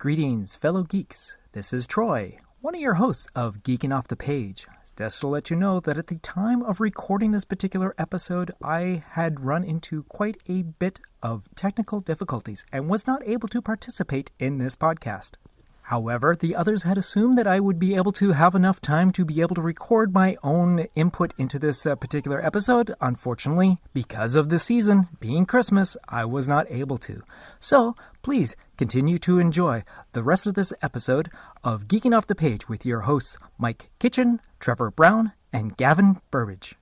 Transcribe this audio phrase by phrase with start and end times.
[0.00, 1.36] Greetings, fellow geeks.
[1.52, 4.66] This is Troy, one of your hosts of Geeking Off the Page.
[4.96, 9.04] Just to let you know that at the time of recording this particular episode, I
[9.10, 14.32] had run into quite a bit of technical difficulties and was not able to participate
[14.38, 15.32] in this podcast.
[15.90, 19.24] However, the others had assumed that I would be able to have enough time to
[19.24, 22.94] be able to record my own input into this uh, particular episode.
[23.00, 27.24] Unfortunately, because of the season being Christmas, I was not able to.
[27.58, 29.82] So, please continue to enjoy
[30.12, 31.28] the rest of this episode
[31.64, 36.76] of Geeking Off the Page with your hosts Mike Kitchen, Trevor Brown, and Gavin Burbage.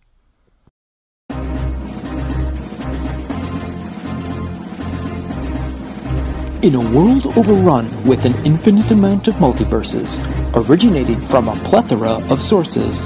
[6.61, 10.19] In a world overrun with an infinite amount of multiverses,
[10.57, 13.05] originating from a plethora of sources,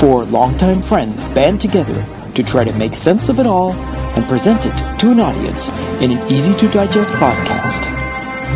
[0.00, 4.64] four longtime friends band together to try to make sense of it all and present
[4.64, 5.68] it to an audience
[6.00, 7.84] in an easy to digest podcast.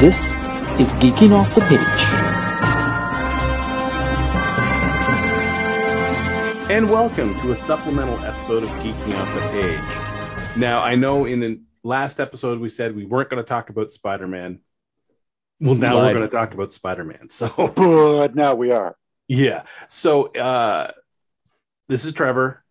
[0.01, 0.31] This
[0.81, 2.01] is Geeking Off the Page.
[6.71, 10.57] And welcome to a supplemental episode of Geeking Off the Page.
[10.57, 13.93] Now, I know in the last episode we said we weren't going to talk about
[13.93, 14.61] Spider Man.
[15.61, 17.29] Well, now we're going to talk about Spider Man.
[17.29, 18.97] So, But now we are.
[19.29, 19.65] yeah.
[19.89, 20.93] So, uh,
[21.89, 22.65] this is Trevor.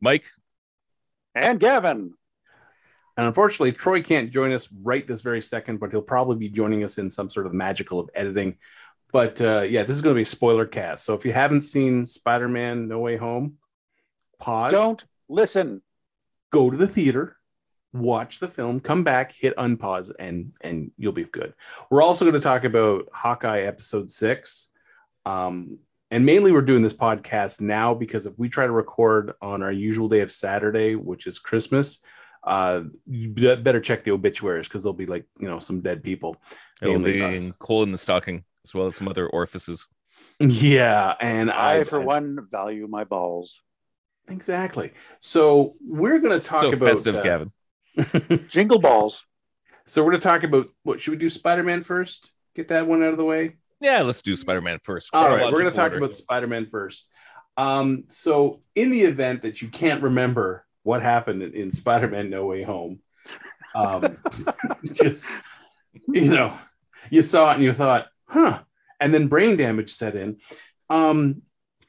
[0.00, 0.24] Mike,
[1.34, 2.14] And Gavin.
[3.16, 6.84] And unfortunately, Troy can't join us right this very second, but he'll probably be joining
[6.84, 8.56] us in some sort of magical of editing.
[9.12, 11.04] But uh, yeah, this is going to be a spoiler cast.
[11.04, 13.58] So if you haven't seen Spider Man No Way Home,
[14.38, 14.72] pause.
[14.72, 15.82] Don't listen.
[16.52, 17.36] go to the theater,
[17.92, 21.54] watch the film, come back, hit unpause, and and you'll be good.
[21.90, 24.68] We're also going to talk about Hawkeye episode six.
[25.26, 25.78] Um,
[26.10, 29.70] and mainly we're doing this podcast now because if we try to record on our
[29.70, 32.00] usual day of Saturday, which is Christmas,
[32.42, 36.36] uh, you better check the obituaries because there'll be like you know some dead people.
[36.82, 37.36] it'll be us.
[37.36, 39.86] in coal in the stocking as well as some other orifices.
[40.38, 43.60] Yeah, and I, I, for one, value my balls.
[44.28, 44.92] exactly.
[45.20, 47.52] So we're going to talk so about festive, uh, Gavin.
[48.48, 49.24] Jingle balls.
[49.86, 51.28] So we're going to talk about what should we do?
[51.28, 52.32] Spider Man first.
[52.54, 53.56] Get that one out of the way.
[53.80, 55.10] Yeah, let's do Spider-Man first.
[55.14, 55.98] All right, we're going to talk order.
[55.98, 57.08] about Spider Man first.
[57.56, 62.28] Um, so, in the event that you can't remember what happened in, in Spider Man
[62.28, 63.00] No Way Home,
[63.74, 64.18] um,
[64.92, 65.30] just
[66.08, 66.52] you know,
[67.08, 68.60] you saw it and you thought, huh,
[69.00, 70.38] and then brain damage set in.
[70.90, 71.42] Um,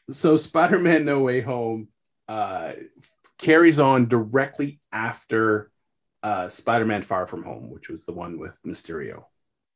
[0.09, 1.89] so, Spider Man No Way Home
[2.29, 2.73] uh,
[3.37, 5.70] carries on directly after
[6.23, 9.23] uh, Spider Man Far From Home, which was the one with Mysterio.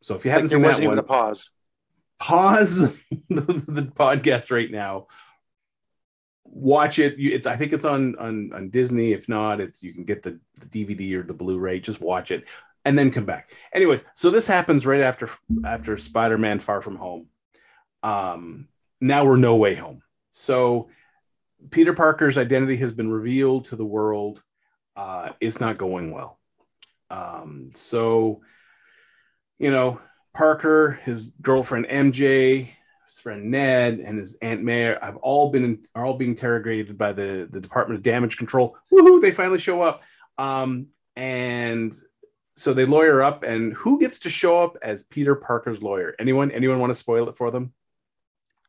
[0.02, 1.50] So, if you haven't there seen that one, pause.
[2.20, 2.78] pause
[3.30, 5.08] the, the podcast right now.
[6.44, 7.16] Watch it.
[7.18, 9.12] It's i think it's on on on disney.
[9.12, 11.80] If not it's you can get the, the dvd or the blu-ray.
[11.80, 12.46] Just watch it
[12.86, 13.52] and then come back.
[13.74, 15.30] Anyways so this happens right after
[15.66, 17.28] after spider-man far from home.
[18.04, 18.68] Um
[19.02, 20.02] now we're no way home.
[20.30, 20.90] So
[21.72, 24.42] peter parker's identity has been revealed to the world
[24.96, 26.40] uh it's not going well
[27.10, 28.42] um so
[29.60, 30.00] you know
[30.36, 32.70] Parker, his girlfriend MJ,
[33.08, 37.14] his friend Ned, and his Aunt May have all been are all being interrogated by
[37.14, 38.78] the the Department of Damage Control.
[38.94, 39.22] Woohoo!
[39.22, 40.04] They finally show up,
[40.38, 41.98] um, and
[42.58, 43.44] so they lawyer up.
[43.44, 46.14] And who gets to show up as Peter Parker's lawyer?
[46.20, 46.52] Anyone?
[46.52, 47.74] Anyone want to spoil it for them?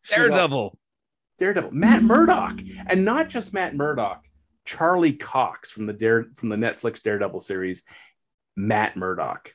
[0.09, 0.79] Daredevil.
[1.39, 4.25] Daredevil, Matt Murdock, and not just Matt Murdock,
[4.67, 7.85] Charlie Cox from the Dare from the Netflix Daredevil series,
[8.57, 9.55] Matt Murdock,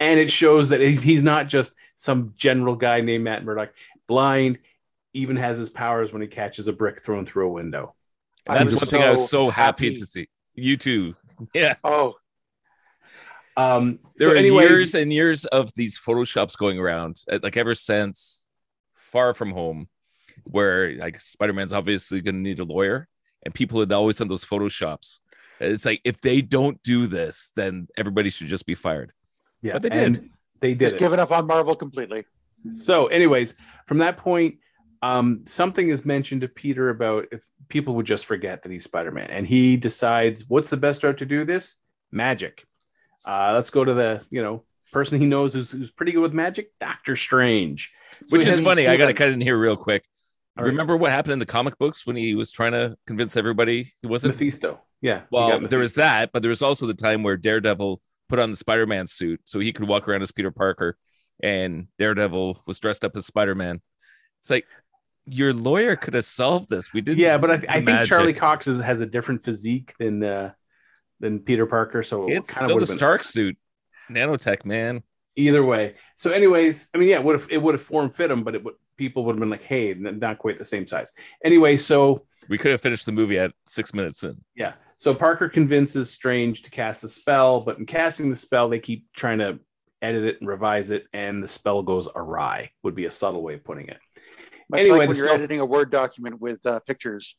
[0.00, 3.74] and it shows that he's, he's not just some general guy named Matt Murdock,
[4.06, 4.58] blind,
[5.12, 7.94] even has his powers when he catches a brick thrown through a window.
[8.46, 9.96] And that's I'm one thing I was so so happy, happy.
[9.96, 10.28] to see.
[10.54, 11.14] You too.
[11.54, 11.74] Yeah.
[11.82, 12.14] Oh,
[13.56, 17.56] Um, There so were anyways, years and years of these photoshops going around, uh, like
[17.56, 18.46] ever since
[18.94, 19.88] Far From Home,
[20.44, 23.08] where like Spider-Man's obviously going to need a lawyer,
[23.44, 25.20] and people had always done those photoshops.
[25.60, 29.12] It's like if they don't do this, then everybody should just be fired.
[29.62, 30.30] yeah, but they did.
[30.60, 30.98] They did just it.
[30.98, 32.24] giving up on Marvel completely.
[32.72, 33.56] So, anyways,
[33.86, 34.56] from that point,
[35.02, 39.10] um, something is mentioned to Peter about if people would just forget that he's Spider
[39.10, 41.76] Man, and he decides what's the best route to do this?
[42.10, 42.64] Magic.
[43.24, 46.32] Uh, let's go to the you know person he knows who's, who's pretty good with
[46.32, 47.90] magic, Doctor Strange.
[48.26, 48.86] So Which is funny.
[48.86, 50.04] I got to cut in here real quick.
[50.56, 50.70] All right.
[50.70, 54.06] Remember what happened in the comic books when he was trying to convince everybody he
[54.06, 54.34] wasn't?
[54.34, 54.80] Mephisto.
[55.00, 55.22] Yeah.
[55.30, 58.50] Well, got there was that, but there was also the time where Daredevil put on
[58.50, 60.96] the Spider-Man suit so he could walk around as Peter Parker,
[61.42, 63.80] and Daredevil was dressed up as Spider-Man.
[64.40, 64.66] It's like
[65.26, 66.92] your lawyer could have solved this.
[66.92, 67.18] We didn't.
[67.18, 68.08] Yeah, but I, I think.
[68.08, 70.52] Charlie Cox is, has a different physique than uh,
[71.20, 72.02] than Peter Parker.
[72.02, 73.56] So it It's still the Stark suit,
[74.10, 75.02] nanotech man.
[75.34, 75.94] Either way.
[76.14, 78.62] So, anyways, I mean, yeah, would have it would have form fit him, but it
[78.62, 81.12] would people would have been like, hey, not quite the same size.
[81.44, 84.36] Anyway, so We could have finished the movie at six minutes in.
[84.54, 88.78] yeah, so Parker convinces Strange to cast the spell, but in casting the spell, they
[88.80, 89.58] keep trying to
[90.02, 92.70] edit it and revise it, and the spell goes awry.
[92.82, 93.98] Would be a subtle way of putting it.
[94.68, 97.36] Much Anyway, like when you're spell's- editing a Word document with uh, pictures.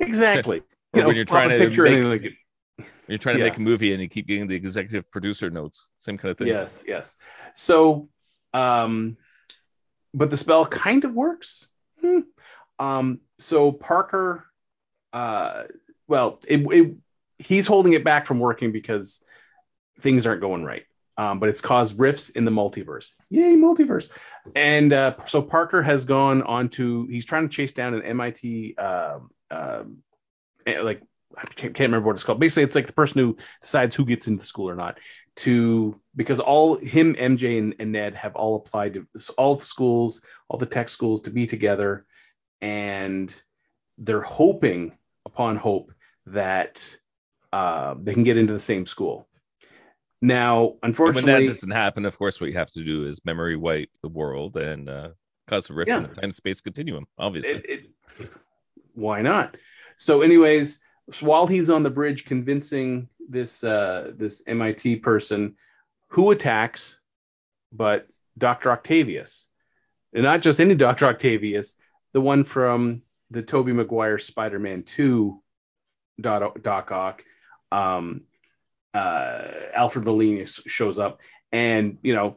[0.00, 0.62] Exactly.
[0.94, 2.32] Or when you're trying to picture make- and like,
[3.08, 3.48] You're trying to Yeah.
[3.50, 5.90] make a movie and you keep getting the executive producer notes.
[5.98, 6.46] Same kind of thing.
[6.46, 7.16] Yes, yes.
[7.54, 8.08] So,
[8.54, 9.16] um,
[10.16, 11.68] but the spell kind of works.
[12.00, 12.20] Hmm.
[12.78, 14.46] Um, so Parker,
[15.12, 15.64] uh,
[16.08, 16.94] well, it, it,
[17.38, 19.22] he's holding it back from working because
[20.00, 20.84] things aren't going right.
[21.18, 23.12] Um, but it's caused rifts in the multiverse.
[23.30, 24.10] Yay, multiverse!
[24.54, 27.06] And uh, so Parker has gone on to.
[27.06, 29.20] He's trying to chase down an MIT, uh,
[29.50, 30.02] um,
[30.66, 31.00] eh, like
[31.36, 32.40] I can't, can't remember what it's called.
[32.40, 34.98] Basically, it's like the person who decides who gets into school or not
[35.36, 39.06] to because all him mj and, and ned have all applied to
[39.36, 42.06] all the schools all the tech schools to be together
[42.60, 43.42] and
[43.98, 45.92] they're hoping upon hope
[46.26, 46.96] that
[47.52, 49.28] uh, they can get into the same school
[50.22, 53.54] now And when that doesn't happen, of course, what you have to do is memory
[53.54, 55.10] wipe the world and uh,
[55.46, 57.62] cause a rift in the time space continuum, obviously.
[57.68, 58.30] it, it,
[58.94, 59.56] why not
[59.98, 60.80] so anyways
[61.12, 65.56] so while he's on the bridge convincing this uh this mit person
[66.08, 67.00] who attacks
[67.72, 68.06] but
[68.38, 69.48] dr octavius
[70.14, 71.74] and not just any dr octavius
[72.12, 75.42] the one from the tobey maguire spider-man 2
[76.20, 77.24] doc, doc ock
[77.72, 78.22] um
[78.94, 79.42] uh
[79.74, 81.20] alfred molina shows up
[81.52, 82.36] and you know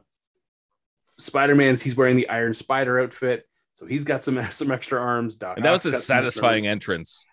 [1.18, 3.45] spider-man's he's wearing the iron spider outfit
[3.80, 5.38] so he's got some some extra arms.
[5.38, 7.25] Doc and that was a got some extra satisfying entrance.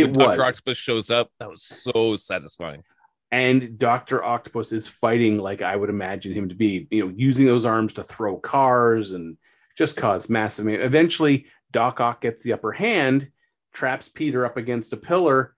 [0.00, 0.44] It was, Dr.
[0.44, 1.30] Octopus shows up.
[1.40, 2.82] That was so satisfying.
[3.30, 6.86] and Doctor Octopus is fighting like I would imagine him to be.
[6.90, 9.36] You know, using those arms to throw cars and
[9.76, 10.66] just cause massive.
[10.68, 13.28] Eventually, Doc Ock gets the upper hand,
[13.74, 15.54] traps Peter up against a pillar,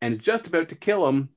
[0.00, 1.28] and is just about to kill him.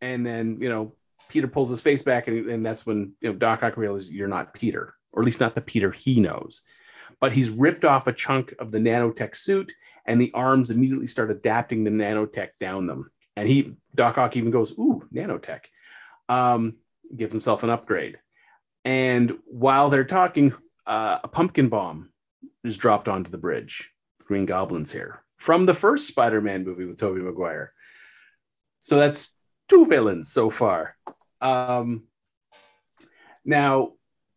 [0.00, 0.94] And then you know,
[1.28, 4.28] Peter pulls his face back, and, and that's when you know Doc Ock realizes you're
[4.28, 6.62] not Peter, or at least not the Peter he knows.
[7.20, 9.72] But he's ripped off a chunk of the nanotech suit,
[10.06, 13.10] and the arms immediately start adapting the nanotech down them.
[13.36, 15.66] And he, Doc Ock, even goes, "Ooh, nanotech,"
[16.28, 16.76] um,
[17.14, 18.18] gives himself an upgrade.
[18.84, 20.54] And while they're talking,
[20.86, 22.10] uh, a pumpkin bomb
[22.64, 23.90] is dropped onto the bridge.
[24.24, 27.72] Green Goblin's here from the first Spider-Man movie with Tobey Maguire.
[28.80, 29.34] So that's
[29.68, 30.96] two villains so far.
[31.40, 32.04] Um,
[33.44, 33.92] now,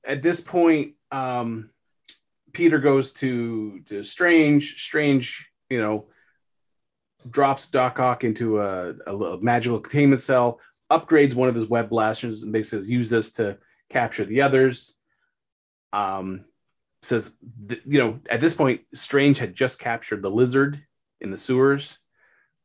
[0.06, 1.70] at this point, um,
[2.54, 4.82] Peter goes to to Strange.
[4.82, 6.08] Strange, you know,
[7.30, 10.60] drops Doc Ock into a, a magical containment cell,
[10.92, 13.58] upgrades one of his web blasters, and basically says, use this to
[13.90, 14.96] capture the others.
[15.94, 16.46] Um,
[17.02, 17.32] says,
[17.68, 20.84] th- you know, at this point, Strange had just captured the lizard
[21.22, 21.98] in the sewers,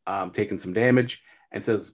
[0.06, 1.22] um, taken some damage,
[1.52, 1.92] and says,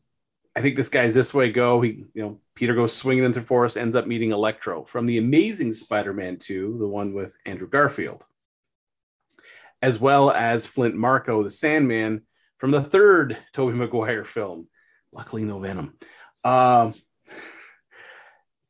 [0.57, 1.51] I think this guy's this way.
[1.51, 1.81] Go.
[1.81, 5.19] He, you know, Peter goes swinging into the forest, ends up meeting Electro from the
[5.19, 8.25] Amazing Spider-Man 2, the one with Andrew Garfield,
[9.83, 12.23] as well as Flint Marko, the Sandman
[12.59, 14.69] from the third Tobey Maguire film.
[15.13, 15.95] Luckily, no Venom.
[16.45, 16.95] Um,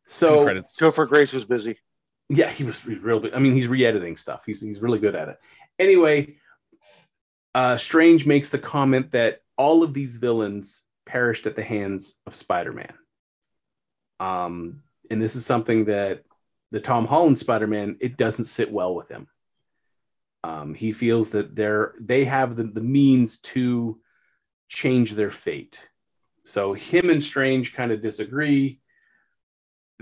[0.07, 0.77] so credits.
[0.79, 1.79] Topher Grace was busy.
[2.29, 3.21] yeah, he was real.
[3.21, 4.45] big- I mean, he's re-editing stuff.
[4.47, 5.39] He's he's really good at it.
[5.79, 6.37] Anyway,
[7.55, 12.35] uh, Strange makes the comment that all of these villains perished at the hands of
[12.35, 12.93] Spider-Man.
[14.21, 16.25] Um, and this is something that
[16.71, 19.27] the Tom Holland Spider-Man it doesn't sit well with him.
[20.45, 24.01] Um, he feels that they're they have the, the means to
[24.69, 25.89] change their fate.
[26.45, 28.81] So him and Strange kind of disagree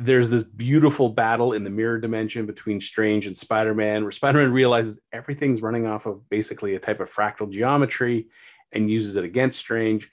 [0.01, 4.39] there's this beautiful battle in the mirror dimension between Strange and Spider Man, where Spider
[4.39, 8.29] Man realizes everything's running off of basically a type of fractal geometry
[8.73, 10.11] and uses it against Strange,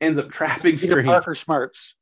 [0.00, 1.06] ends up trapping Peter Strange.
[1.06, 1.94] Parker smarts.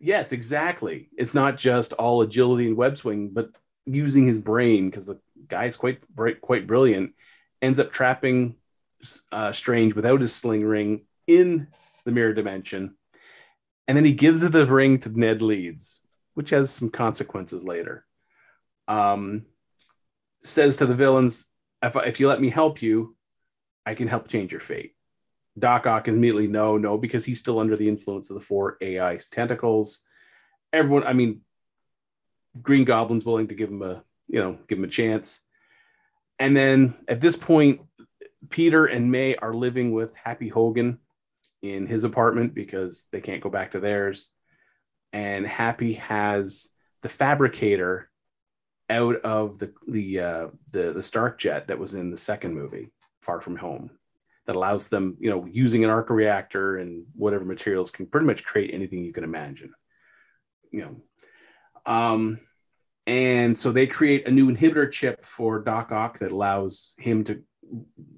[0.00, 1.10] Yes, exactly.
[1.16, 3.50] It's not just all agility and web swing, but
[3.86, 6.00] using his brain because the guy's quite
[6.40, 7.14] quite brilliant.
[7.62, 8.56] Ends up trapping
[9.32, 11.68] uh, Strange without his sling ring in
[12.04, 12.96] the mirror dimension,
[13.88, 16.00] and then he gives the ring to Ned Leeds,
[16.34, 18.04] which has some consequences later.
[18.88, 19.46] Um,
[20.42, 21.46] says to the villains,
[21.82, 23.16] if, if you let me help you,
[23.86, 24.94] I can help change your fate.
[25.58, 29.18] Doc Ock immediately no, no, because he's still under the influence of the four AI
[29.30, 30.02] tentacles.
[30.72, 31.40] Everyone, I mean,
[32.60, 35.42] Green Goblin's willing to give him a, you know, give him a chance.
[36.38, 37.80] And then at this point,
[38.48, 40.98] Peter and May are living with Happy Hogan
[41.62, 44.30] in his apartment because they can't go back to theirs.
[45.12, 46.70] And Happy has
[47.02, 48.08] the fabricator
[48.88, 52.90] out of the the uh, the the Stark jet that was in the second movie,
[53.20, 53.90] Far From Home,
[54.46, 58.44] that allows them, you know, using an arc reactor and whatever materials can pretty much
[58.44, 59.72] create anything you can imagine.
[60.70, 60.96] You know,
[61.92, 62.40] um,
[63.10, 67.42] and so they create a new inhibitor chip for Doc Ock that allows him to,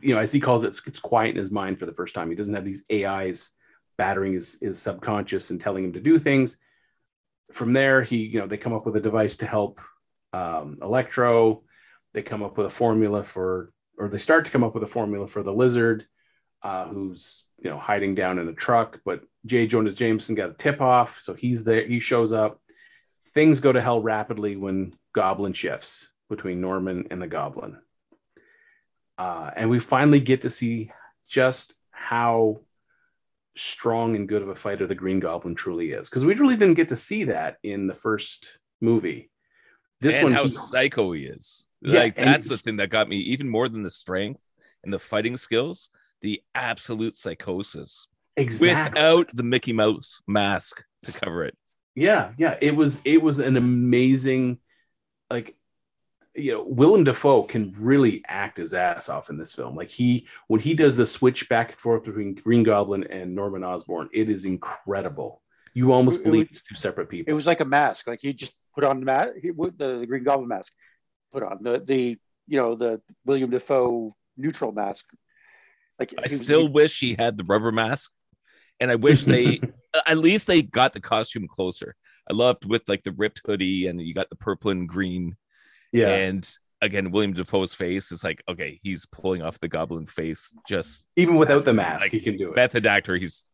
[0.03, 2.29] you know, as he calls it, it's quiet in his mind for the first time.
[2.29, 3.53] He doesn't have these AIs
[3.97, 6.59] battering his, his subconscious and telling him to do things.
[7.53, 9.81] From there, he, you know, they come up with a device to help
[10.35, 11.63] um, Electro.
[12.13, 14.87] They come up with a formula for, or they start to come up with a
[14.87, 16.07] formula for the lizard,
[16.63, 19.01] uh, who's you know hiding down in a truck.
[19.07, 19.67] But J.
[19.67, 21.87] Jonah Jameson got a tip off, so he's there.
[21.87, 22.61] He shows up.
[23.35, 27.79] Things go to hell rapidly when Goblin shifts between Norman and the Goblin,
[29.19, 30.91] uh, and we finally get to see
[31.29, 32.61] just how
[33.55, 36.75] strong and good of a fighter the Green Goblin truly is, because we really didn't
[36.75, 39.31] get to see that in the first movie.
[40.01, 41.69] This and one, how he- psycho he is.
[41.81, 44.43] Yeah, like that's the thing that got me even more than the strength
[44.85, 49.01] and the fighting skills, the absolute psychosis exactly.
[49.01, 51.57] without the Mickey Mouse mask to cover it.
[51.95, 52.57] Yeah yeah.
[52.61, 54.59] It was it was an amazing
[55.31, 55.55] like
[56.35, 59.77] you know willem dafoe can really act his ass off in this film.
[59.77, 63.63] Like he when he does the switch back and forth between green goblin and norman
[63.65, 65.43] osborn it is incredible.
[65.75, 67.31] You almost It- it believe was- it's two separate people.
[67.31, 68.07] It was like a mask.
[68.07, 70.73] Like he just put on the mask, he, with the, the Green Goblin mask,
[71.33, 75.07] put on the the you know the William Dafoe neutral mask.
[75.99, 78.11] Like I was- still he- wish he had the rubber mask,
[78.81, 79.61] and I wish they
[80.07, 81.95] at least they got the costume closer.
[82.31, 85.37] I loved with like the ripped hoodie, and you got the purple and green,
[85.93, 86.49] yeah and
[86.81, 90.55] again William Dafoe's face is like okay, he's pulling off the goblin face.
[90.67, 93.45] Just even without the mask Like, he can do it method actor, he's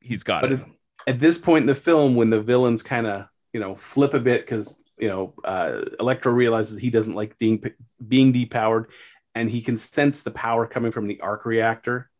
[0.00, 0.60] he's got but it.
[0.60, 4.14] at, at this point in the film when the villains kind of you know flip
[4.14, 7.62] a bit because you know uh, electro realizes he doesn't like being
[8.06, 8.86] being depowered
[9.34, 12.10] and he can sense the power coming from the arc reactor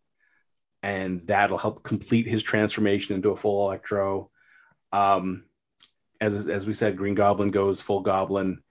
[0.85, 4.31] and that'll help complete his transformation into a full electro
[4.93, 5.45] um
[6.21, 8.63] as as we said green goblin goes full goblin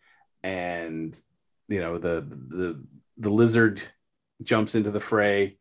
[0.43, 1.19] and
[1.67, 2.83] you know the the
[3.17, 3.81] the lizard
[4.43, 5.57] jumps into the fray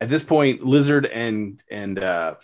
[0.00, 2.34] at this point lizard and and uh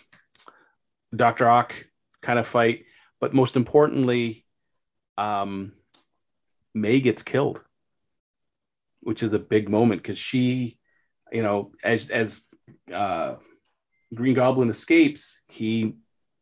[1.15, 1.47] Dr.
[1.47, 1.73] Ock
[2.21, 2.85] kind of fight,
[3.19, 4.45] but most importantly,
[5.17, 5.73] um,
[6.73, 7.61] May gets killed,
[9.01, 10.77] which is a big moment because she,
[11.31, 12.41] you know, as as
[12.93, 13.35] uh,
[14.13, 15.95] Green Goblin escapes, he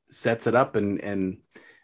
[0.09, 1.37] sets it up and and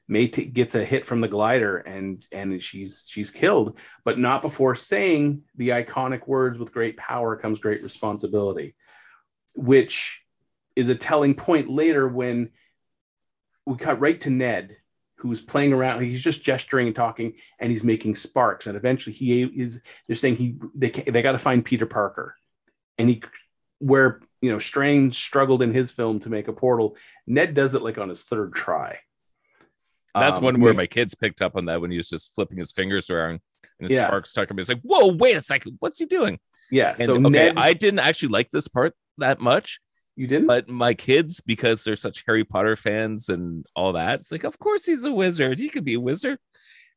[0.07, 4.41] May t- gets a hit from the glider and and she's she's killed, but not
[4.41, 8.75] before saying the iconic words, "With great power comes great responsibility,"
[9.55, 10.21] which
[10.75, 12.49] is a telling point later when
[13.65, 14.75] we cut right to Ned,
[15.15, 16.01] who's playing around.
[16.01, 18.67] He's just gesturing and talking, and he's making sparks.
[18.67, 19.81] And eventually, he is.
[20.07, 22.35] They're saying he they they got to find Peter Parker,
[22.97, 23.23] and he
[23.79, 26.95] where you know Strange struggled in his film to make a portal.
[27.27, 28.99] Ned does it like on his third try.
[30.13, 32.57] That's Um, one where my kids picked up on that when he was just flipping
[32.57, 33.39] his fingers around
[33.79, 34.07] and Yeah.
[34.07, 34.57] sparks talking.
[34.59, 36.39] It's like, whoa, wait a second, what's he doing?
[36.69, 36.89] yeah.
[36.89, 39.79] And So okay, Ned, I didn't actually like this part that much,
[40.17, 40.47] you didn't.
[40.47, 44.59] but my kids, because they're such Harry Potter fans and all that, it's like, of
[44.59, 45.59] course he's a wizard.
[45.59, 46.37] He could be a wizard.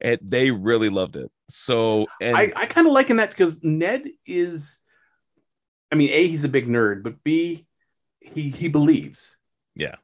[0.01, 1.31] And they really loved it.
[1.49, 4.79] So, and I, I kind of liken that because Ned is,
[5.95, 7.67] I mean, a he's a big nerd, but b
[8.21, 9.37] he he believes.
[9.77, 9.95] Yeah.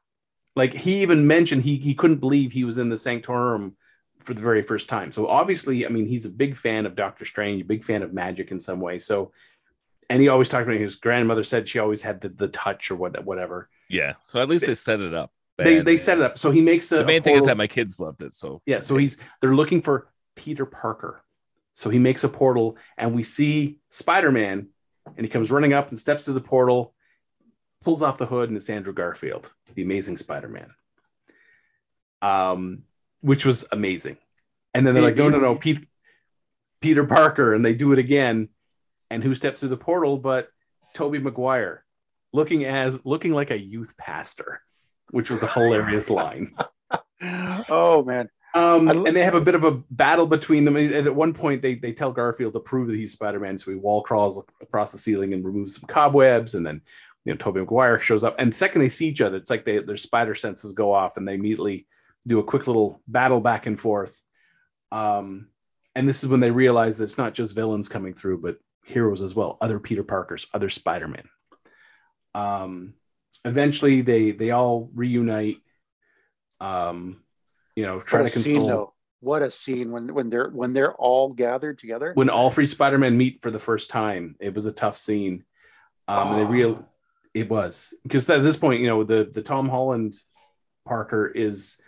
[0.54, 3.76] Like he even mentioned he he couldn't believe he was in the Sanctorum
[4.20, 5.10] for the very first time.
[5.10, 8.12] So obviously, I mean, he's a big fan of Doctor Strange, a big fan of
[8.12, 9.00] magic in some way.
[9.00, 9.32] So,
[10.08, 12.94] and he always talked about his grandmother said she always had the, the touch or
[12.94, 13.68] what whatever.
[13.88, 15.32] yeah, so at least they set it up.
[15.58, 16.38] They they set it up.
[16.38, 18.32] So he makes a The main a thing is that my kids loved it.
[18.32, 21.24] So, Yeah, so he's they're looking for Peter Parker.
[21.72, 24.68] So he makes a portal and we see Spider-Man
[25.06, 26.94] and he comes running up and steps through the portal,
[27.82, 30.70] pulls off the hood, and it's Andrew Garfield, the amazing Spider-Man.
[32.22, 32.82] Um,
[33.20, 34.18] which was amazing.
[34.74, 35.86] And then they're like, no, no, no, Pete,
[36.80, 38.48] Peter Parker, and they do it again.
[39.10, 40.48] And who steps through the portal but
[40.94, 41.84] Tobey Maguire,
[42.32, 44.62] looking as looking like a youth pastor,
[45.10, 46.54] which was a hilarious line.
[47.68, 50.76] oh man, Um, I lo- and they have a bit of a battle between them.
[50.76, 53.58] And at one point, they, they tell Garfield to prove that he's Spider Man.
[53.58, 56.54] So he wall crawls across the ceiling and removes some cobwebs.
[56.54, 56.80] And then,
[57.24, 58.36] you know, Tobey Maguire shows up.
[58.38, 61.16] And the second they see each other, it's like they, their spider senses go off
[61.16, 61.86] and they immediately
[62.26, 64.20] do a quick little battle back and forth.
[64.90, 65.48] Um,
[65.94, 69.22] and this is when they realize that it's not just villains coming through, but heroes
[69.22, 71.28] as well, other Peter Parkers, other Spider Man.
[72.34, 72.94] Um,
[73.44, 75.58] eventually, they they all reunite.
[76.60, 77.22] Um,
[77.76, 78.68] you know, try what to a scene console.
[78.68, 78.94] though.
[79.20, 82.12] what a scene when when they're when they're all gathered together.
[82.14, 85.44] when all three Spider-Man meet for the first time, it was a tough scene.
[86.08, 86.48] Um, and they Oh.
[86.48, 86.88] real
[87.34, 90.14] it was because at this point, you know, the the Tom Holland
[90.86, 91.78] Parker is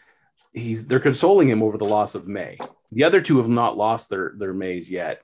[0.53, 2.59] he's they're consoling him over the loss of May.
[2.93, 5.23] The other two have not lost their their Mays yet,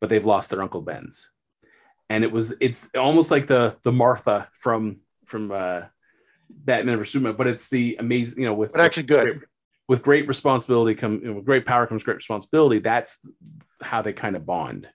[0.00, 1.28] but they've lost their Uncle Ben's.
[2.08, 5.82] And it was it's almost like the the Martha from from uh
[6.48, 9.44] Batman vs Superman, but it's the amazing, you know, with But actually good.
[9.88, 12.78] With great responsibility come you know, with great power comes great responsibility.
[12.78, 13.18] That's
[13.80, 14.88] how they kind of bond.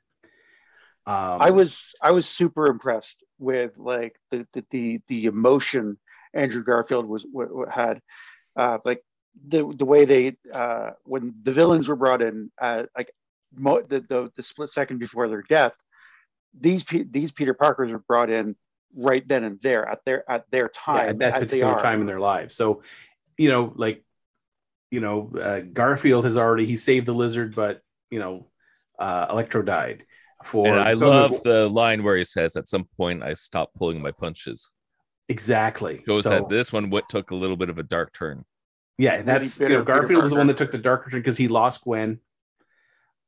[1.05, 5.97] Um, I was I was super impressed with like the the the, the emotion
[6.33, 7.99] Andrew Garfield was w- w- had,
[8.55, 9.03] uh, like
[9.47, 13.11] the the way they uh, when the villains were brought in, uh, like
[13.53, 15.73] mo- the, the the split second before their death,
[16.57, 18.55] these Pe- these Peter Parkers were brought in
[18.95, 22.07] right then and there at their at their yeah, time at that particular time in
[22.07, 22.55] their lives.
[22.55, 22.83] So,
[23.37, 24.02] you know, like,
[24.93, 27.81] you know, uh, Garfield has already he saved the lizard, but
[28.11, 28.47] you know,
[28.99, 30.05] uh, Electro died.
[30.43, 33.33] For and I Tobey love Magu- the line where he says, "At some point, I
[33.33, 34.71] stopped pulling my punches."
[35.29, 36.03] exactly.
[36.07, 38.45] Shows So, that this one what took a little bit of a dark turn.
[38.97, 41.47] yeah, that's you know, Garfield is the one that took the darker turn because he
[41.47, 42.19] lost Gwen.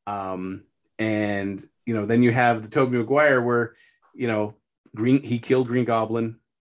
[0.07, 0.63] Um,
[1.00, 3.75] and you know, then you have the Tobey Maguire where
[4.13, 4.55] you know
[4.95, 6.38] Green he killed Green Goblin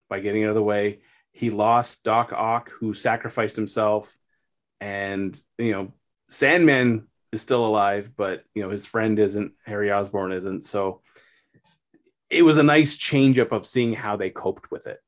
[0.09, 1.01] by getting out of the way.
[1.33, 4.17] He lost Doc Ock, who sacrificed himself,
[4.81, 5.93] and you know,
[6.29, 9.53] Sandman is still alive, but you know his friend isn't.
[9.67, 10.65] Harry Osborn isn't.
[10.65, 11.01] So
[12.31, 15.01] it was a nice change up of seeing how they coped with it.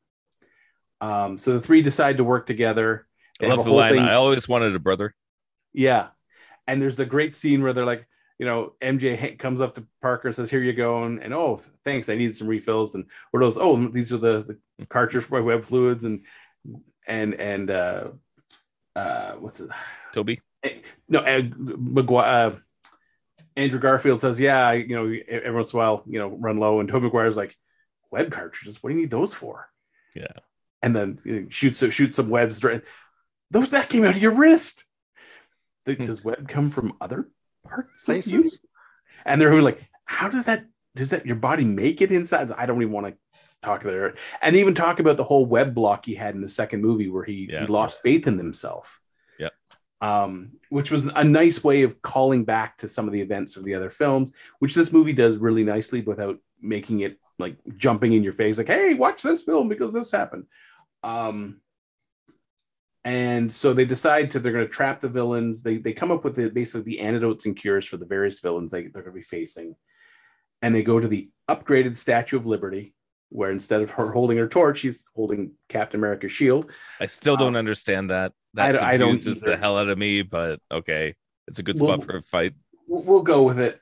[1.00, 3.06] Um, so the three decide to work together.
[3.40, 3.92] They I love the line.
[3.94, 5.14] thing- I always wanted a brother.
[5.72, 6.08] yeah.
[6.66, 8.06] And there's the great scene where they're like,
[8.38, 11.04] you know, MJ comes up to Parker and says, Here you go.
[11.04, 12.08] And, and oh, thanks.
[12.10, 12.94] I need some refills.
[12.94, 13.56] And what are those?
[13.58, 16.04] Oh, these are the, the cartridge for my web fluids.
[16.04, 16.24] And,
[17.06, 18.08] and, and, uh,
[18.98, 19.70] uh, what's it?
[20.12, 20.40] Tobey.
[21.08, 22.56] No, uh, Maguire, uh,
[23.56, 26.80] Andrew Garfield says, Yeah, you know, every once in a while, you know, run low.
[26.80, 27.56] And Tobey Maguire's like,
[28.10, 28.82] Web cartridges?
[28.82, 29.68] What do you need those for?
[30.14, 30.26] Yeah.
[30.82, 32.64] And then you know, shoots, shoots some webs.
[33.50, 34.84] Those that came out of your wrist.
[35.86, 36.04] Hmm.
[36.04, 37.28] Does web come from other
[37.66, 38.50] parts of you?
[39.24, 42.50] And they're like, how does that does that your body make it inside?
[42.52, 43.16] I don't even want to
[43.62, 44.14] talk there.
[44.40, 47.24] And even talk about the whole web block he had in the second movie where
[47.24, 47.60] he, Yeah.
[47.60, 49.00] he lost faith in himself.
[49.38, 49.52] Yep.
[50.00, 53.64] Um, which was a nice way of calling back to some of the events of
[53.64, 58.24] the other films, which this movie does really nicely without making it like jumping in
[58.24, 60.44] your face, like, hey, watch this film because this happened.
[61.04, 61.60] Um,
[63.04, 65.62] and so they decide to they're going to trap the villains.
[65.62, 68.70] They they come up with the, basically the antidotes and cures for the various villains
[68.70, 69.76] they, they're going to be facing,
[70.62, 72.94] and they go to the upgraded Statue of Liberty,
[73.30, 76.70] where instead of her holding her torch, she's holding Captain America's shield.
[77.00, 78.32] I still don't Um, understand that.
[78.56, 81.14] I That don't- I don't confuses the hell out of me, but okay.
[81.46, 82.54] It's a good Well- spot for a fight.
[82.86, 83.80] We'll, we'll go with it.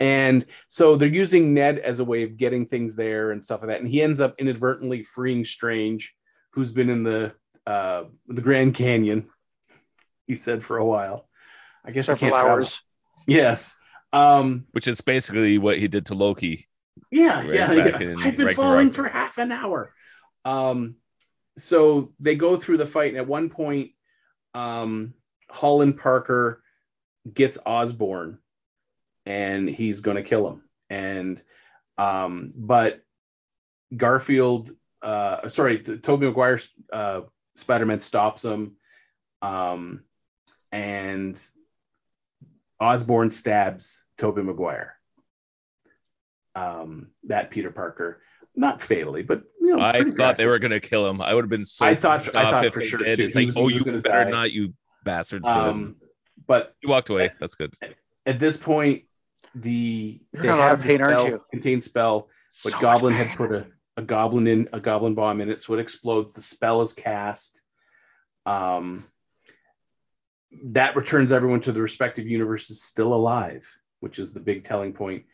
[0.00, 3.68] And so they're using Ned as a way of getting things there and stuff like
[3.68, 3.80] that.
[3.80, 6.14] And he ends up inadvertently freeing Strange,
[6.52, 7.34] who's been in the
[7.66, 9.28] uh, the Grand Canyon.
[10.26, 11.28] He said for a while.
[11.84, 12.50] I guess he several can't travel.
[12.50, 12.80] hours.
[13.26, 13.76] Yes.
[14.14, 16.66] Um, Which is basically what he did to Loki.
[17.10, 18.00] Yeah, Right yeah, yeah.
[18.00, 19.92] in I've been falling for half an hour.
[20.44, 20.96] Um,
[21.58, 23.90] so they go through the fight, and at one point,
[24.54, 25.14] um,
[25.50, 26.62] Holland Parker
[27.32, 28.38] gets Osborn,
[29.26, 30.62] and he's going to kill him.
[30.88, 31.42] And
[31.98, 33.00] um, but
[33.94, 34.70] Garfield,
[35.02, 36.60] uh, sorry, Tobey Maguire,
[36.92, 37.22] uh,
[37.56, 38.76] Spider-Man stops him,
[39.42, 40.04] um,
[40.70, 41.38] and
[42.78, 44.99] Osborn stabs Tobey Maguire
[46.54, 48.22] um, that Peter Parker,
[48.56, 51.20] not fatally, but you know, I pretty thought they were gonna kill him.
[51.22, 51.86] I would have been so.
[51.86, 53.16] I thought- I thought if for sure, did.
[53.16, 53.22] too.
[53.24, 54.30] It's He like, was- oh, you better die.
[54.30, 55.46] not, you bastard.
[55.46, 55.96] Um,
[56.46, 57.30] but you walked away.
[57.40, 57.72] That's good.
[58.26, 59.04] at this point,
[59.54, 61.44] the You're they in a lot have of the pain, aren't spell, you?
[61.52, 62.28] contained spell,
[62.64, 65.74] but So Goblin had put a, a goblin in a goblin bomb in it, so
[65.74, 66.34] it explodes.
[66.34, 67.60] The spell is cast.
[68.46, 69.04] Um,
[70.64, 73.68] that returns everyone to the respective universes still alive,
[74.00, 75.24] which is the big telling point.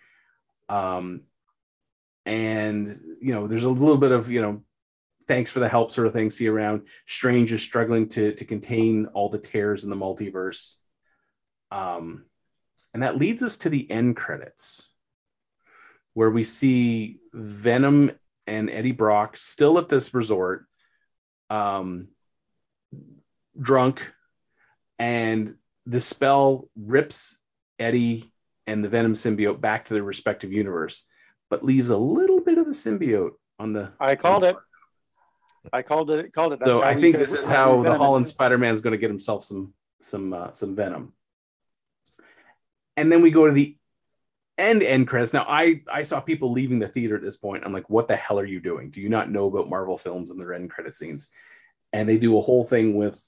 [0.69, 1.23] Um,
[2.25, 4.63] and you know, there's a little bit of you know,
[5.29, 6.31] thanks for the help sort of thing.
[6.31, 6.83] See around.
[7.07, 10.75] Strange is struggling to to contain all the tears in the multiverse.
[11.71, 12.25] Um,
[12.95, 14.89] and that leads us to the end credits,
[16.15, 18.11] where we see Venom
[18.47, 20.67] and Eddie Brock still at this resort,
[21.51, 22.09] um,
[23.61, 24.13] drunk,
[24.99, 27.39] and the spell rips
[27.79, 28.33] Eddie
[28.67, 31.05] and the Venom symbiote back to their respective universe,
[31.51, 33.93] but leaves a little bit of the symbiote on the.
[34.01, 34.57] I called it.
[35.73, 36.33] I called it.
[36.33, 36.61] Called it.
[36.63, 39.11] So That's how I think this is how the Holland Spider-Man is going to get
[39.11, 41.13] himself some some uh, some Venom.
[42.97, 43.77] and then we go to the
[44.59, 45.33] end end credits.
[45.33, 47.65] Now, I I saw people leaving the theater at this point.
[47.65, 48.91] I'm like, what the hell are you doing?
[48.91, 51.29] Do you not know about Marvel films and their end credit scenes?
[51.93, 53.23] And they do a whole thing with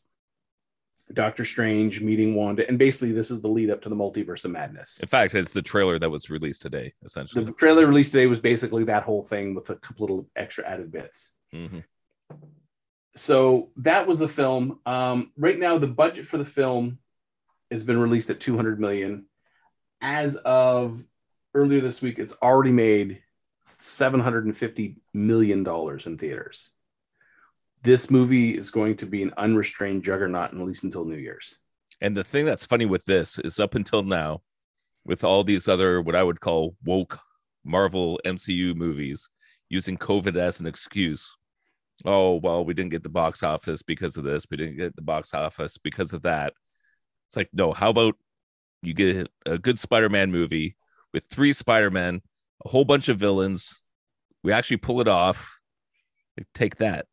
[1.12, 4.50] Doctor Strange meeting Wanda, and basically this is the lead up to the multiverse of
[4.50, 5.00] madness.
[5.00, 7.44] In fact, it's the trailer that was released today, essentially.
[7.44, 10.92] The trailer released today was basically that whole thing with a couple little extra added
[10.92, 11.30] bits.
[11.52, 11.84] Mhm.
[13.14, 14.80] So that was the film.
[14.86, 16.98] Um, right now, the budget for the film
[17.70, 19.26] has been released at 200 million.
[20.00, 21.02] As of
[21.54, 23.22] earlier this week, it's already made
[23.66, 26.70] 750 million dollars in theaters.
[27.82, 31.58] This movie is going to be an unrestrained juggernaut, at least until New Year's.
[32.00, 34.42] And the thing that's funny with this is up until now,
[35.04, 37.18] with all these other what I would call woke
[37.64, 39.28] Marvel MCU movies
[39.68, 41.36] using COVID as an excuse.
[42.04, 44.46] Oh, well, we didn't get the box office because of this.
[44.50, 46.52] We didn't get the box office because of that.
[47.28, 48.14] It's like, no, how about
[48.82, 50.76] you get a good Spider-Man movie
[51.12, 52.22] with three Spider-Men,
[52.64, 53.82] a whole bunch of villains.
[54.44, 55.58] We actually pull it off.
[56.54, 57.06] Take that.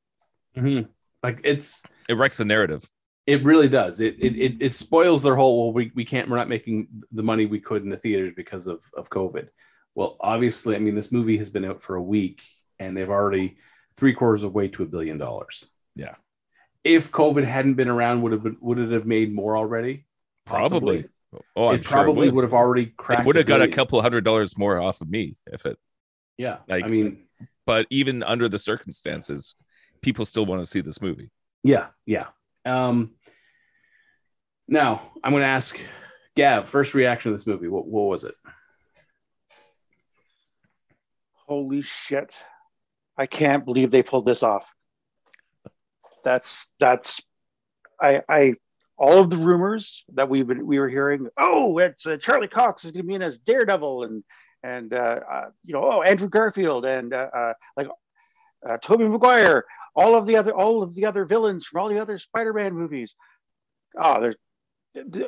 [0.55, 0.89] Mm-hmm.
[1.23, 2.89] Like it's It wrecks the narrative.
[3.25, 3.99] It really does.
[3.99, 5.63] It it it, it spoils their whole.
[5.65, 6.29] Well, we, we can't.
[6.29, 9.47] We're not making the money we could in the theaters because of of COVID.
[9.95, 12.43] Well, obviously, I mean, this movie has been out for a week,
[12.79, 13.57] and they've already
[13.97, 15.65] three quarters of the way to a billion dollars.
[15.95, 16.15] Yeah.
[16.83, 20.05] If COVID hadn't been around, would have been, would it have made more already?
[20.45, 21.05] Probably.
[21.55, 22.35] Oh, I'm it sure probably it would.
[22.35, 23.21] would have already cracked.
[23.21, 25.79] It would have got a couple hundred dollars more off of me if it.
[26.37, 27.23] Yeah, like- I mean,
[27.65, 29.55] But even under the circumstances,
[30.01, 31.29] people still want to see this movie.
[31.63, 32.27] yeah, yeah.
[32.65, 33.11] Um,
[34.67, 35.79] now I'm going to ask
[36.35, 36.67] Gav.
[36.67, 37.67] First reaction to this movie.
[37.67, 38.35] What what was it?
[41.47, 42.37] Holy shit.
[43.17, 44.73] I can't believe they pulled this off.
[46.23, 47.21] That's that's
[48.01, 48.53] I I
[48.97, 52.85] all of the rumors that we've been we were hearing, oh, it's uh, Charlie Cox
[52.85, 54.23] is going to be in as Daredevil and
[54.63, 57.87] and uh, uh, you know, oh, Andrew Garfield and uh, uh, like
[58.67, 61.99] uh, Tobey Maguire, all of the other all of the other villains from all the
[61.99, 63.15] other Spider-Man movies.
[63.97, 64.35] Oh, there's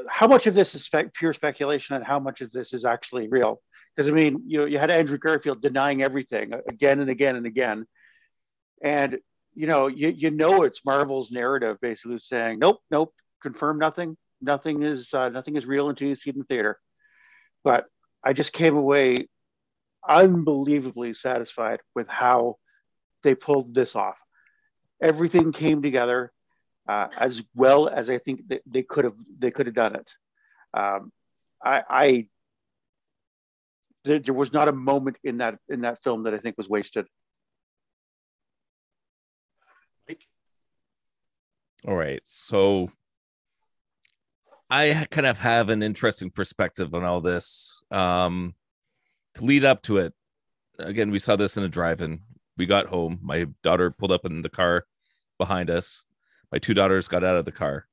[0.09, 3.27] how much of this is spec- pure speculation and how much of this is actually
[3.27, 3.61] real?
[3.95, 7.85] Because I mean, you you had Andrew Garfield denying everything again and again and again,
[8.81, 9.17] and
[9.55, 14.83] you know, you you know it's Marvel's narrative basically saying, nope, nope, confirm nothing, nothing
[14.83, 16.79] is uh, nothing is real until you see it in the theater.
[17.63, 17.85] But
[18.23, 19.29] I just came away
[20.07, 22.57] unbelievably satisfied with how
[23.23, 24.15] they pulled this off.
[25.01, 26.31] Everything came together
[26.87, 30.11] uh, as well as I think they could have they could have done it.
[30.73, 31.11] Um,
[31.63, 32.27] I, I
[34.05, 36.69] there, there was not a moment in that in that film that I think was
[36.69, 37.05] wasted.
[41.87, 42.21] All right.
[42.23, 42.89] So
[44.69, 47.83] I kind of have an interesting perspective on all this.
[47.91, 48.55] Um,
[49.35, 50.13] to lead up to it,
[50.79, 52.21] again, we saw this in a drive in.
[52.57, 53.19] We got home.
[53.21, 54.85] My daughter pulled up in the car
[55.37, 56.03] behind us.
[56.51, 57.87] My two daughters got out of the car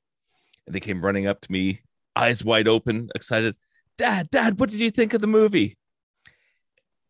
[0.67, 1.83] and they came running up to me,
[2.17, 3.57] eyes wide open, excited.
[3.99, 5.77] Dad, Dad, what did you think of the movie?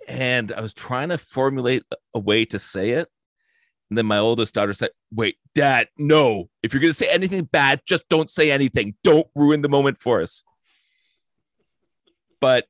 [0.06, 3.08] And I was trying to formulate a way to say it.
[3.88, 6.48] And then my oldest daughter said, Wait, dad, no.
[6.62, 8.96] If you're going to say anything bad, just don't say anything.
[9.04, 10.42] Don't ruin the moment for us.
[12.40, 12.66] But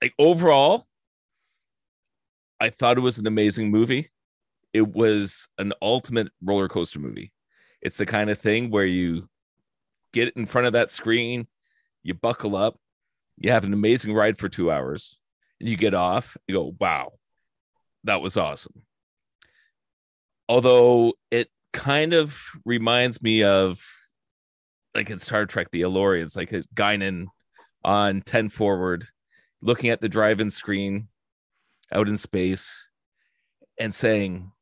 [0.00, 0.86] like overall,
[2.60, 4.10] I thought it was an amazing movie.
[4.72, 7.32] It was an ultimate roller coaster movie.
[7.80, 9.28] It's the kind of thing where you
[10.12, 11.46] get in front of that screen,
[12.02, 12.78] you buckle up,
[13.36, 15.18] you have an amazing ride for two hours,
[15.60, 17.12] and you get off, you go, wow,
[18.04, 18.82] that was awesome
[20.48, 23.80] although it kind of reminds me of
[24.94, 27.26] like in Star Trek, the El-Aurians, like a Guinan
[27.84, 29.06] on 10 forward,
[29.60, 31.08] looking at the drive-in screen
[31.92, 32.86] out in space
[33.78, 34.52] and saying,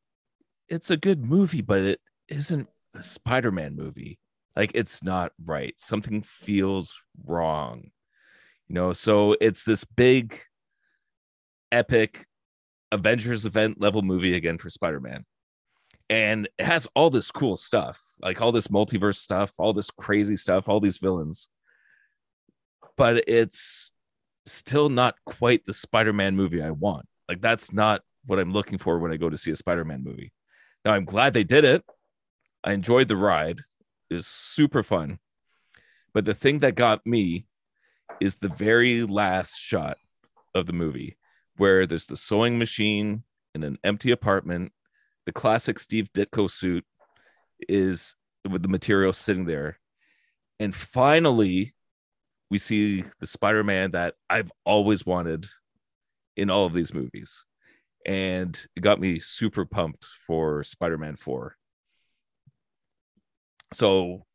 [0.69, 4.19] It's a good movie, but it isn't a Spider-Man movie.
[4.55, 5.75] Like it's not right.
[5.77, 7.91] Something feels wrong.
[8.67, 10.41] You know, so it's this big
[11.71, 12.25] epic
[12.91, 15.25] Avengers event level movie again for Spider-Man
[16.09, 20.35] and it has all this cool stuff like all this multiverse stuff all this crazy
[20.35, 21.49] stuff all these villains
[22.95, 23.91] but it's
[24.45, 28.99] still not quite the spider-man movie i want like that's not what i'm looking for
[28.99, 30.31] when i go to see a spider-man movie.
[30.85, 31.83] Now i'm glad they did it.
[32.63, 33.61] I enjoyed the ride.
[34.09, 35.19] It was super fun.
[36.13, 37.45] But the thing that got me
[38.19, 39.97] is the very last shot
[40.55, 41.17] of the movie
[41.57, 44.71] where there's the sewing machine in an empty apartment.
[45.25, 46.85] The classic Steve Ditko suit
[47.67, 48.15] is
[48.49, 49.79] with the material sitting there.
[50.59, 51.73] And finally,
[52.49, 55.47] we see the Spider-Man that I've always wanted
[56.37, 57.43] in all of these movies.
[58.05, 61.57] And it got me super pumped for Spider-Man 4.
[63.73, 64.25] So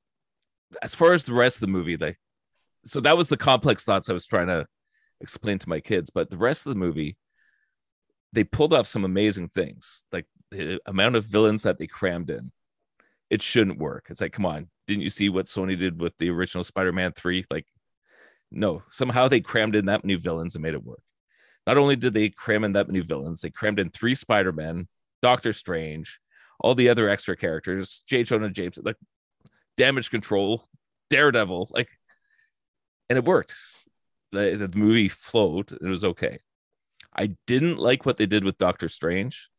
[0.83, 2.19] as far as the rest of the movie, like
[2.85, 4.67] so that was the complex thoughts I was trying to
[5.21, 6.11] explain to my kids.
[6.11, 7.17] But the rest of the movie,
[8.33, 10.05] they pulled off some amazing things.
[10.13, 12.53] Like the amount of villains that they crammed in.
[13.31, 14.09] It shouldn't work.
[14.11, 17.47] It's like, come on, didn't you see what Sony did with the original Spider-Man 3?
[17.51, 17.67] Like,
[18.51, 21.01] no, somehow they crammed in that many villains and made it work.
[21.67, 24.89] Not only did they cram in that many villains, they crammed in three Spider-Men,
[25.21, 26.19] Doctor Strange,
[26.61, 28.25] all the other extra characters, J.
[28.25, 28.97] Jonah James, like
[29.77, 30.65] damage control,
[31.11, 31.91] Daredevil, like,
[33.09, 33.55] and it worked.
[34.33, 35.73] The, the movie flowed.
[35.73, 36.41] It was okay.
[37.15, 39.51] I didn't like what they did with Doctor Strange.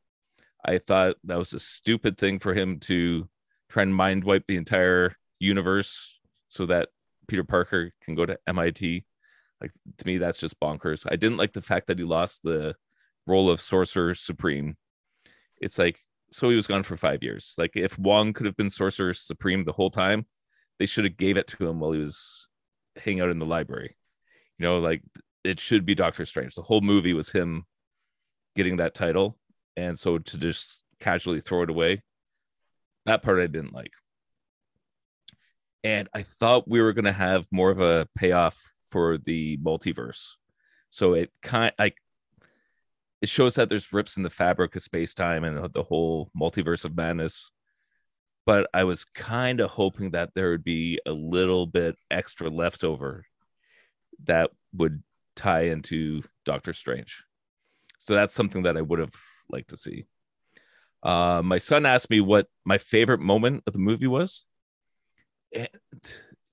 [0.66, 3.28] I thought that was a stupid thing for him to
[3.70, 6.90] try and mind wipe the entire universe so that
[7.28, 9.06] Peter Parker can go to MIT.
[9.64, 11.08] Like to me, that's just bonkers.
[11.10, 12.76] I didn't like the fact that he lost the
[13.26, 14.76] role of Sorcerer Supreme.
[15.62, 16.00] It's like
[16.34, 17.56] so he was gone for five years.
[17.58, 20.26] Like if Wong could have been Sorcerer Supreme the whole time,
[20.80, 22.50] they should have gave it to him while he was
[22.98, 23.96] hanging out in the library.
[24.60, 25.02] You know, like
[25.46, 26.56] it should be Doctor Strange.
[26.56, 27.66] The whole movie was him
[28.56, 29.38] getting that title,
[29.78, 32.04] and so to just casually throw it away,
[33.06, 33.94] that part I didn't like.
[35.86, 40.34] And I thought we were going to have more of a payoff for the multiverse.
[40.92, 41.98] So it kind like
[43.24, 46.86] it shows that there's rips in the fabric of space time and the whole multiverse
[46.86, 47.50] of madness.
[48.46, 53.26] But I was kind of hoping that there would be a little bit extra leftover
[54.26, 55.02] that would
[55.36, 57.24] tie into Doctor Strange.
[57.98, 59.16] So that's something that I would have
[59.50, 60.06] liked to see.
[61.02, 64.46] Uh, my son asked me what my favorite moment of the movie was.
[65.56, 65.70] And,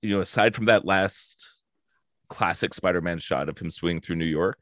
[0.01, 1.60] you know, aside from that last
[2.31, 4.57] classic Spider Man shot of him swinging through New York,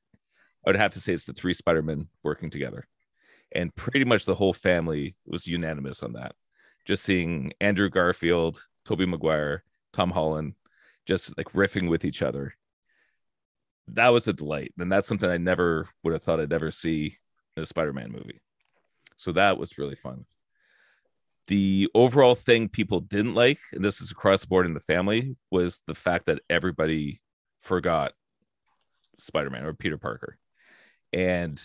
[0.66, 2.88] I would have to say it's the three Spider Men working together.
[3.52, 6.34] And pretty much the whole family was unanimous on that.
[6.86, 10.56] Just seeing Andrew Garfield, Tobey Maguire, Tom Holland,
[11.06, 12.56] just like riffing with each other.
[13.88, 14.74] That was a delight.
[14.80, 17.18] And that's something I never would have thought I'd ever see
[17.56, 18.42] in a Spider Man movie.
[19.18, 20.26] So that was really fun.
[21.48, 25.36] The overall thing people didn't like, and this is across the board in the family,
[25.52, 27.22] was the fact that everybody
[27.60, 28.14] forgot
[29.18, 30.38] Spider Man or Peter Parker.
[31.14, 31.62] And,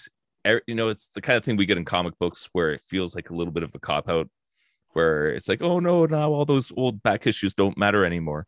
[0.46, 2.83] er, you know, it's the kind of thing we get in comic books where it
[2.83, 4.28] feels like a little bit of a cop out,
[4.90, 8.46] where it's like, oh no, now all those old back issues don't matter anymore.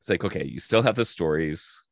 [0.00, 1.82] It's like, okay, you still have the stories,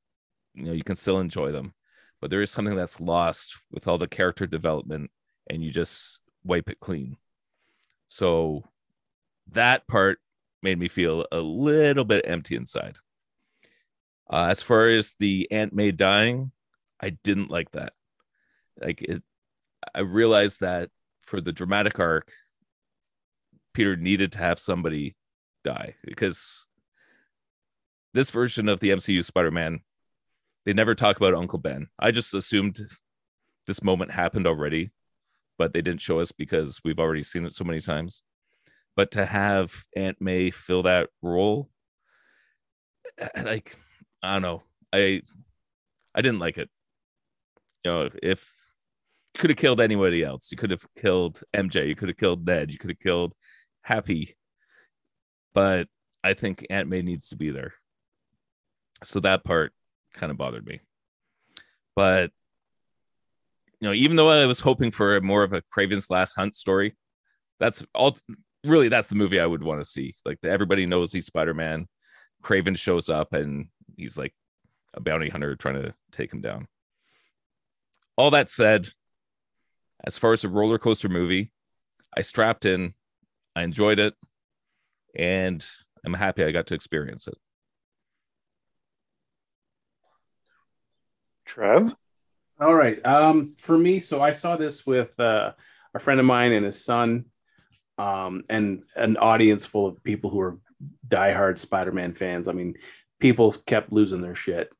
[0.55, 1.75] you know, you can still enjoy them,
[2.21, 5.11] but there is something that's lost with all the character development,
[5.51, 7.17] and you just wipe it clean.
[8.07, 8.65] So
[9.51, 10.19] that part
[10.63, 12.97] made me feel a little bit empty inside.
[14.31, 16.51] Uh, as far as the Aunt May dying,
[17.01, 17.93] I didn't like that.
[18.81, 19.23] Like it,
[19.95, 20.91] I realized that
[21.23, 22.33] for the dramatic arc,
[23.75, 25.17] Peter needed to have somebody
[25.63, 26.65] die because
[28.13, 29.81] this version of the MCU Spider-Man,
[30.65, 31.89] they never talk about Uncle Ben.
[31.99, 32.79] I just assumed
[33.67, 34.91] this moment happened already
[35.59, 38.23] but they didn't show us because we've already seen it so many times.
[38.97, 41.69] But to have Aunt May fill that role,
[43.19, 43.77] eh, like
[44.25, 45.21] I don't know, I
[46.15, 46.71] I didn't like it.
[47.85, 48.53] You know, if
[49.35, 52.47] you could have killed anybody else, you could have killed MJ, you could have killed
[52.47, 53.35] Ned, you could have killed
[53.83, 54.35] Happy,
[55.53, 55.89] but
[56.23, 57.75] I think Aunt May needs to be there.
[59.03, 59.73] So that part
[60.15, 60.81] kind of bothered me.
[61.95, 62.31] But
[63.81, 66.97] you know, even though I was hoping for more of a Kraven's Last Hunt story,
[67.61, 68.17] that's all.
[68.65, 70.15] Really, that's the movie I would want to see.
[70.25, 71.87] Like everybody knows he's Spider Man.
[72.43, 74.35] Kraven shows up and he's like
[74.95, 76.69] a bounty hunter trying to take him down.
[78.17, 78.89] All that said,
[80.05, 81.51] as far as a roller coaster movie,
[82.17, 82.95] I strapped in,
[83.57, 84.15] I enjoyed it,
[85.17, 85.67] and
[86.05, 87.35] I'm happy I got to experience it.
[91.45, 91.95] Trev?
[92.61, 93.05] All right.
[93.05, 95.53] Um, for me, so I saw this with uh,
[95.95, 97.27] a friend of mine and his son,
[97.99, 100.59] um, and an audience full of people who are
[101.09, 102.49] diehard Spider-Man fans.
[102.49, 102.75] I mean,
[103.25, 104.71] people kept losing their shit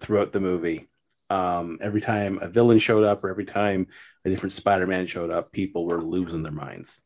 [0.00, 0.88] throughout the movie.
[1.30, 3.86] Um, every time a villain showed up, or every time
[4.24, 7.00] a different Spider-Man showed up, people were losing their minds.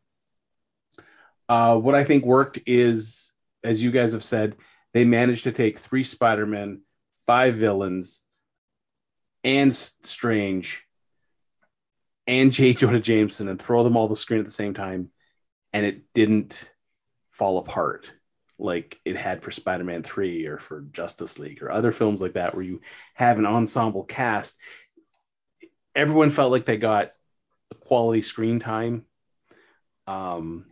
[1.47, 4.57] Uh, what I think worked is, as you guys have said,
[4.95, 6.81] they managed to take three Spider-Men,
[7.27, 8.23] five villains,
[9.45, 10.85] and Strange
[12.27, 12.73] and J.
[12.73, 15.11] Jonah Jameson and throw them all the screen at the same time,
[15.75, 16.71] and it didn't
[17.31, 18.11] fall apart
[18.63, 22.55] like it had for Spider-Man 3 or for Justice League or other films like that
[22.55, 22.81] where you
[23.15, 24.55] have an ensemble cast
[25.95, 27.13] everyone felt like they got
[27.81, 29.05] quality screen time
[30.07, 30.67] um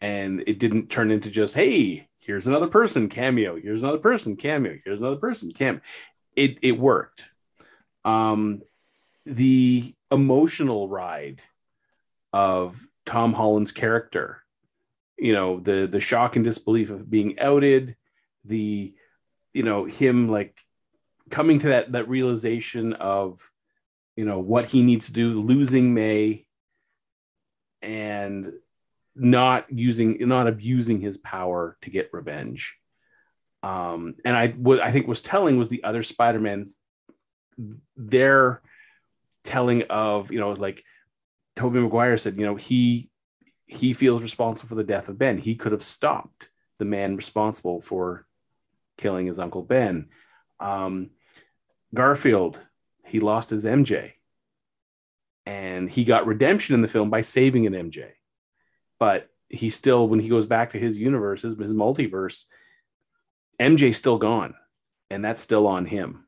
[0.00, 4.76] and it didn't turn into just hey here's another person cameo here's another person cameo
[4.84, 5.80] here's another person cam
[6.36, 7.28] it it worked.
[8.04, 8.62] Um
[9.26, 11.40] the emotional ride
[12.32, 14.42] of Tom Holland's character
[15.18, 17.96] you know the the shock and disbelief of being outed
[18.44, 18.94] the
[19.52, 20.56] you know him like
[21.30, 23.40] coming to that that realization of
[24.16, 26.46] you know what he needs to do losing may
[27.82, 28.52] and
[29.16, 32.76] not using not abusing his power to get revenge.
[33.62, 36.78] Um and i what i think was telling was the other spider-man's
[37.96, 38.60] their
[39.44, 40.82] telling of you know like
[41.56, 43.08] tobey maguire said you know he
[43.66, 45.38] he feels responsible for the death of Ben.
[45.38, 48.26] He could have stopped the man responsible for
[48.98, 50.08] killing his uncle Ben.
[50.60, 51.10] Um,
[51.94, 52.60] Garfield,
[53.04, 54.12] he lost his MJ,
[55.46, 58.10] and he got redemption in the film by saving an MJ.
[58.98, 62.44] But he still, when he goes back to his universe, his, his multiverse,
[63.60, 64.54] MJ's still gone,
[65.10, 66.26] and that's still on him.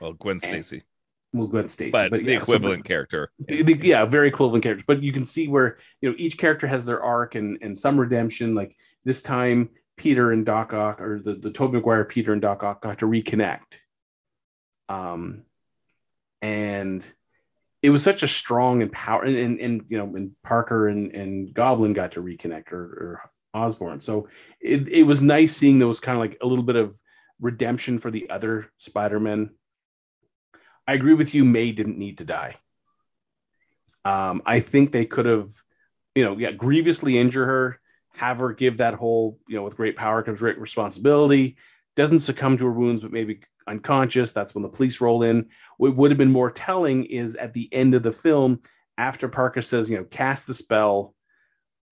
[0.00, 0.82] Well, Gwen Stacy
[1.32, 3.30] well, Gwen Stacy, but, but the yeah, equivalent so, character.
[3.46, 4.84] The, yeah, very equivalent character.
[4.86, 8.00] But you can see where you know each character has their arc and and some
[8.00, 8.54] redemption.
[8.54, 12.64] Like this time, Peter and Doc Ock, or the the Tobey Maguire Peter and Doc
[12.64, 13.78] Ock got to reconnect.
[14.88, 15.42] Um,
[16.42, 17.06] and
[17.82, 21.14] it was such a strong and power, and, and, and you know, and Parker and
[21.14, 24.00] and Goblin got to reconnect, or, or Osborn.
[24.00, 24.28] So
[24.60, 27.00] it it was nice seeing those kind of like a little bit of
[27.40, 29.50] redemption for the other Spider-Man
[30.86, 31.44] I agree with you.
[31.44, 32.56] May didn't need to die.
[34.04, 35.52] Um, I think they could have,
[36.14, 37.80] you know, yeah, grievously injure her,
[38.14, 41.56] have her give that whole, you know, with great power comes great responsibility.
[41.96, 44.32] Doesn't succumb to her wounds, but maybe unconscious.
[44.32, 45.48] That's when the police roll in.
[45.76, 48.60] What would have been more telling is at the end of the film,
[48.96, 51.14] after Parker says, you know, cast the spell,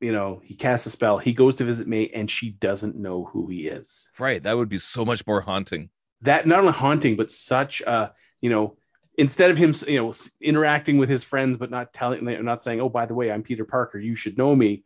[0.01, 3.25] you know, he casts a spell, he goes to visit May and she doesn't know
[3.25, 4.11] who he is.
[4.19, 4.43] Right.
[4.43, 5.91] That would be so much more haunting.
[6.23, 8.77] That not only haunting, but such a, you know,
[9.17, 12.89] instead of him, you know, interacting with his friends but not telling, not saying, "Oh,
[12.89, 13.99] by the way, I'm Peter Parker.
[13.99, 14.85] You should know me."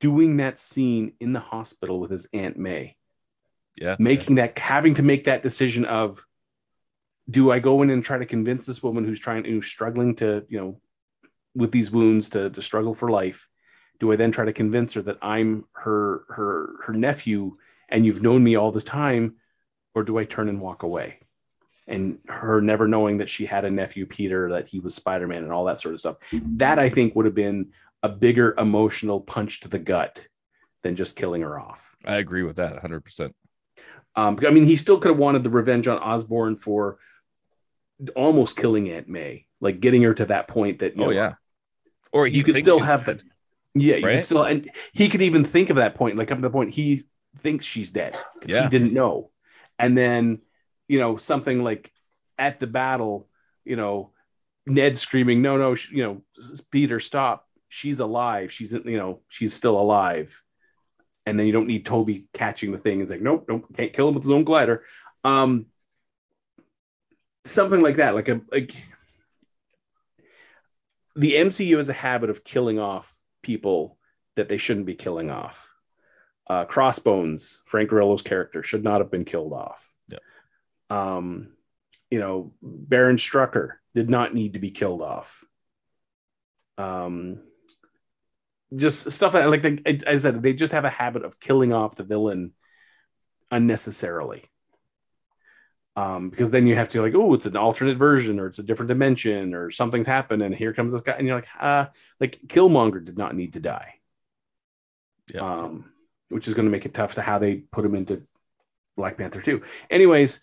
[0.00, 2.96] Doing that scene in the hospital with his Aunt May,
[3.80, 6.26] yeah, making that, having to make that decision of,
[7.30, 10.44] do I go in and try to convince this woman who's trying, who's struggling to,
[10.48, 10.80] you know,
[11.54, 13.48] with these wounds to to struggle for life?
[14.00, 17.56] Do I then try to convince her that I'm her her her nephew
[17.88, 19.36] and you've known me all this time,
[19.94, 21.20] or do I turn and walk away?
[21.88, 25.42] And her never knowing that she had a nephew Peter, that he was Spider Man,
[25.42, 26.16] and all that sort of stuff.
[26.32, 30.26] That I think would have been a bigger emotional punch to the gut
[30.82, 31.94] than just killing her off.
[32.04, 33.32] I agree with that 100%.
[34.14, 36.98] Um, I mean, he still could have wanted the revenge on Osborn for
[38.14, 41.34] almost killing Aunt May, like getting her to that point that, oh, know, yeah.
[42.10, 43.22] Or you could still have that.
[43.74, 44.14] Yeah, you right?
[44.16, 46.70] could still, and he could even think of that point, like up to the point
[46.70, 47.04] he
[47.38, 48.64] thinks she's dead because yeah.
[48.64, 49.30] he didn't know.
[49.78, 50.42] And then
[50.92, 51.90] you know, something like
[52.36, 53.26] at the battle,
[53.64, 54.10] you know,
[54.66, 56.22] Ned screaming, no, no, you know,
[56.70, 57.48] Peter, stop.
[57.70, 58.52] She's alive.
[58.52, 60.42] She's, you know, she's still alive.
[61.24, 63.00] And then you don't need Tobey catching the thing.
[63.00, 64.84] It's like, nope, nope, can't kill him with his own glider.
[65.24, 65.64] Um,
[67.46, 68.74] something like that, like a like
[71.16, 73.96] the MCU has a habit of killing off people
[74.36, 75.70] that they shouldn't be killing off.
[76.50, 79.91] Uh, Crossbones, Frank Grillo's character, should not have been killed off.
[80.92, 81.48] Um,
[82.10, 85.42] you know, Baron Strucker did not need to be killed off.
[86.76, 87.40] Um,
[88.76, 92.04] just stuff like, like I said, they just have a habit of killing off the
[92.04, 92.52] villain
[93.50, 94.44] unnecessarily.
[95.96, 98.62] Um, because then you have to like, oh, it's an alternate version or it's a
[98.62, 102.38] different dimension or something's happened and here comes this guy and you're like, ah, like
[102.46, 103.94] Killmonger did not need to die.
[105.32, 105.40] Yeah.
[105.40, 105.92] Um,
[106.28, 108.22] which is going to make it tough to how they put him into
[108.96, 109.62] Black Panther 2.
[109.90, 110.40] Anyways,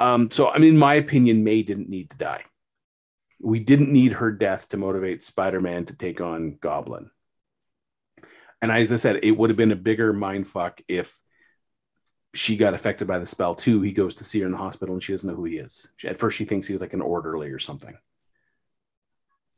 [0.00, 2.44] um, so, I mean, in my opinion, May didn't need to die.
[3.40, 7.10] We didn't need her death to motivate Spider Man to take on Goblin.
[8.62, 11.22] And as I said, it would have been a bigger mind fuck if
[12.32, 13.82] she got affected by the spell too.
[13.82, 15.88] He goes to see her in the hospital and she doesn't know who he is.
[16.04, 17.96] At first, she thinks he's like an orderly or something.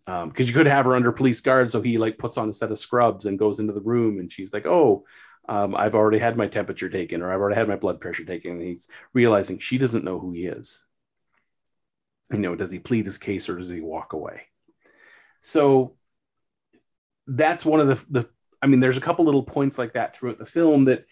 [0.04, 2.52] Because um, you could have her under police guard, so he like puts on a
[2.52, 5.04] set of scrubs and goes into the room, and she's like, "Oh,
[5.48, 8.52] um, I've already had my temperature taken or I've already had my blood pressure taken.
[8.52, 10.84] And he's realizing she doesn't know who he is.
[12.32, 14.42] You know, does he plead his case or does he walk away?
[15.40, 15.94] So
[17.26, 18.28] that's one of the, the
[18.60, 21.04] I mean, there's a couple little points like that throughout the film that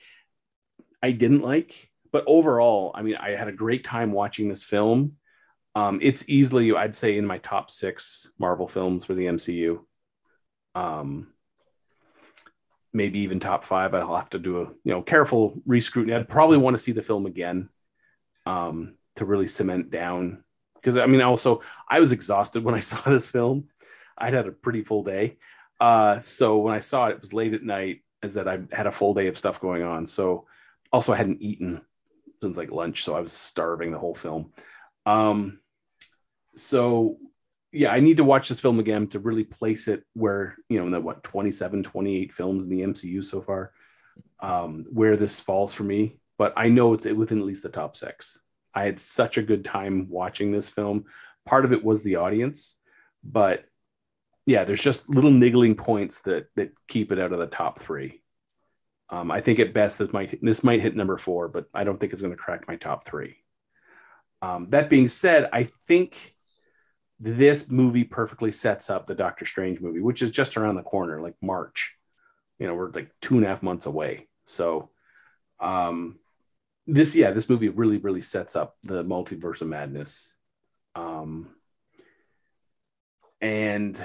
[1.03, 5.12] I didn't like, but overall, I mean, I had a great time watching this film.
[5.76, 9.80] Um, it's easily, I'd say, in my top six Marvel films for the MCU.
[10.74, 11.34] Um,
[12.95, 13.93] maybe even top five.
[13.93, 16.15] I'll have to do a you know careful rescrutiny.
[16.15, 17.69] I'd probably want to see the film again
[18.47, 20.45] um, to really cement down
[20.77, 23.69] because I mean also I was exhausted when I saw this film.
[24.17, 25.37] I'd had a pretty full day,
[25.81, 28.01] uh, so when I saw it, it was late at night.
[28.23, 30.07] As that I had a full day of stuff going on.
[30.07, 30.47] So
[30.91, 31.83] also I hadn't eaten
[32.41, 34.51] since like lunch, so I was starving the whole film.
[35.05, 35.61] Um,
[36.55, 37.19] so
[37.75, 40.87] yeah, I need to watch this film again to really place it where, you know,
[40.87, 43.72] in the what 27, 28 films in the MCU so far,
[44.41, 46.20] um, where this falls for me.
[46.39, 48.41] But I know it's within at least the top six.
[48.75, 51.05] I had such a good time watching this film.
[51.47, 52.77] Part of it was the audience,
[53.22, 53.64] but
[54.47, 58.22] yeah, there's just little niggling points that that keep it out of the top three.
[59.11, 61.99] Um, I think at best this might this might hit number four, but I don't
[61.99, 63.37] think it's going to crack my top three.
[64.43, 66.34] Um, that being said, I think
[67.21, 71.21] this movie perfectly sets up the Doctor Strange movie, which is just around the corner,
[71.21, 71.95] like March.
[72.59, 74.29] You know, we're like two and a half months away.
[74.45, 74.91] So,
[75.61, 76.19] um,
[76.87, 80.37] this yeah, this movie really really sets up the multiverse of madness.
[80.95, 81.49] Um,
[83.41, 84.03] and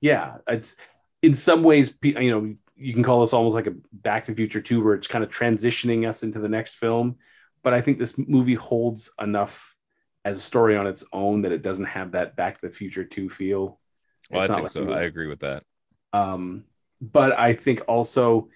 [0.00, 0.76] yeah, it's
[1.22, 4.36] in some ways, you know, you can call this almost like a Back to the
[4.36, 7.16] Future 2, where it's kind of transitioning us into the next film.
[7.62, 9.74] But I think this movie holds enough
[10.24, 13.04] as a story on its own that it doesn't have that Back to the Future
[13.04, 13.80] 2 feel.
[14.30, 14.92] Well, it's I think like so.
[14.92, 15.64] I agree with that.
[16.12, 16.64] Um,
[17.00, 18.48] but I think also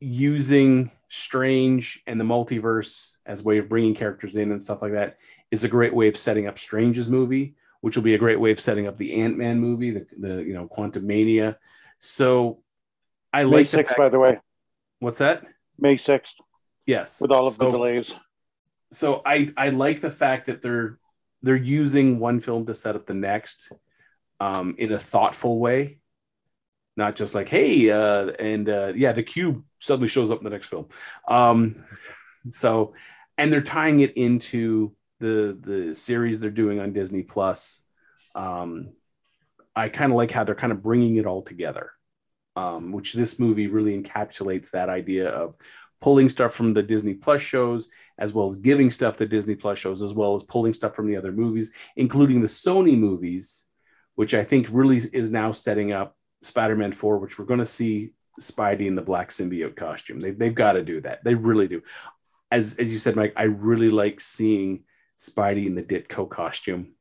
[0.00, 4.92] using Strange and the multiverse as a way of bringing characters in and stuff like
[4.92, 5.18] that
[5.50, 8.50] is a great way of setting up Strange's movie, which will be a great way
[8.50, 11.56] of setting up the Ant Man movie, the, the you know Quantumania.
[11.98, 12.62] So
[13.32, 13.50] I like.
[13.50, 14.38] May like 6th, fact- by the way.
[14.98, 15.44] What's that?
[15.78, 16.34] May 6th.
[16.86, 17.20] Yes.
[17.20, 18.14] With all of so, the delays
[18.94, 20.98] so I I like the fact that they're
[21.42, 23.72] they're using one film to set up the next
[24.40, 25.98] um, in a thoughtful way,
[26.96, 30.50] not just like hey uh, and uh, yeah the cube suddenly shows up in the
[30.50, 30.86] next film.
[31.28, 31.84] Um,
[32.50, 32.94] so
[33.36, 37.82] and they're tying it into the the series they're doing on Disney Plus.
[38.34, 38.92] Um,
[39.76, 41.90] I kind of like how they're kind of bringing it all together,
[42.56, 45.56] um, which this movie really encapsulates that idea of
[46.04, 47.88] pulling stuff from the Disney Plus shows,
[48.18, 51.06] as well as giving stuff to Disney Plus shows, as well as pulling stuff from
[51.06, 53.64] the other movies, including the Sony movies,
[54.14, 57.64] which I think really is now setting up Spider Man 4, which we're going to
[57.64, 60.20] see Spidey in the black symbiote costume.
[60.20, 61.24] They, they've got to do that.
[61.24, 61.80] They really do.
[62.50, 64.84] As, as you said, Mike, I really like seeing
[65.18, 66.92] Spidey in the Ditko costume.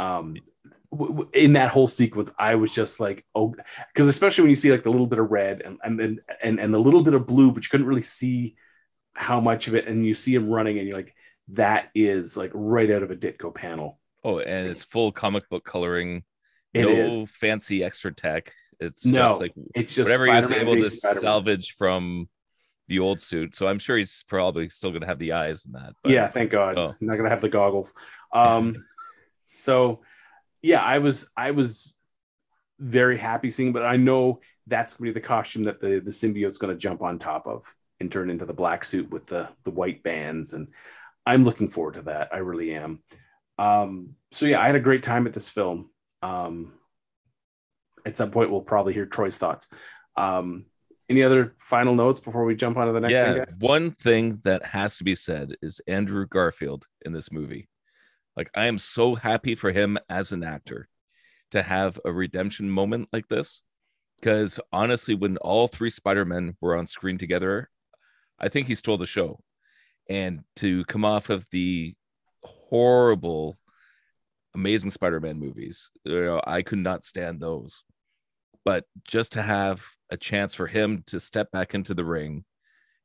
[0.00, 0.38] Um,
[1.32, 3.54] in that whole sequence, I was just like, oh,
[3.92, 6.74] because especially when you see like the little bit of red and and and and
[6.74, 8.56] the little bit of blue, but you couldn't really see
[9.14, 11.14] how much of it, and you see him running, and you're like,
[11.48, 13.98] that is like right out of a Ditko panel.
[14.24, 16.24] Oh, and it's full comic book coloring,
[16.74, 17.30] it no is.
[17.30, 18.52] fancy extra tech.
[18.78, 21.20] It's no, just like it's just whatever he was able to Spider-Man.
[21.20, 22.28] salvage from
[22.88, 23.54] the old suit.
[23.54, 25.94] So I'm sure he's probably still going to have the eyes in that.
[26.02, 26.76] But, yeah, thank God.
[26.76, 26.94] Oh.
[27.00, 27.94] not going to have the goggles.
[28.32, 28.84] Um,
[29.52, 30.00] so
[30.62, 31.92] yeah, I was I was
[32.78, 36.10] very happy seeing, but I know that's going to be the costume that the the
[36.10, 37.64] symbiote's going to jump on top of
[38.00, 40.68] and turn into the black suit with the the white bands, and
[41.26, 42.28] I'm looking forward to that.
[42.32, 43.00] I really am.
[43.58, 45.90] Um, so yeah, I had a great time at this film.
[46.22, 46.74] Um,
[48.04, 49.68] at some point, we'll probably hear Troy's thoughts.
[50.16, 50.66] Um,
[51.08, 53.44] any other final notes before we jump on to the next yeah, thing?
[53.58, 57.68] One thing that has to be said is Andrew Garfield in this movie.
[58.36, 60.88] Like I am so happy for him as an actor
[61.50, 63.60] to have a redemption moment like this.
[64.18, 67.68] Because honestly, when all three Spider-Men were on screen together,
[68.38, 69.40] I think he stole the show.
[70.08, 71.94] And to come off of the
[72.44, 73.58] horrible,
[74.54, 77.82] amazing Spider-Man movies, you know, I could not stand those.
[78.64, 82.44] But just to have a chance for him to step back into the ring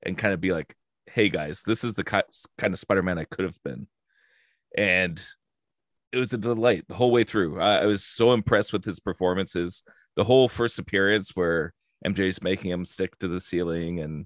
[0.03, 0.75] and kind of be like,
[1.07, 2.23] hey guys, this is the kind
[2.61, 3.87] of Spider-Man I could have been
[4.75, 5.23] and
[6.11, 7.59] it was a delight the whole way through.
[7.59, 9.83] I, I, was so impressed with his performances.
[10.15, 11.73] The whole first appearance where
[12.05, 14.25] MJ's making him stick to the ceiling, and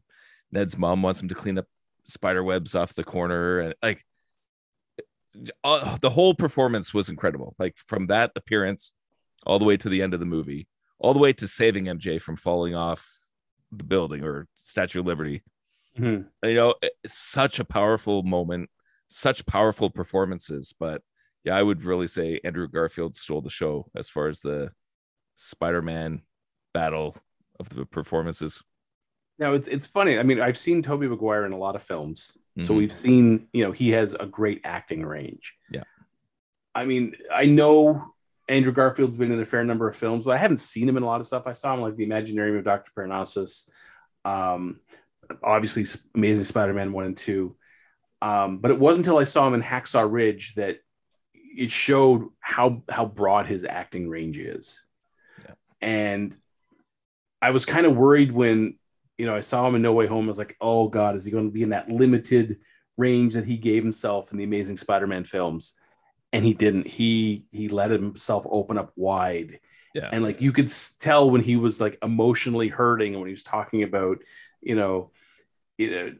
[0.51, 1.65] Ned's mom wants him to clean up
[2.05, 4.05] spider webs off the corner, and like
[5.63, 7.55] uh, the whole performance was incredible.
[7.57, 8.93] Like from that appearance
[9.45, 10.67] all the way to the end of the movie,
[10.99, 13.07] all the way to saving MJ from falling off
[13.71, 15.43] the building or Statue of Liberty.
[15.97, 16.47] Mm-hmm.
[16.47, 16.75] You know,
[17.05, 18.69] such a powerful moment
[19.11, 20.73] such powerful performances.
[20.79, 21.01] But
[21.43, 24.71] yeah, I would really say Andrew Garfield stole the show as far as the
[25.35, 26.21] Spider-Man
[26.73, 27.15] battle
[27.59, 28.63] of the performances.
[29.39, 30.19] Now it's it's funny.
[30.19, 32.77] I mean, I've seen Tobey Maguire in a lot of films, so Mhm.
[32.77, 35.55] we've seen you know he has a great acting range.
[35.71, 35.83] Yeah.
[36.75, 38.13] I mean, I know
[38.49, 41.03] Andrew Garfield's been in a fair number of films, but I haven't seen him in
[41.03, 41.47] a lot of stuff.
[41.47, 43.69] I saw him like The Imaginarium of Doctor Parnassus,
[44.25, 44.79] um,
[45.43, 45.83] obviously
[46.15, 47.55] Amazing Spider-Man one and two.
[48.21, 50.77] Um, but it wasn't until I saw him in Hacksaw Ridge that
[51.33, 54.83] it showed how how broad his acting range is.
[55.43, 55.53] Yeah.
[55.81, 56.35] And
[57.41, 58.77] I was kind of worried when
[59.17, 60.25] you know I saw him in No Way Home.
[60.25, 62.59] I was like, oh god, is he going to be in that limited
[62.97, 65.73] range that he gave himself in the Amazing Spider-Man films?
[66.33, 66.87] And he didn't.
[66.87, 69.59] He he let himself open up wide
[69.95, 70.09] Yeah.
[70.13, 73.83] and like you could tell when he was like emotionally hurting when he was talking
[73.83, 74.19] about
[74.61, 75.11] you know
[75.77, 76.13] you know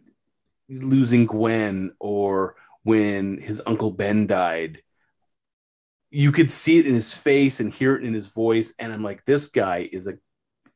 [0.72, 4.82] losing gwen or when his uncle ben died
[6.10, 9.04] you could see it in his face and hear it in his voice and i'm
[9.04, 10.14] like this guy is a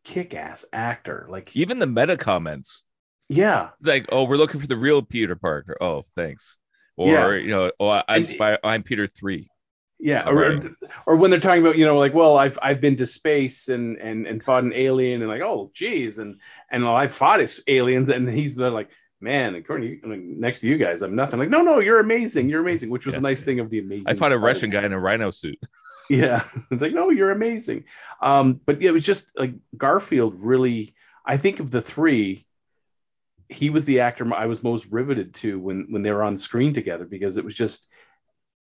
[0.03, 2.83] kick-ass actor like Even the meta comments.
[3.27, 5.75] yeah It's like, oh, we're looking for the real Peter Parker.
[5.81, 6.59] Oh, thanks.
[6.95, 7.41] Or Yeah.
[7.41, 9.49] you know, oh, I'm Spy- I'm Peter three.
[9.97, 10.63] Yeah, or, right.
[11.07, 13.97] or when they're talking about you know like well I've I've been to space and
[13.97, 16.39] and and fought an alien and like oh geez and
[16.69, 18.91] and well, I fought aliens and he's like
[19.21, 22.49] man according to you, next to you guys I'm nothing like no no you're amazing
[22.49, 23.19] you're amazing which was Yeah.
[23.19, 24.07] a nice thing of the amazing.
[24.07, 25.59] I fought a Russian guy in a rhino suit.
[26.07, 27.85] Yeah, it's like no you're amazing.
[28.21, 30.93] Um, but yeah, it was just like Garfield really.
[31.25, 32.45] I think of the three,
[33.49, 36.73] he was the actor I was most riveted to when when they were on screen
[36.75, 37.87] together because it was just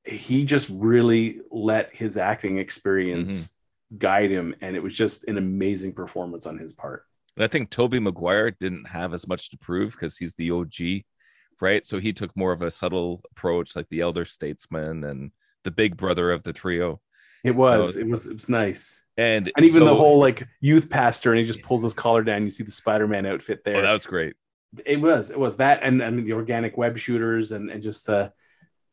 [0.04, 3.54] he just really let his acting experience
[3.96, 7.04] guide him and it was just an amazing performance on his part
[7.38, 11.04] And I think Tobey Maguire didn't have as much to prove because he's the OG,
[11.60, 11.84] right?
[11.84, 15.30] So he took more of a subtle approach, like the elder statesman and
[15.62, 17.00] the big brother of the trio.
[17.44, 21.30] it was it was it was nice And and even the whole like youth pastor
[21.32, 23.82] and he just pulls his collar down you see the spider-man outfit oh, there oh,
[23.82, 24.34] that was great.
[24.84, 28.32] it was it was that and and the organic web shooters and and just the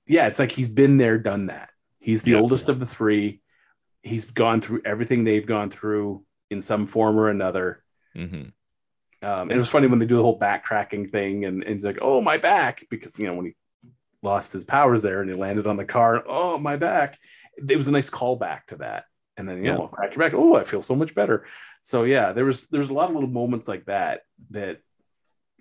[0.05, 1.69] yeah it's like he's been there done that
[1.99, 2.37] he's the Yeah.
[2.39, 3.41] oldest of the three
[4.03, 7.83] he's gone through everything they've gone through in some form or another
[8.15, 8.43] hmm
[9.21, 11.97] um, it was funny when they do the whole backtracking thing and, and he's like
[12.01, 13.55] oh my back because you know when he
[14.21, 17.17] lost his powers there and he landed on the car oh my back.
[17.69, 19.05] It was a nice callback to that.
[19.37, 19.77] And then you Yeah.
[19.77, 21.45] know crack your back oh i feel so much better.
[21.81, 24.79] So yeah there was there was a lot of little moments like that that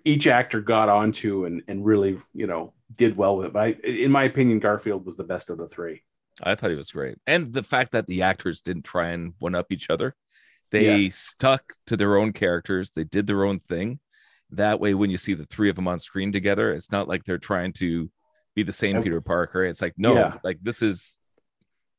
[0.03, 3.47] each actor got onto and and really you know did well with.
[3.47, 6.03] It but I, in my opinion garfield was the best of the three.
[6.43, 7.17] I thought he was great.
[7.25, 10.15] And the fact that the actors didn't try and one up each other,
[10.71, 11.15] they Yes.
[11.15, 13.99] stuck to their own characters, they did their own thing.
[14.51, 17.23] That way, when you see the three of them on screen together, it's not like
[17.23, 18.09] they're trying to
[18.55, 19.01] be the same.
[19.03, 19.63] Peter Parker.
[19.65, 20.37] It's like, no, Yeah.
[20.43, 21.17] like this is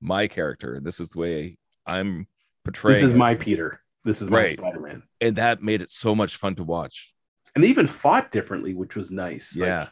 [0.00, 0.80] my character.
[0.82, 2.26] This is the way I'm
[2.64, 2.94] portraying.
[2.94, 4.48] this is my peter this is my Right.
[4.50, 7.12] spider-man and that made it so much fun to watch.
[7.54, 9.56] and they even fought differently, which was nice.
[9.56, 9.88] Like, Yeah.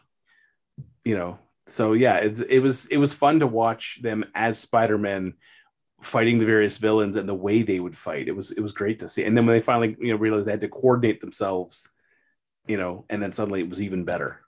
[1.05, 1.39] you know.
[1.67, 5.35] So yeah, it, it was it was fun to watch them as Spider Man
[6.05, 8.29] fighting the various villains and the way they would fight.
[8.29, 9.25] It was it was great to see.
[9.25, 11.89] And then when they finally you know realized they had to coordinate themselves,
[12.67, 14.41] you know, and then suddenly it was even better.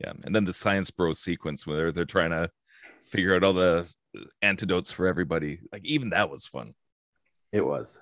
[0.00, 0.12] Yeah.
[0.24, 2.50] And then the Science Bro sequence where they're, they're trying to
[3.04, 3.90] figure out all the
[4.42, 5.60] antidotes for everybody.
[5.72, 6.74] Like, even that was fun.
[7.52, 7.98] It was.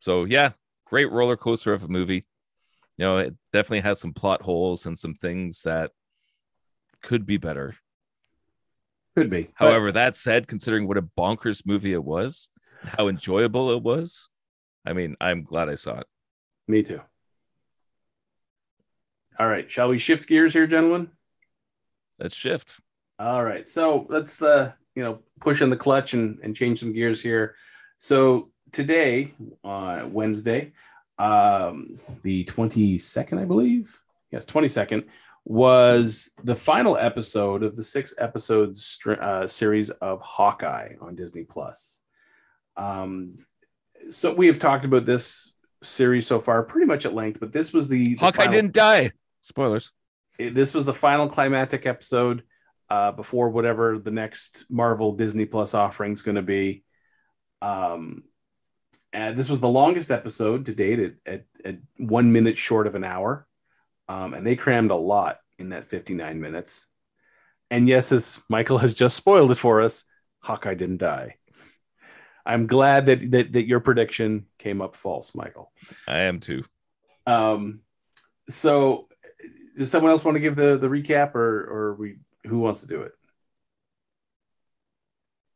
[0.00, 0.50] So yeah,
[0.86, 2.26] great roller coaster of a movie.
[2.98, 5.92] You know, it definitely has some plot holes and some things that
[7.02, 7.74] could be better.
[9.16, 9.50] Could be.
[9.58, 12.48] But However, that said, considering what a bonkers movie it was,
[12.82, 14.28] how enjoyable it was,
[14.86, 16.06] I mean, I'm glad I saw it.
[16.66, 17.00] me too.
[19.38, 21.10] All right, shall we shift gears here, gentlemen?
[22.18, 22.80] Let's shift.
[23.18, 26.92] All right, so let's uh, you know push in the clutch and, and change some
[26.92, 27.54] gears here.
[27.98, 29.32] So today,
[29.64, 30.72] uh, Wednesday,
[31.18, 33.94] um, the twenty second, I believe,
[34.30, 35.04] yes, twenty second,
[35.44, 41.44] was the final episode of the six episode str- uh, series of Hawkeye on Disney
[41.44, 42.00] Plus.
[42.76, 43.38] Um,
[44.08, 47.72] so we have talked about this series so far pretty much at length, but this
[47.72, 49.10] was the, the Hawkeye final- didn't die.
[49.40, 49.92] Spoilers.
[50.38, 52.44] it- this was the final climactic episode
[52.88, 56.84] uh, before whatever the next Marvel Disney Plus offering is going to be.
[57.60, 58.24] Um,
[59.12, 62.94] and this was the longest episode to date at, at, at one minute short of
[62.94, 63.46] an hour.
[64.08, 66.86] Um, and they crammed a lot in that 59 minutes.
[67.70, 70.04] And yes, as Michael has just spoiled it for us,
[70.40, 71.36] Hawkeye didn't die.
[72.44, 75.70] I'm glad that, that, that your prediction came up false, Michael.
[76.08, 76.64] I am too.
[77.26, 77.80] Um,
[78.48, 79.08] so
[79.76, 81.40] does someone else want to give the the recap, or
[81.70, 83.12] or we who wants to do it?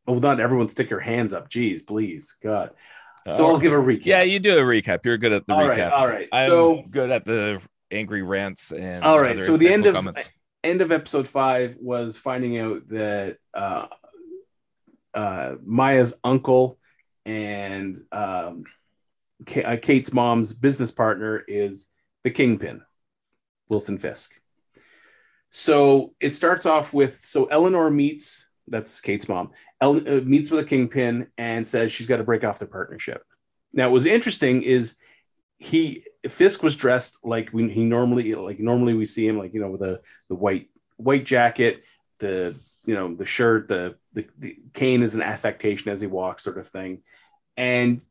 [0.06, 1.50] Well, not everyone stick your hands up.
[1.50, 2.70] Jeez, please, God.
[3.30, 4.06] So All I'll give a recap.
[4.06, 5.04] Yeah, you do a recap.
[5.04, 5.92] You're good at the All right, recaps.
[5.96, 6.28] all right.
[6.32, 7.60] I'm So- good at the
[7.90, 10.28] angry rants and All right, so the end of comments.
[10.64, 13.86] end of episode five was finding out that uh,
[15.14, 16.78] uh, Maya's uncle
[17.24, 18.64] and um,
[19.64, 21.88] uh, Kate's mom's business partner is
[22.24, 22.82] the kingpin,
[23.68, 24.32] Wilson Fisk.
[25.50, 29.50] So it starts off with so Eleanor meets that's Kate's mom.
[29.80, 33.22] El, uh, meets with a kingpin and says she's got to break off the partnership.
[33.72, 34.96] Now, what was interesting is
[35.58, 39.60] he Fisk was dressed like we, he normally like normally we see him like you
[39.60, 41.82] know with the the white white jacket,
[42.18, 42.54] the
[42.84, 46.58] you know the shirt, the the, the cane is an affectation as he walks, sort
[46.58, 47.02] of thing.
[47.56, 48.04] And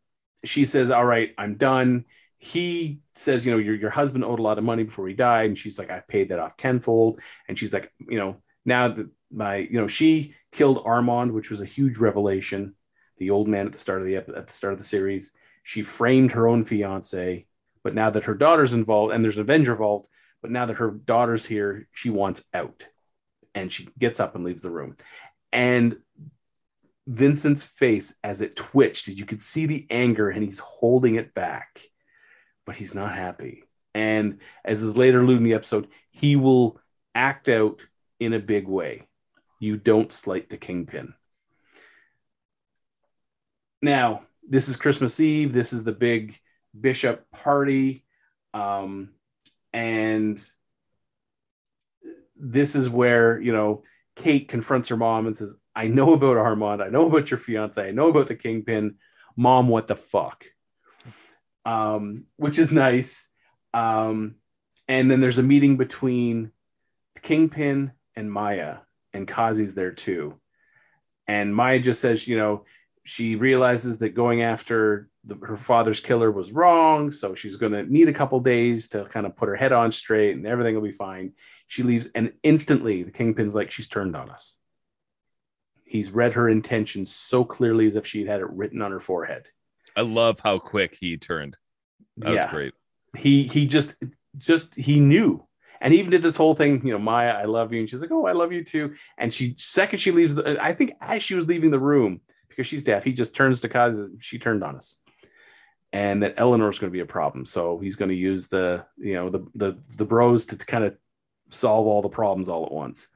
[0.43, 2.05] she says, "All right, I'm done."
[2.37, 5.47] He says, "You know, your your husband owed a lot of money before he died,"
[5.47, 9.07] and she's like, "I paid that off tenfold." And she's like, "You know, now that
[9.31, 12.75] my you know she killed Armand, which was a huge revelation,
[13.17, 15.31] the old man at the start of the at the start of the series."
[15.65, 17.47] She framed her own fiance,
[17.83, 20.07] but now that her daughter's involved and there's an Avenger involved,
[20.43, 22.87] but now that her daughter's here, she wants out.
[23.55, 24.95] And she gets up and leaves the room.
[25.51, 25.97] And
[27.07, 31.81] Vincent's face as it twitched, you could see the anger and he's holding it back,
[32.67, 33.63] but he's not happy.
[33.95, 36.79] And as is later alluded in the episode, he will
[37.15, 37.83] act out
[38.19, 39.07] in a big way.
[39.59, 41.15] You don't slight the kingpin.
[43.81, 45.53] Now, this is Christmas Eve.
[45.53, 46.39] This is the big
[46.79, 48.05] bishop party.
[48.53, 49.09] Um,
[49.73, 50.41] and
[52.37, 53.83] this is where, you know,
[54.15, 56.81] Kate confronts her mom and says, I know about Armand.
[56.81, 57.85] I know about your fiance.
[57.85, 58.95] I know about the kingpin.
[59.35, 60.45] Mom, what the fuck?
[61.65, 63.27] Um, which is nice.
[63.73, 64.35] Um,
[64.87, 66.51] and then there's a meeting between
[67.15, 68.77] the kingpin and Maya,
[69.13, 70.39] and Kazi's there too.
[71.27, 72.65] And Maya just says, you know,
[73.05, 77.11] she realizes that going after the, her father's killer was wrong.
[77.11, 79.91] So she's going to need a couple days to kind of put her head on
[79.91, 81.33] straight and everything will be fine.
[81.67, 84.57] She leaves, and instantly the kingpin's like, she's turned on us.
[85.85, 89.43] He's read her intentions so clearly as if she'd had it written on her forehead.
[89.95, 91.57] I love how quick he turned.
[92.17, 92.73] That was great.
[93.15, 93.93] He he just
[94.37, 95.45] just he knew.
[95.79, 97.79] And he even did this whole thing, you know, Maya, I love you.
[97.79, 98.95] And she's like, Oh, I love you too.
[99.17, 102.19] And she second she leaves the I think as she was leaving the room,
[102.55, 104.95] because she's deaf, he just turns to Kazi, she turned on us.
[105.91, 107.45] And that Eleanor's going to be a problem.
[107.45, 110.97] So he's going to use the, you know, the the the bros to, kind of
[111.51, 113.07] solve all the problems all at once.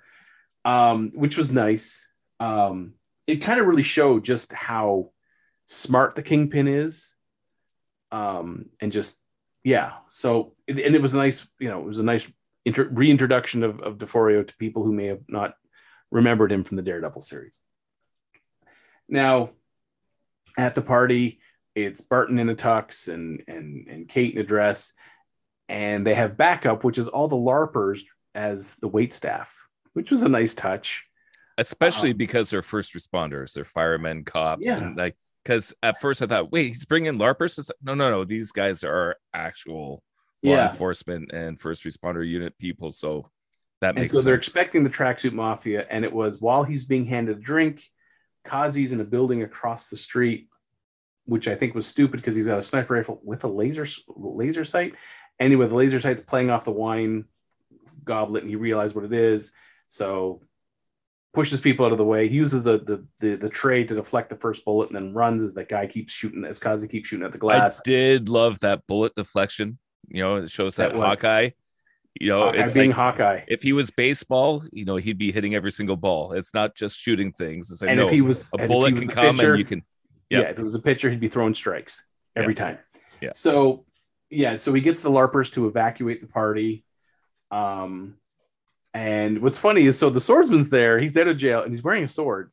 [0.63, 2.07] Um, which was nice.
[2.39, 2.93] Um,
[3.27, 5.11] it kind of really showed just how
[5.65, 7.13] smart the kingpin is.
[8.11, 9.17] Um, and just
[9.63, 9.93] yeah.
[10.07, 12.31] So and it was a nice, you know, it was a nice
[12.65, 15.55] inter- reintroduction of, of D'Onofrio to people who may have not
[16.11, 17.51] remembered him from the Daredevil series.
[19.09, 19.51] Now,
[20.57, 21.39] at the party,
[21.75, 24.93] it's Barton in a tux and and and Kate in a dress,
[25.67, 28.01] and they have backup, which is all the LARPers
[28.35, 29.53] as the wait staff,
[29.93, 31.05] which was a nice touch.
[31.57, 34.77] Especially Um, because they're first responders, they're firemen, cops, Yeah.
[34.77, 37.69] and like because at first I thought, wait, he's bringing LARPers.
[37.81, 38.23] No, no, no.
[38.23, 40.03] These guys are actual
[40.43, 40.71] law Yeah.
[40.71, 42.91] enforcement and first responder unit people.
[42.91, 43.29] So
[43.81, 47.05] that And makes so they're expecting the tracksuit mafia, and it was while he's being
[47.05, 47.83] handed a drink,
[48.45, 50.49] Kazi's in a building across the street,
[51.25, 54.63] which I think was stupid because he's got a sniper rifle with a laser laser
[54.63, 54.95] sight.
[55.39, 57.25] Anyway, the laser sight's playing off the wine
[58.03, 59.51] goblet, and he realized what it is.
[59.87, 60.41] So
[61.33, 62.27] pushes people out of the way.
[62.27, 65.41] He uses the the the, the tray to deflect the first bullet, and then runs
[65.41, 67.79] as that guy keeps shooting as Kazi keeps shooting at the glass.
[67.79, 69.77] I did love that bullet deflection.
[70.07, 71.49] You know, it shows that, That Hawkeye.
[72.19, 73.41] You know, Hawkeye it's being like Hawkeye.
[73.47, 76.33] if he was baseball, you know, he'd be hitting every single ball.
[76.33, 77.71] It's not just shooting things.
[77.71, 79.65] It's like and no, if he was a bullet he can come pitcher- and you
[79.65, 79.83] can.
[80.29, 80.41] yeah.
[80.41, 82.03] If it was a pitcher, he'd be throwing strikes
[82.35, 82.77] every time.
[83.21, 83.31] Yeah.
[83.33, 83.85] So
[84.29, 86.83] yeah, so he gets the LARPers to evacuate the party.
[87.51, 88.17] Um,
[88.93, 92.03] and what's funny is so the swordsman's there, he's out of jail and he's wearing
[92.03, 92.51] a sword.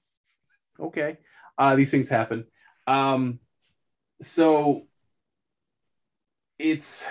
[0.78, 1.18] Okay.
[1.58, 2.44] Uh, these things happen.
[2.86, 3.40] Um,
[4.22, 4.86] so
[6.58, 7.06] it's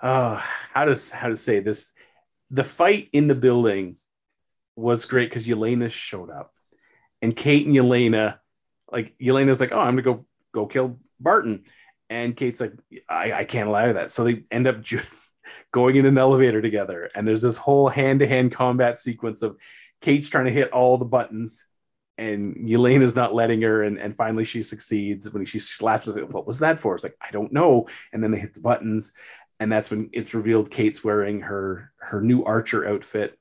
[0.00, 0.36] uh
[0.72, 1.92] how to how to say this?
[2.50, 3.96] The fight in the building
[4.78, 6.54] was great because Yelena showed up.
[7.20, 8.38] And Kate and Yelena,
[8.90, 11.64] like Yelena's like, oh, I'm gonna go go kill Barton,
[12.08, 12.72] and Kate's like,
[13.08, 14.10] I, I can't allow that.
[14.10, 15.02] So they end up ju-
[15.72, 19.56] going in an elevator together, and there's this whole hand to hand combat sequence of
[20.00, 21.66] Kate's trying to hit all the buttons,
[22.16, 25.28] and Yelena's not letting her, and, and finally she succeeds.
[25.30, 26.32] When she slaps it.
[26.32, 26.94] What was that for?
[26.94, 29.12] It's like I don't know, and then they hit the buttons,
[29.60, 33.38] and that's when it's revealed Kate's wearing her her new Archer outfit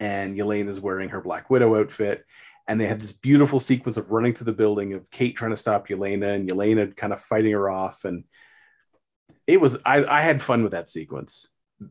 [0.00, 2.24] and Yelena is wearing her Black Widow outfit.
[2.66, 5.56] And they have this beautiful sequence of running through the building of Kate trying to
[5.56, 8.04] stop Yelena and Yelena kind of fighting her off.
[8.04, 8.24] And
[9.46, 11.48] it was I, I had fun with that sequence.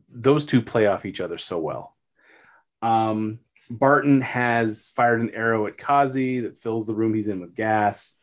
[0.09, 1.95] Those two play off each other so well.
[2.81, 3.39] Um,
[3.69, 8.15] Barton has fired an arrow at Kazi that fills the room he's in with gas.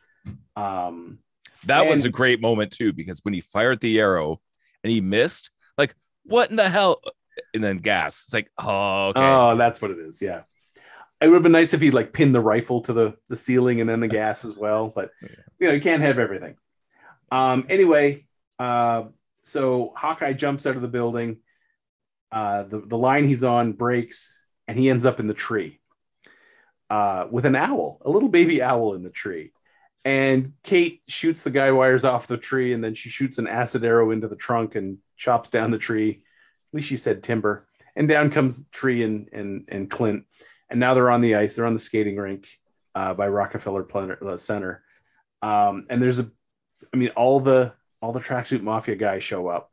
[0.55, 1.19] Um,
[1.65, 4.41] That was a great moment too, because when he fired the arrow
[4.83, 7.01] and he missed, like, what in the hell?
[7.53, 8.23] And then gas.
[8.25, 9.21] It's like, oh, okay.
[9.21, 10.21] Oh, that's what it is.
[10.21, 10.43] Yeah.
[11.21, 13.79] It would have been nice if he like pinned the rifle to the, the ceiling
[13.79, 15.11] and then the gas as well, but
[15.59, 16.55] you know, you can't have everything.
[17.31, 18.25] Um, anyway,
[18.59, 19.03] uh,
[19.41, 21.37] so Hawkeye jumps out of the building.
[22.31, 25.79] Uh, the, the line he's on breaks and he ends up in the tree
[26.89, 29.53] uh, with an owl, a little baby owl in the tree.
[30.03, 33.83] And Kate shoots the guy wires off the tree and then she shoots an acid
[33.83, 36.23] arrow into the trunk and chops down the tree.
[36.71, 37.67] At least she said timber.
[37.95, 40.25] And down comes Tree and, and, and Clint.
[40.69, 41.55] And now they're on the ice.
[41.55, 42.47] They're on the skating rink
[42.95, 43.85] uh, by Rockefeller
[44.25, 44.83] uh, Center.
[45.41, 46.31] Um, and there's a,
[46.93, 49.71] I mean, all the all the tracksuit mafia guys show up,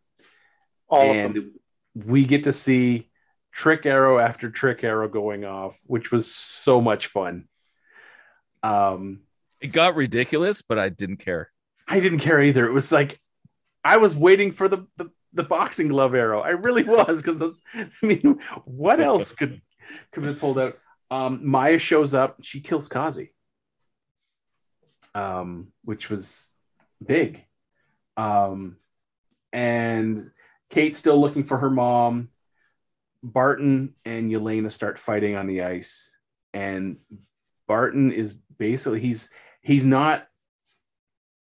[0.88, 1.52] All of and them.
[1.94, 3.08] we get to see
[3.52, 7.48] trick arrow after trick arrow going off, which was so much fun.
[8.62, 9.20] Um,
[9.60, 11.50] It got ridiculous, but I didn't care.
[11.86, 12.66] I didn't care either.
[12.66, 13.20] It was like
[13.84, 16.40] I was waiting for the the, the boxing glove arrow.
[16.40, 19.60] I really was because I mean, what else could
[20.12, 20.78] could have pulled out?
[21.10, 22.36] Um, Maya shows up.
[22.42, 23.32] She kills Kazi,
[25.14, 26.50] um, which was
[27.04, 27.44] big.
[28.16, 28.76] Um,
[29.52, 30.30] and
[30.70, 32.28] Kate's still looking for her mom.
[33.22, 36.16] Barton and Yelena start fighting on the ice,
[36.52, 36.98] and
[37.66, 39.30] Barton is basically he's
[39.68, 40.26] he's not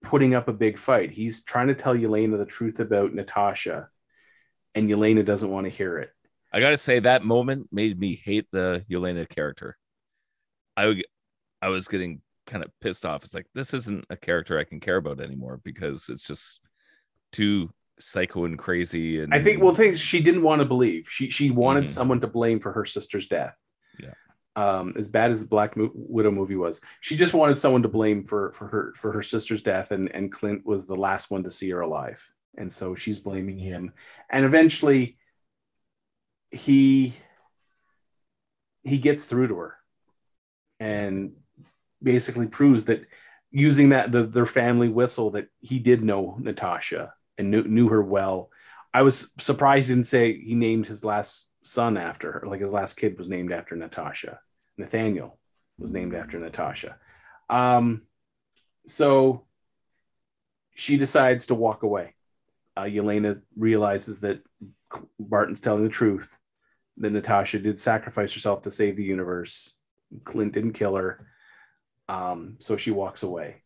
[0.03, 1.11] putting up a big fight.
[1.11, 3.89] He's trying to tell Yelena the truth about Natasha,
[4.75, 6.11] and Yelena doesn't want to hear it.
[6.53, 9.79] I gotta say that moment made me hate the Yelena character.
[10.77, 11.07] I would-
[11.63, 13.25] I was getting kind of pissed off.
[13.25, 16.61] It's like this isn't a character I can care about anymore because it's just
[17.31, 19.21] too psycho and crazy.
[19.21, 21.09] And I think well, things she didn't want to believe.
[21.09, 21.89] She she wanted Mhm.
[21.91, 23.57] someone to blame for her sister's death.
[24.55, 27.88] Um, as bad as the Black Mo- Widow movie was, she just wanted someone to
[27.88, 31.42] blame for for her for her sister's death, and and Clint was the last one
[31.44, 33.92] to see her alive, and so she's blaming him.
[34.28, 35.16] And eventually,
[36.50, 37.14] he
[38.82, 39.76] he gets through to her,
[40.80, 41.32] and
[42.03, 43.07] basically proves that
[43.50, 48.03] using that the, their family whistle that he did know Natasha and knew, knew her
[48.03, 48.50] well.
[48.95, 52.72] I was surprised he didn't say he named his last son after her, like his
[52.72, 54.38] last kid was named after Natasha.
[54.76, 55.38] Nathaniel
[55.78, 56.97] was named after Natasha.
[57.49, 58.03] Um,
[58.86, 59.45] so
[60.74, 62.14] she decides to walk away.
[62.76, 64.43] Uh, Yelena realizes that
[65.18, 66.38] Barton's telling the truth,
[66.99, 69.74] that Natasha did sacrifice herself to save the universe.
[70.24, 71.26] Clint didn't kill her.
[72.09, 73.62] Um, so she walks away.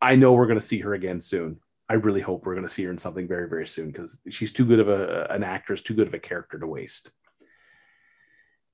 [0.00, 1.60] I know we're going to see her again soon.
[1.92, 4.50] I really hope we're going to see her in something very, very soon because she's
[4.50, 7.10] too good of a, an actress, too good of a character to waste.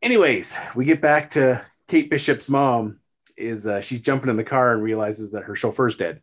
[0.01, 3.01] Anyways, we get back to Kate Bishop's mom.
[3.37, 6.21] Is uh, she's jumping in the car and realizes that her chauffeur's dead,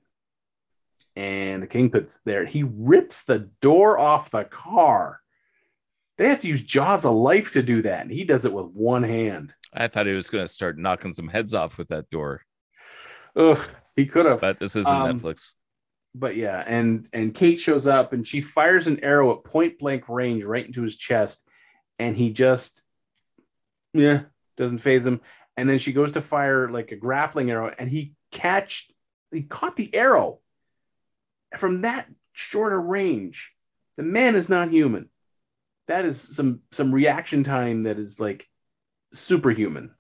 [1.18, 2.46] and the Kingpin's there.
[2.46, 5.20] He rips the door off the car.
[6.18, 8.68] They have to use jaws of life to do that, and he does it with
[8.68, 9.54] one hand.
[9.74, 12.42] I thought he was gonna start knocking some heads off with that door,
[13.36, 13.60] Ugh,
[13.98, 14.40] he could have.
[14.40, 15.52] but this isn't Um, Netflix.
[16.18, 20.08] But yeah, and and Kate shows up and she fires an arrow at point blank
[20.08, 21.46] range right into his chest,
[22.00, 22.84] and he just
[23.94, 24.22] yeah
[24.56, 25.20] doesn't faze him.
[25.58, 28.90] And then she goes to fire like a grappling arrow, and he catch
[29.32, 30.40] he caught the arrow
[31.58, 33.52] from that shorter range.
[33.98, 35.10] The man is not human.
[35.88, 38.48] That is some some reaction time that is like
[39.14, 39.92] superhuman.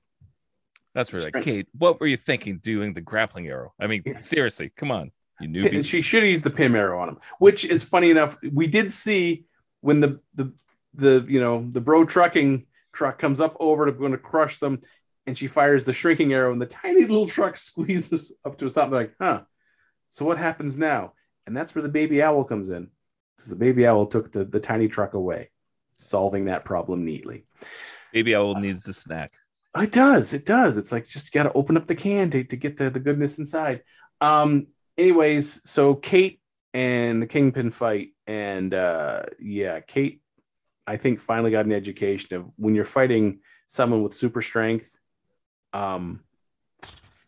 [0.93, 1.43] That's where like.
[1.43, 3.73] Kate, what were you thinking doing the grappling arrow?
[3.77, 4.19] I mean, Yeah.
[4.19, 5.85] seriously, come on, you newbie.
[5.85, 8.37] She should have used the pin arrow on him, which is funny enough.
[8.51, 9.45] We did see
[9.81, 10.53] when the the
[10.93, 14.81] the you know the bro trucking truck comes up over to going to crush them,
[15.25, 18.69] and she fires the shrinking arrow, and the tiny little truck squeezes up to a
[18.69, 18.89] stop.
[18.89, 19.41] They're like, huh?
[20.09, 21.13] So what happens now?
[21.45, 22.89] And that's where the baby owl comes in,
[23.35, 25.51] because the baby owl took the the tiny truck away,
[25.95, 27.45] solving that problem neatly.
[28.13, 29.33] Baby owl needs the snack.
[29.77, 30.33] It does.
[30.33, 30.77] It does.
[30.77, 33.37] It's like just got to open up the can to, to get the, the goodness
[33.39, 33.83] inside.
[34.21, 34.67] Um,
[34.97, 36.39] anyways, so Kate
[36.73, 38.09] and the Kingpin fight.
[38.27, 40.21] And uh, yeah, Kate,
[40.87, 44.95] I think, finally got an education of when you're fighting someone with super strength.
[45.73, 46.21] Um,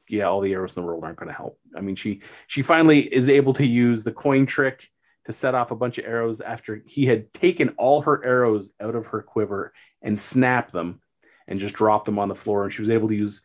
[0.10, 1.60] yeah, all the arrows in the world aren't going to help.
[1.76, 4.90] I mean, she she finally is able to use the coin trick
[5.26, 8.96] to set off a bunch of arrows after he had taken all her arrows out
[8.96, 11.02] of her quiver and snapped them
[11.48, 12.64] and just dropped them on the floor.
[12.64, 13.42] And she was able to use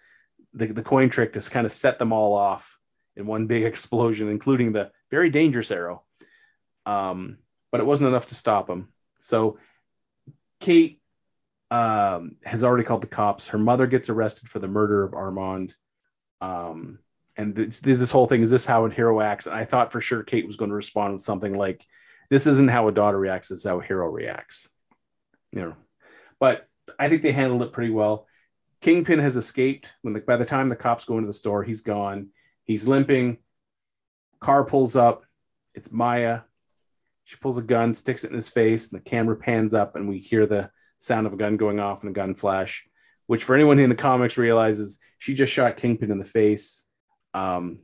[0.55, 2.79] the, the coin trick to kind of set them all off
[3.17, 6.03] in one big explosion, including the very dangerous arrow.
[6.87, 7.39] Um,
[7.71, 8.89] but it wasn't enough to stop him.
[9.21, 9.59] So
[10.61, 11.01] Kate
[11.71, 13.49] um, has already called the cops.
[13.49, 15.75] Her mother gets arrested for the murder of Armand.
[16.41, 16.99] Um,
[17.37, 19.47] and th- this whole thing is this how a hero acts?
[19.47, 21.87] And I thought for sure Kate was going to respond with something like,
[22.29, 23.49] "This isn't how a daughter reacts.
[23.49, 24.69] This is how a hero reacts."
[25.53, 25.77] You know,
[26.39, 28.27] but I think they handled it pretty well.
[28.83, 29.95] Kingpin has escaped.
[30.03, 32.29] When the, by the time the cops go into the store, he's gone.
[32.65, 33.39] He's limping.
[34.41, 35.25] Car pulls up.
[35.75, 36.41] It's Maya.
[37.25, 40.09] She pulls a gun, sticks it in his face, and the camera pans up, and
[40.09, 42.85] we hear the sound of a gun going off and a gun flash.
[43.27, 46.85] Which, for anyone in the comics, realizes she just shot Kingpin in the face.
[47.33, 47.81] Um,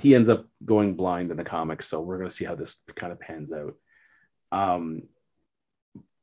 [0.00, 2.76] he ends up going blind in the comics, so we're going to see how this
[2.94, 3.74] kind of pans out.
[4.52, 5.02] Um,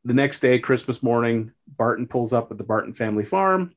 [0.05, 3.73] the next day, Christmas morning, Barton pulls up at the Barton family farm,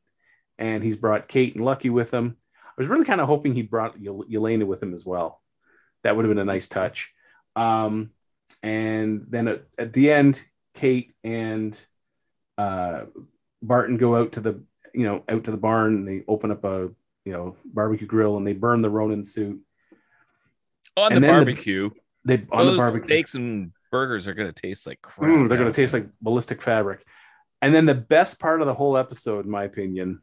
[0.59, 2.37] and he's brought Kate and Lucky with him.
[2.77, 5.41] I was really kind of hoping he brought Yelena with him as well.
[6.03, 7.12] That would have been a nice touch.
[7.55, 8.11] Um,
[8.62, 10.43] and then at, at, the end,
[10.74, 11.79] Kate and
[12.59, 13.05] uh,
[13.62, 14.62] Barton go out to the
[14.93, 15.95] you know out to the barn.
[15.95, 16.91] And they open up a
[17.24, 19.61] you know barbecue grill and they burn the Ronin suit
[20.97, 21.91] on and the barbecue.
[22.24, 25.31] The, they on Those the barbecue steaks and burgers are going to taste like crap.
[25.31, 27.07] Mm, they're going to taste like ballistic fabric.
[27.62, 30.20] And then the best part of the whole episode, in my opinion,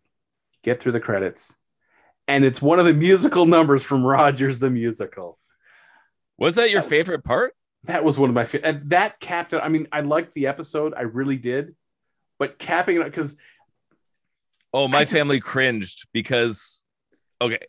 [0.64, 1.56] get through the credits,
[2.28, 5.40] and it's one of the musical numbers from Rogers the musical.
[6.38, 7.56] Was that your that, favorite part?
[7.86, 8.90] That was one of my favorite.
[8.90, 9.58] That capped it.
[9.58, 11.76] I mean, I liked the episode, I really did,
[12.40, 13.38] but capping it because.
[14.74, 16.84] Oh, my family cringed because.
[17.42, 17.60] Okay,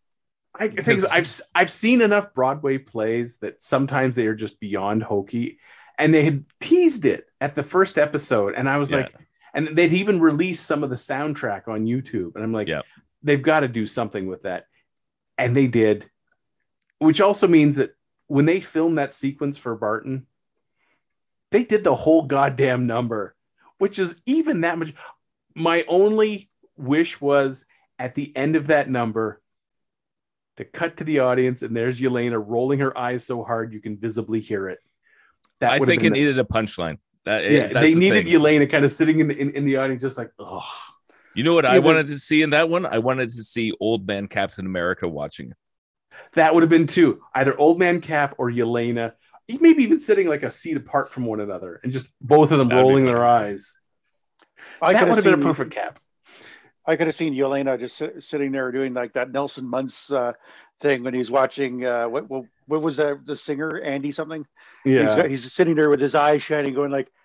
[0.56, 5.58] I think I've I've seen enough Broadway plays that sometimes they are just beyond hokey,
[5.98, 8.98] and they had teased it at the first episode, and I was yeah.
[8.98, 9.14] like,
[9.52, 12.82] and they'd even released some of the soundtrack on YouTube, and I'm like, yeah.
[13.24, 14.66] They've got to do something with that,
[15.36, 16.08] and they did,
[16.98, 17.96] which also means that
[18.28, 20.26] when they filmed that sequence for Barton,
[21.50, 23.34] they did the whole goddamn number,
[23.78, 24.94] which is even that much.
[25.54, 27.64] My only wish was
[27.98, 29.40] at the end of that number
[30.56, 33.96] to cut to the audience, and there's Yelena rolling her eyes so hard you can
[33.96, 34.78] visibly hear it.
[35.60, 36.98] That I think it the, needed a punchline.
[37.24, 38.34] That, yeah, they the needed thing.
[38.34, 40.68] Yelena kind of sitting in the in, in the audience, just like, oh.
[41.34, 42.86] You know what yeah, I wanted to see in that one?
[42.86, 45.56] I wanted to see old man Captain America watching it.
[46.34, 49.12] That would have been two, either old man Cap or Yelena,
[49.48, 52.68] maybe even sitting like a seat apart from one another, and just both of them
[52.68, 53.76] That'd rolling their eyes.
[54.80, 55.98] I that would have been a perfect cap.
[56.86, 60.32] I could have seen Yelena just sit, sitting there doing like that Nelson Muntz uh,
[60.80, 64.46] thing when he's watching uh, what, what, what was that the singer Andy something?
[64.84, 67.23] Yeah, he's, he's, sitting there with his eyes shining, going like, yeah,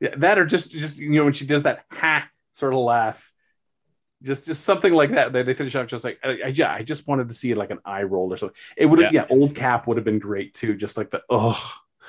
[0.00, 3.32] that or just just you know when she does that ha sort of laugh,
[4.22, 5.32] just just something like that.
[5.32, 7.80] They, they finish off just like I, yeah, I just wanted to see like an
[7.84, 8.56] eye roll or something.
[8.76, 9.26] It would have yeah.
[9.28, 11.60] yeah, old Cap would have been great too, just like the oh,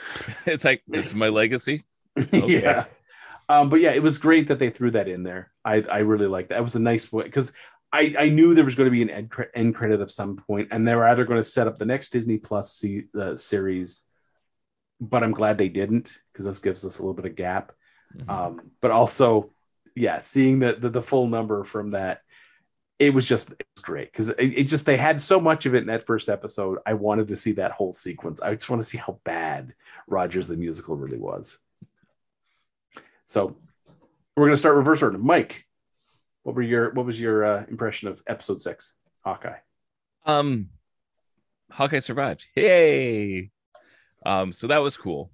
[0.45, 1.83] it's like this is my legacy.
[2.33, 2.63] Okay.
[2.63, 2.85] yeah.
[3.47, 5.51] Um, but yeah, it was great that they threw that in there.
[5.63, 6.57] I, I really liked that.
[6.57, 7.51] It was a nice way because
[7.93, 10.35] I, I knew there was going to be an end, cre- end credit of some
[10.35, 13.37] point, and they were either going to set up the next Disney Plus C, uh,
[13.37, 14.01] series,
[14.99, 17.71] but I'm glad they didn't because this gives us a little bit of gap.
[18.15, 18.29] Mm-hmm.
[18.29, 19.51] Um, but also,
[19.95, 22.21] yeah, seeing the, the, the full number from that,
[22.99, 25.75] it was just it was great because it, it, just they had so much of
[25.75, 26.79] it in that first episode.
[26.85, 28.41] I wanted to see that whole sequence.
[28.41, 29.75] I just want to see how bad
[30.07, 31.59] Rogers the musical really was.
[33.25, 33.55] So
[34.35, 35.17] we're going to start reverse order.
[35.17, 35.67] Mike,
[36.43, 38.93] what were your what was your uh, impression of episode six,
[39.23, 39.57] Hawkeye?
[40.25, 40.69] Um,
[41.71, 42.47] Hawkeye survived.
[42.55, 43.51] Yay!
[44.25, 45.29] Um, so that was cool.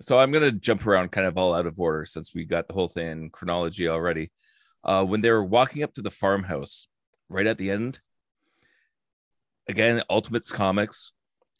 [0.00, 2.74] So I'm gonna jump around kind of all out of order since we got the
[2.74, 4.30] whole thing in chronology already.
[4.82, 6.88] Uh, when they were walking up to the farmhouse,
[7.28, 8.00] right at the end,
[9.68, 11.12] again, Ultimates Comics.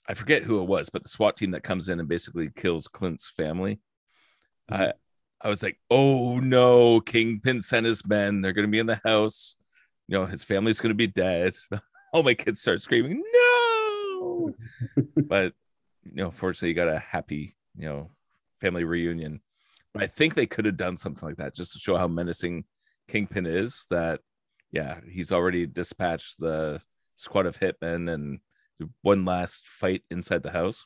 [0.07, 2.89] I forget who it was, but the SWAT team that comes in and basically kills
[2.89, 3.80] Clint's family.
[4.70, 4.91] Mm-hmm.
[5.41, 8.41] I was like, oh no, Kingpin sent his men.
[8.41, 9.57] They're going to be in the house.
[10.09, 11.55] You know, his family's going to be dead.
[12.12, 14.55] All my kids start screaming, no.
[15.16, 15.53] but,
[16.05, 18.11] you know, fortunately, you got a happy, you know,
[18.61, 19.40] family reunion.
[19.92, 22.64] But I think they could have done something like that just to show how menacing
[23.09, 23.86] Kingpin is.
[23.90, 24.20] That,
[24.72, 26.80] yeah, he's already dispatched the
[27.14, 28.40] squad of hitmen and
[29.02, 30.84] one last fight inside the house.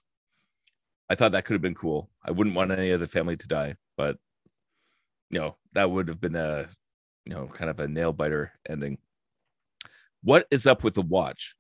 [1.09, 2.11] I thought that could have been cool.
[2.23, 4.19] I wouldn't want any of the family to die, but
[5.31, 6.69] you know that would have been a
[7.25, 8.99] you know kind of a nail biter ending
[10.23, 11.55] what is up with the watch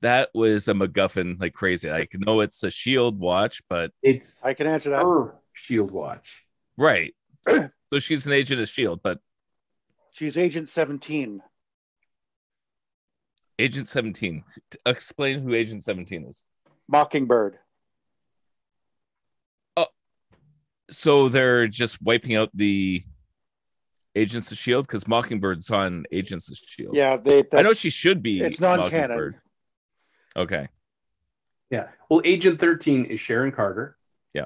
[0.00, 1.90] that was a MacGuffin like crazy.
[1.90, 5.02] I know it's a Shield watch, but it's I can answer that.
[5.02, 6.44] Her Shield watch,
[6.76, 7.14] right?
[7.48, 9.18] so she's an agent of Shield, but
[10.12, 11.42] she's Agent Seventeen.
[13.58, 14.44] Agent Seventeen.
[14.86, 16.44] Explain who Agent Seventeen is.
[16.88, 17.58] Mockingbird.
[19.76, 19.86] Oh,
[20.90, 23.02] so they're just wiping out the
[24.14, 26.94] Agents of Shield because Mockingbird's on Agents of Shield.
[26.94, 27.44] Yeah, they.
[27.52, 28.40] I know she should be.
[28.40, 29.34] It's non-canon.
[30.38, 30.60] Mockingbird.
[30.60, 30.68] Okay.
[31.70, 31.88] Yeah.
[32.08, 33.96] Well, Agent 13 is Sharon Carter.
[34.32, 34.44] Yeah.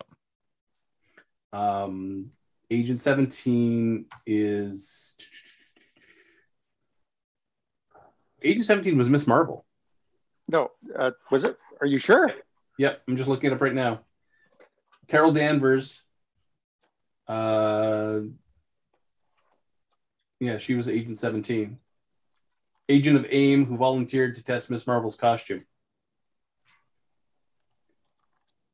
[1.53, 2.31] Um,
[2.71, 5.15] Agent 17 is
[8.43, 9.27] Agent 17 was Ms.
[9.27, 9.65] Marvel.
[10.49, 11.57] No, uh, was it?
[11.81, 12.33] Are you sure?
[12.79, 14.01] Yep, I'm just looking it up right now.
[15.09, 16.03] Carol Danvers.
[17.29, 18.21] Uh,
[20.41, 21.79] yeah, she was Agent 17.
[22.89, 24.87] Agent of AIM who volunteered to test Ms.
[24.87, 25.65] Marvel's costume.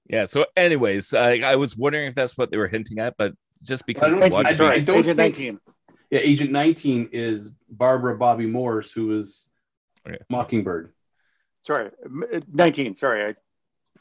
[0.09, 0.25] Yeah.
[0.25, 3.87] So, anyways, I, I was wondering if that's what they were hinting at, but just
[3.87, 5.61] because don't the think- watch- I don't Agent think- 19.
[6.11, 9.49] Yeah, Agent 19 is Barbara Bobby Morse, who is
[10.07, 10.19] oh, Okay.
[10.31, 10.95] Mockingbird.
[11.63, 11.91] Sorry,
[12.33, 12.97] uh, 19.
[12.97, 13.35] Sorry, I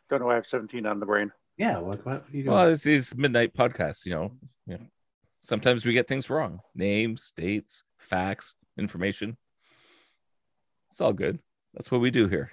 [0.10, 1.34] don't know why I have 17 on the brain.
[1.58, 2.56] Yeah, what, what are you doing?
[2.56, 4.32] well, it's these midnight podcasts, you know.
[4.68, 4.78] Yeah.
[5.42, 6.62] Sometimes we get things wrong.
[6.76, 9.36] Names, dates, facts, information.
[10.90, 11.40] It's all good.
[11.74, 12.52] That's what we do here.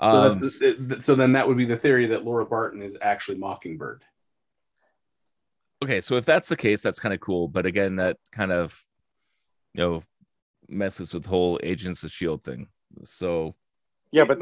[0.00, 2.96] So, Um, that's- it- so then that would be the theory that Laura Barton is
[3.00, 4.04] actually Mockingbird.
[5.82, 7.48] okay, so if that's the case, that's kind of cool.
[7.48, 8.84] But again, that kind of
[9.74, 10.02] you know
[10.68, 12.68] messes with the whole Agents of Shield thing.
[13.04, 13.54] So
[14.10, 14.38] Yeah, but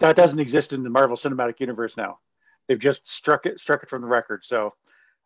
[0.00, 2.18] that doesn't exist in the Marvel Cinematic Universe now.
[2.66, 4.44] They've just struck it struck it from the record.
[4.44, 4.74] So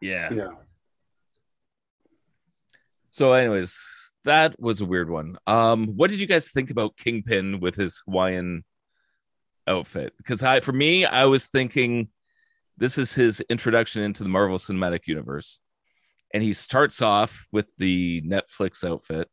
[0.00, 0.32] yeah.
[0.32, 0.50] yeah.
[3.10, 5.36] So, anyways, that was a weird one.
[5.46, 8.64] Um, what did you guys think about Kingpin with his Hawaiian
[9.70, 10.12] outfit?
[10.18, 12.08] Because I, for me, I was thinking
[12.76, 15.58] this is his introduction into the Marvel Cinematic Universe,
[16.34, 19.28] and he starts off with the Netflix outfit.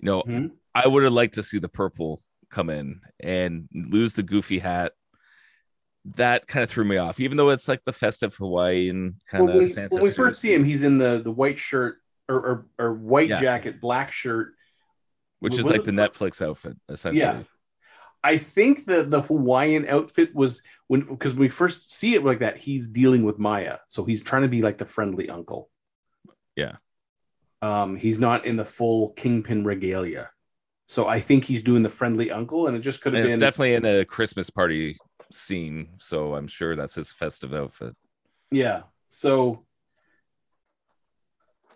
[0.00, 0.50] You know, Mhm.
[0.74, 4.92] I would have liked to see the purple come in and lose the goofy hat.
[6.16, 9.56] That kind of threw me off, even though it's like the festive Hawaiian kind Well,
[9.56, 9.94] of when, Santa.
[9.96, 11.98] when we first see him, he's in the, the white shirt
[12.28, 13.40] or, or, or white Yeah.
[13.40, 14.54] jacket, black shirt.
[15.40, 17.20] which is like the the- Netflix outfit, essentially.
[17.22, 17.42] Yeah.
[18.22, 22.40] I think the the Hawaiian outfit was when because when we first see it like
[22.40, 25.70] that, he's dealing with Maya, so he's trying to be like the friendly uncle.
[26.56, 26.76] Yeah.
[27.62, 30.30] Um, he's not in the full kingpin regalia,
[30.86, 33.40] so I think he's doing the friendly uncle, and it just could have it's been
[33.40, 34.96] definitely in a Christmas party
[35.30, 37.94] scene, so I'm sure that's his festive outfit.
[38.50, 38.82] Yeah.
[39.08, 39.64] So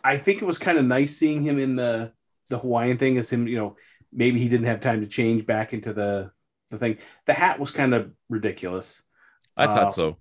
[0.03, 2.13] I think it was kind of nice seeing him in the
[2.51, 3.77] the Hawaiian thing as him, you know,
[4.13, 6.31] maybe he didn't have time to change back into the
[6.71, 6.99] the thing.
[7.27, 9.03] The hat was kind of ridiculous.
[9.57, 10.19] I Uh, thought so,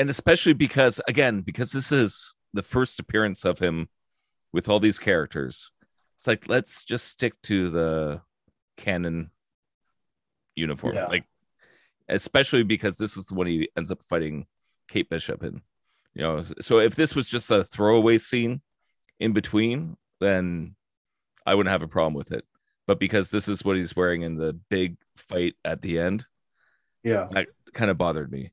[0.00, 3.88] and especially because again, because this is the first appearance of him
[4.52, 5.70] with all these characters.
[6.16, 8.22] It's like let's just stick to the
[8.76, 9.30] canon
[10.56, 11.06] uniform, Yeah.
[11.06, 11.24] like
[12.08, 14.46] especially because this is the one he ends up fighting
[14.88, 15.62] Kate Bishop in.
[16.14, 18.60] You know, so if this was just a throwaway scene
[19.18, 20.76] in between, then
[21.44, 22.44] I wouldn't have a problem with it.
[22.86, 26.26] But because this is what he's wearing in the big fight at the end,
[27.02, 27.28] Yeah.
[27.32, 28.50] that kind of bothered me.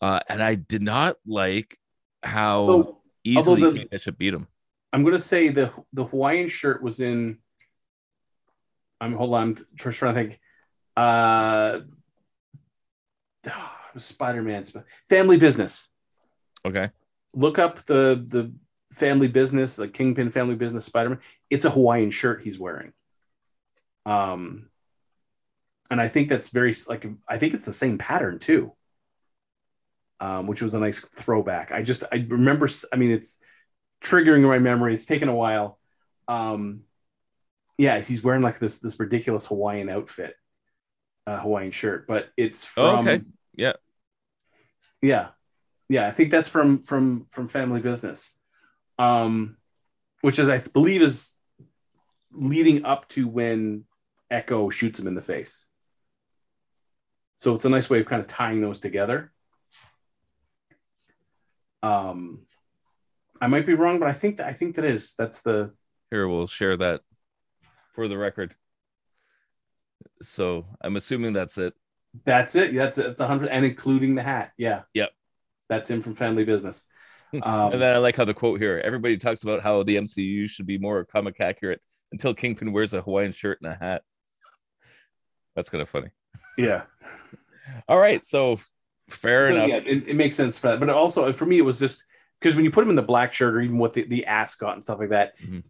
[0.00, 1.78] Uh, and I did not like
[2.22, 4.46] how So easily the- Bishop beat him.
[4.92, 7.38] I'm gonna say the the Hawaiian shirt was in.
[9.00, 9.42] I'm hold on.
[9.42, 10.40] I'm trying to think.
[10.96, 11.80] Uh,
[13.96, 14.72] Spider Man's
[15.08, 15.88] Family Business.
[16.64, 16.90] Okay.
[17.34, 18.52] Look up the the
[18.92, 21.20] Family Business, the Kingpin Family Business Spider Man.
[21.50, 22.92] It's a Hawaiian shirt he's wearing.
[24.06, 24.68] Um,
[25.90, 28.72] and I think that's very like I think it's the same pattern too.
[30.20, 31.70] Um, which was a nice throwback.
[31.70, 32.68] I just I remember.
[32.92, 33.38] I mean, it's
[34.02, 34.94] triggering my memory.
[34.94, 35.78] It's taken a while.
[36.26, 36.82] Um,
[37.78, 40.34] yeah, he's wearing like this this ridiculous Hawaiian outfit,
[41.26, 43.24] uh, Hawaiian shirt, but it's Oh, from okay.
[43.54, 43.72] Yeah.
[45.00, 45.28] yeah,
[45.88, 46.08] yeah.
[46.08, 48.36] I think that's from from from Family Business,
[48.98, 49.56] um,
[50.22, 51.36] which is I believe is
[52.32, 53.84] leading up to when
[54.30, 55.66] Echo shoots him in the face.
[57.36, 59.32] So it's a nice way of kind of tying those together.
[61.82, 62.40] Um,
[63.40, 65.72] I might be wrong, but I think that I think that is that's the
[66.10, 67.02] Here, we'll share that
[67.94, 68.54] for the record.
[70.20, 71.74] So I'm assuming that's it.
[72.24, 72.74] that's it.
[72.74, 73.06] That's it.
[73.06, 74.52] it's a hundred and including the hat.
[74.56, 74.82] Yeah.
[74.94, 75.10] Yep.
[75.68, 76.84] That's him from Family Business.
[77.42, 80.48] Um, and then I like how the quote here everybody talks about how the MCU
[80.48, 84.00] should be more comic accurate until Kingpin wears a Hawaiian shirt and a hat.
[85.58, 86.06] That's kind of funny.
[86.56, 86.82] yeah.
[87.88, 88.24] All right.
[88.24, 88.60] So
[89.10, 89.68] fair So, enough.
[89.68, 90.78] yeah, it, it makes sense for that.
[90.78, 92.04] But also for me, it was just
[92.40, 94.74] because when you put him in the black shirt or even with the, the ascot
[94.74, 95.64] and stuff like that, Mhm.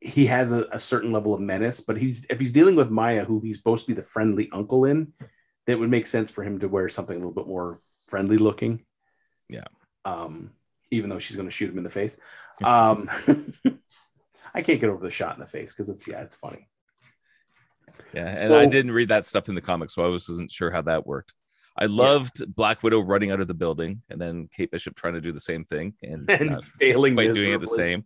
[0.00, 1.80] he has a, a certain level of menace.
[1.80, 4.86] But he's if he's dealing with Maya, who he's supposed to be the friendly uncle
[4.86, 5.12] in,
[5.68, 7.78] that would make sense for him to wear something a little bit more
[8.08, 8.84] friendly looking.
[9.48, 9.64] Yeah.
[10.04, 10.50] Um,
[10.90, 12.16] even though she's going to shoot him in the face.
[12.64, 13.08] Um,
[14.54, 16.68] I can't get over the shot in the face because it's yeah, it's funny.
[18.12, 20.70] Yeah, and So- I didn't read that stuff in the comics, so I wasn't sure
[20.70, 21.34] how that worked.
[21.78, 25.20] I loved Black Widow running out of the building, and then Kate Bishop trying to
[25.20, 28.04] do the same thing, and, And not failing by doing it the same.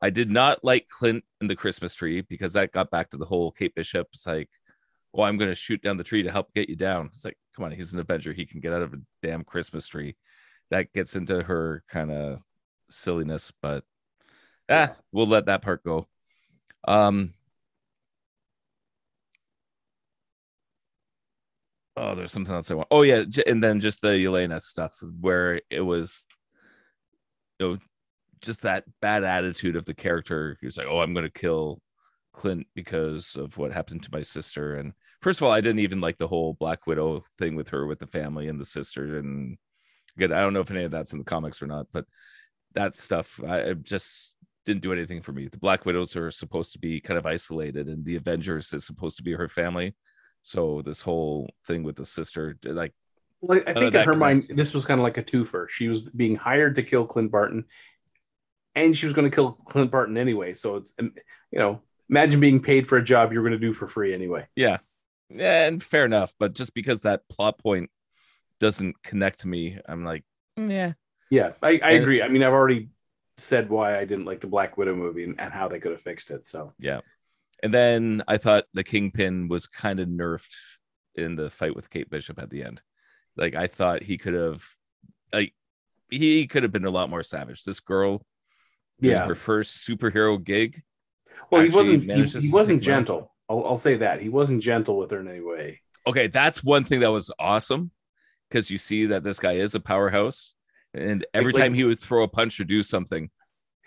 [0.00, 3.26] I did not like Clint in the Christmas tree because that got back to the
[3.26, 4.08] whole Kate Bishop.
[4.12, 4.48] It's like,
[5.12, 7.06] well, I'm going to shoot down the tree to help get you down.
[7.06, 8.32] It's like, come on, he's an Avenger.
[8.32, 10.16] He can get out of a damn Christmas tree.
[10.70, 12.40] That gets into her kind of
[12.90, 13.84] silliness, but
[14.70, 16.08] ah, we'll let that part go.
[16.88, 17.34] Um,
[21.96, 22.88] oh, there's something else I want.
[22.90, 26.26] Oh yeah, and then just the Yelena stuff where it was,
[27.58, 27.78] you know,
[28.40, 30.56] just that bad attitude of the character.
[30.62, 31.80] Was like, "Oh, I'm going to kill
[32.32, 36.00] Clint because of what happened to my sister." And first of all, I didn't even
[36.00, 39.18] like the whole Black Widow thing with her, with the family and the sister.
[39.18, 39.56] And
[40.16, 42.04] again, I don't know if any of that's in the comics or not, but
[42.74, 44.34] that stuff I just
[44.64, 45.48] didn't do anything for me.
[45.48, 49.16] The Black Widows are supposed to be kind of isolated, and the Avengers is supposed
[49.18, 49.94] to be her family.
[50.42, 52.92] So this whole thing with the sister, like,
[53.40, 55.68] Well, I think in her mind, this was kind of like a twofer.
[55.68, 57.64] She was being hired to kill Clint Barton,
[58.74, 60.54] and she was going to kill Clint Barton anyway.
[60.54, 61.14] So it's, um,
[61.50, 64.46] you know, imagine being paid for a job you're going to do for free anyway.
[64.56, 64.78] yeah,
[65.30, 66.34] yeah, and fair enough.
[66.38, 67.90] But just because that plot point
[68.58, 70.24] doesn't connect to me, I'm like,
[70.58, 70.92] "Mm, yeah,
[71.30, 72.22] Yeah, I, I agree.
[72.22, 72.90] I mean, I've already
[73.38, 76.02] said why I didn't like the Black Widow movie and, and how they could have
[76.02, 76.46] fixed it.
[76.46, 77.00] So yeah.
[77.62, 80.54] And then I thought the Kingpin was kind of nerfed
[81.14, 82.82] in the fight with Kate Bishop at the end.
[83.36, 84.64] Like I thought he could have,
[85.32, 85.54] like,
[86.10, 87.64] he could have been a lot more savage.
[87.64, 88.22] This girl,
[89.00, 89.26] Yeah.
[89.26, 90.82] her first superhero gig.
[91.50, 92.02] well, he wasn't.
[92.04, 92.98] He, he wasn't take him out.
[92.98, 93.34] gentle.
[93.48, 95.80] I'll, I'll say that he wasn't gentle with her in any way.
[96.06, 97.90] okay, that's one thing that was awesome
[98.48, 100.54] because you see that this guy is a powerhouse,
[100.94, 103.30] and every like- time he would throw a punch or do something,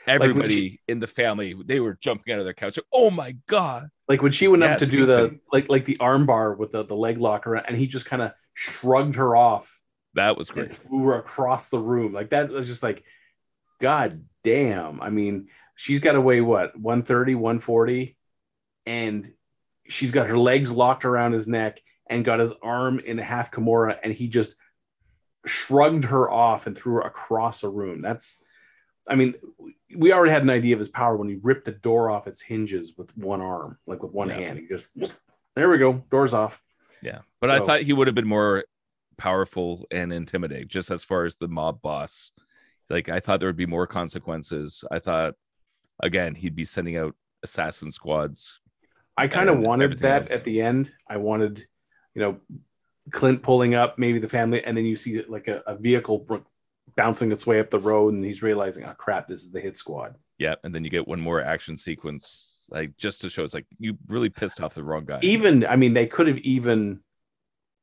[0.05, 2.77] when everybody in the family they were jumping out of their couch.
[2.77, 3.89] like, oh my god!
[4.07, 5.39] Like when she went Yeah, up to do the Kingpin.
[5.51, 8.21] like like the arm bar with the, the leg lock around, and he just kind
[8.21, 9.81] of shrugged her off
[10.13, 10.71] That was great.
[10.89, 12.13] We were across the room.
[12.13, 13.03] Like that was just like,
[13.81, 15.01] God damn.
[15.01, 18.17] I mean, she's got to weigh what 130, 140,
[18.85, 19.31] and
[19.87, 23.51] she's got her legs locked around his neck and got his arm in a half
[23.51, 24.55] Kimura, and he just
[25.45, 28.01] shrugged her off and threw her across a room.
[28.01, 28.37] That's,
[29.09, 29.35] I mean,
[29.95, 32.41] we already had an idea of his power when he ripped the door off its
[32.41, 34.35] hinges with one arm, like with one Yeah.
[34.39, 34.59] hand.
[34.59, 35.15] He just,
[35.55, 36.61] there we go, doors off.
[37.01, 38.65] Yeah, but I thought he would have been more
[39.17, 42.31] powerful and intimidating, just as far as the mob boss.
[42.89, 44.83] Like I thought there would be more consequences.
[44.91, 45.35] I thought,
[46.01, 48.59] again, he'd be sending out assassin squads.
[49.17, 50.31] I kind of wanted that else.
[50.31, 50.91] at the end.
[51.07, 51.65] I wanted,
[52.13, 52.37] you know,
[53.11, 56.19] Clint pulling up, maybe the family, and then you see like a, a vehicle
[56.95, 59.77] bouncing its way up the road, and he's realizing, oh crap, this is the hit
[59.77, 60.15] squad.
[60.37, 63.67] Yeah, and then you get one more action sequence, like just to show it's like
[63.79, 65.19] you really pissed off the wrong guy.
[65.21, 67.01] Even, I mean, they could have even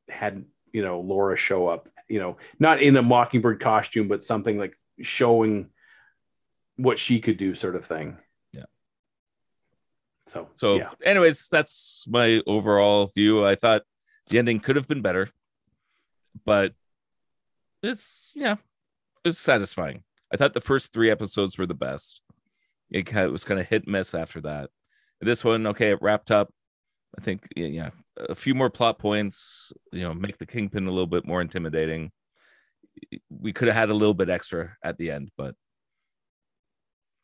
[0.08, 4.58] had, you know, Laura show up, you know, not in a Mockingbird costume, but something
[4.58, 5.70] like showing
[6.76, 8.18] what she could do, sort of thing.
[8.52, 8.64] Yeah.
[10.26, 13.45] So, So, yeah, anyways, that's my overall view.
[13.45, 13.82] I thought
[14.28, 15.28] the ending could have been better,
[16.45, 16.72] but
[17.82, 18.57] it's yeah,
[19.24, 20.03] it's satisfying.
[20.32, 22.22] I thought the first three episodes were the best.
[22.90, 24.70] It, was kind of hit miss after that.
[25.20, 26.50] This one, okay, it wrapped up.
[27.18, 29.72] I think yeah, yeah, a few more plot points.
[29.92, 32.11] You know, make the kingpin a little bit more intimidating.
[33.30, 35.54] We could have had a little bit extra at the end, but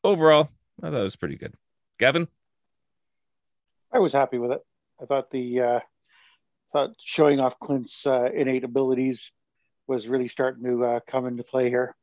[0.05, 0.51] overall,
[0.83, 1.55] I thought it was pretty good.
[1.99, 2.29] Gavin.
[3.93, 4.61] I was happy with it.
[5.01, 5.81] I thought the uh,
[6.73, 9.31] thought showing off Clint's uh, innate abilities
[9.89, 11.97] was really starting to uh, come into play here.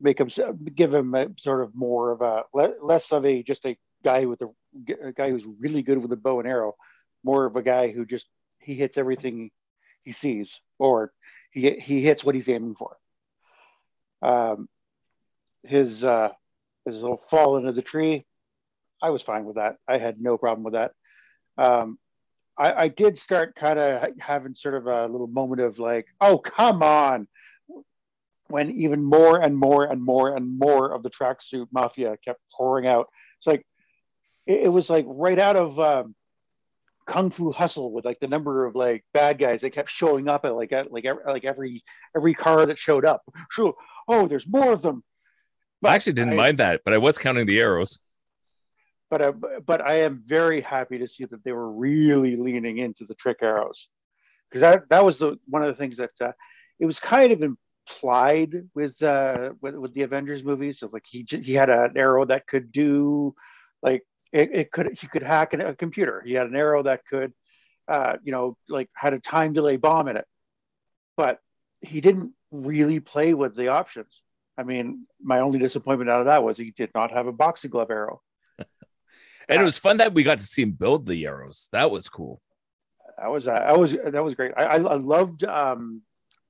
[0.00, 0.28] Make him
[0.74, 4.26] give him a, sort of more of a le- less of a just a guy
[4.26, 4.48] with a,
[5.02, 6.74] a guy who's really good with a bow and arrow,
[7.22, 8.28] more of a guy who just
[8.60, 9.50] he hits everything
[10.02, 11.12] he sees or
[11.50, 12.96] he he hits what he's aiming for.
[14.20, 14.68] Um,
[15.62, 16.30] his uh,
[16.84, 18.26] his little fall into the tree
[19.04, 19.76] I was fine with that.
[19.86, 20.92] I had no problem with that.
[21.58, 21.98] Um,
[22.56, 26.38] I, I did start kind of having sort of a little moment of like, oh,
[26.38, 27.26] come on.
[28.48, 32.86] When even more and more and more and more of the tracksuit mafia kept pouring
[32.86, 33.08] out.
[33.38, 33.66] It's like,
[34.46, 36.14] it, it was like right out of um,
[37.06, 40.44] Kung Fu Hustle with like the number of like bad guys that kept showing up
[40.44, 41.82] at like at, like every, like every
[42.14, 43.22] every car that showed up.
[43.50, 43.74] Sure.
[44.06, 45.02] Oh, there's more of them.
[45.82, 47.98] I actually didn't I- mind that, but I was counting the arrows.
[49.10, 49.32] But uh,
[49.64, 53.38] but I am very happy to see that they were really leaning into the trick
[53.42, 53.88] arrows
[54.48, 56.32] because that that was the one of the things that uh,
[56.78, 60.78] it was kind of implied with uh with, with the Avengers movies.
[60.78, 63.34] So like he he had an arrow that could do
[63.82, 64.02] like
[64.32, 66.22] it, it could he could hack a computer.
[66.24, 67.32] He had an arrow that could
[67.88, 70.26] uh you know like had a time delay bomb in it.
[71.16, 71.38] But
[71.80, 74.22] he didn't really play with the options.
[74.56, 77.70] I mean, my only disappointment out of that was he did not have a boxing
[77.70, 78.22] glove arrow.
[79.48, 81.68] And it was fun that we got to see him build the arrows.
[81.72, 82.40] That was cool.
[83.18, 84.52] That was uh, that was that was great.
[84.56, 86.02] I, I, I loved um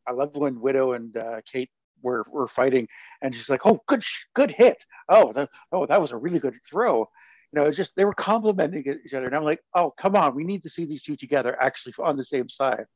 [0.06, 1.70] I loved when Widow and uh, Kate
[2.02, 2.88] were were fighting,
[3.22, 4.04] and she's like, "Oh, good
[4.34, 4.84] good hit.
[5.08, 7.08] Oh, that, oh, that was a really good throw."
[7.52, 10.34] You know, it's just they were complimenting each other, and I'm like, "Oh, come on,
[10.34, 12.80] we need to see these two together actually on the same side.
[12.80, 12.88] It'd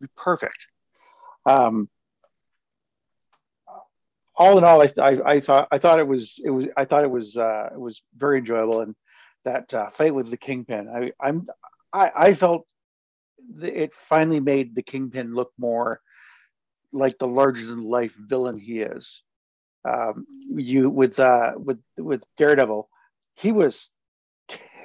[0.00, 0.58] be perfect."
[1.46, 1.88] Um,
[4.36, 7.04] all in all, I, I, I, thought I thought it was it was I thought
[7.04, 8.94] it was uh, it was very enjoyable, and
[9.48, 11.46] that uh, fight with the Kingpin, I, I'm
[11.92, 12.66] I, I felt
[13.62, 16.00] it finally made the Kingpin look more
[16.92, 19.22] like the larger than life villain he is.
[19.88, 22.88] Um, you with uh, with with Daredevil,
[23.36, 23.90] he was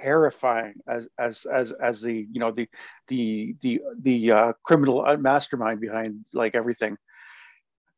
[0.02, 2.70] terrifying as as as as the you know the
[3.10, 6.98] the the the uh, criminal mastermind behind like everything.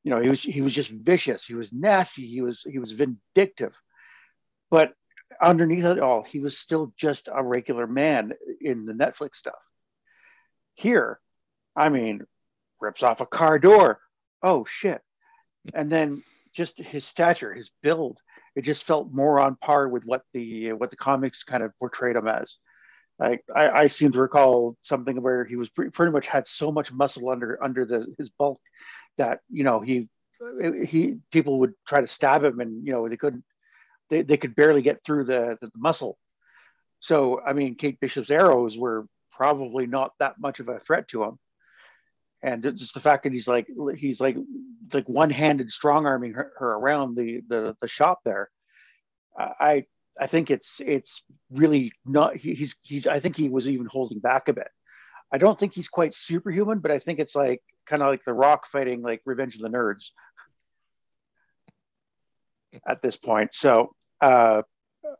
[0.03, 1.45] You know he was he was just vicious.
[1.45, 2.25] He was nasty.
[2.27, 3.73] He was he was vindictive.
[4.71, 4.93] But
[5.41, 9.53] underneath it all he was still just a regular man in the netflix stuff.
[10.73, 11.19] Here
[11.75, 12.25] i mean
[12.79, 13.99] rips off a car door.
[14.43, 15.01] Oh shit.
[15.73, 18.19] And then just his stature his build
[18.55, 21.77] it just felt more on par with what the uh, what the comics kind of
[21.77, 22.57] portrayed him as.
[23.19, 26.71] Like I, I seem to recall something where he was pretty, pretty much had so
[26.71, 28.59] much muscle under under the his bulk
[29.17, 30.09] that you know he
[30.85, 33.43] he people would try to stab him and you know they couldn't
[34.09, 36.17] they, they could barely get through the, the, the muscle.
[36.99, 41.23] So i mean kate bishop's arrows were probably not that much of a threat to
[41.23, 41.37] him.
[42.41, 43.67] And just the fact that he's like
[43.97, 44.37] he's like
[44.93, 48.49] like one-handed strong arming her, her around the, the the shop there.
[49.37, 49.85] I
[50.19, 54.19] i think it's it's really not he, he's he's i think he was even holding
[54.19, 54.69] back a bit.
[55.31, 58.33] I don't think he's quite superhuman but i think it's like kind of like the
[58.33, 60.11] rock fighting like revenge of the nerds
[62.87, 63.53] at this point.
[63.53, 64.61] So uh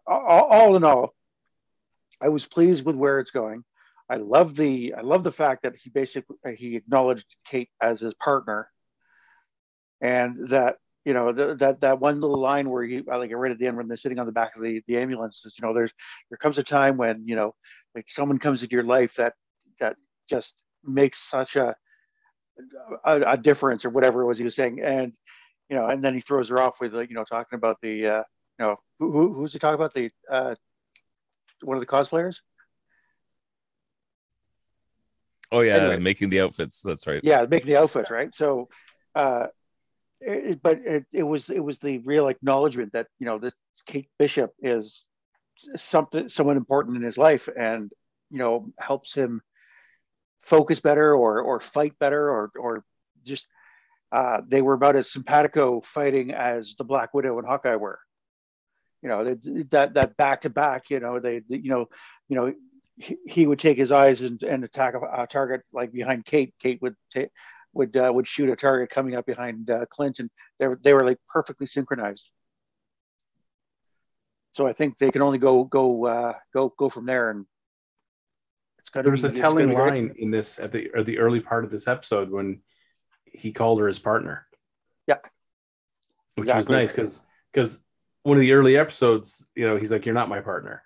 [0.08, 1.14] all, all in all
[2.22, 3.64] i was pleased with where it's going.
[4.10, 8.14] I love the I love the fact that he basically he acknowledged Kate as his
[8.14, 8.70] partner,
[10.00, 10.76] and that
[11.06, 13.88] you know that that one little line where he like right at the end when
[13.88, 15.92] they're sitting on the back of the the ambulance is you know there's
[16.30, 17.56] there comes a time when you know
[17.96, 19.34] like someone comes into your life that
[19.80, 19.96] that
[20.30, 20.54] just
[20.84, 21.76] makes such a
[23.04, 24.82] a, a difference or whatever it was he was saying.
[24.84, 25.14] And
[25.70, 28.08] you know and then he throws her off with like you know talking about the
[28.08, 28.24] uh
[28.60, 30.56] you know who, who's he talking about the uh
[31.62, 32.40] one of the cosplayers
[35.52, 36.00] Oh yeah, anyway.
[36.00, 36.82] making the outfits.
[36.82, 37.22] That's right.
[37.24, 38.34] Yeah, making the outfits, right?
[38.34, 38.68] So,
[39.14, 39.48] uh,
[40.20, 43.54] it, but it, it was it was the real acknowledgement that you know this
[43.86, 45.06] Kate Bishop is
[45.76, 47.92] something someone important in his life, and
[48.32, 49.42] you know helps him
[50.42, 52.84] focus better or or fight better or or
[53.24, 53.48] just
[54.12, 58.00] uh, they were about as simpatico fighting as the Black Widow and Hawkeye were.
[59.02, 59.36] You know
[59.72, 60.90] that that back to back.
[60.90, 61.88] You know they you know
[62.28, 62.54] you know
[62.98, 66.54] he, would take his eyes and, and attack a, a, target like behind Kate.
[66.62, 67.30] Kate would ta-
[67.74, 70.32] would uh, would shoot a target coming up behind uh, Clinton.
[70.60, 72.30] They were, they were like perfectly synchronized.
[74.54, 77.30] So I think they can only go go uh, go go from there.
[77.30, 77.46] And
[78.80, 81.42] it's kind of there was a telling line in this at the or the early
[81.42, 82.62] part of this episode when
[83.36, 84.46] he called her his partner.
[85.08, 85.18] Yeah,
[86.36, 86.58] which exactly.
[86.58, 87.22] was nice because
[87.52, 87.80] because
[88.24, 90.84] one of the early episodes, you know, he's like, "You're not my partner."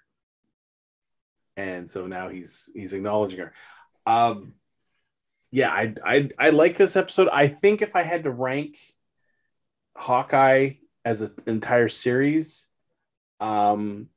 [1.59, 3.53] and so now he's he's acknowledging her.
[4.05, 4.53] Um,
[5.51, 7.27] yeah, I I I like this episode.
[7.31, 8.77] I think if I had to rank
[9.95, 12.67] Hawkeye as an entire series,
[13.39, 14.07] um,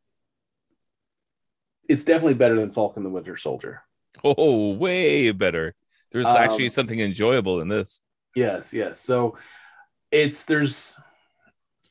[1.89, 3.83] it's definitely better than Falcon the Winter Soldier.
[4.23, 5.75] Oh, way better.
[6.13, 8.01] There's um, actually something enjoyable in this.
[8.35, 9.01] Yes, yes.
[9.01, 9.37] So
[10.11, 10.97] it's there's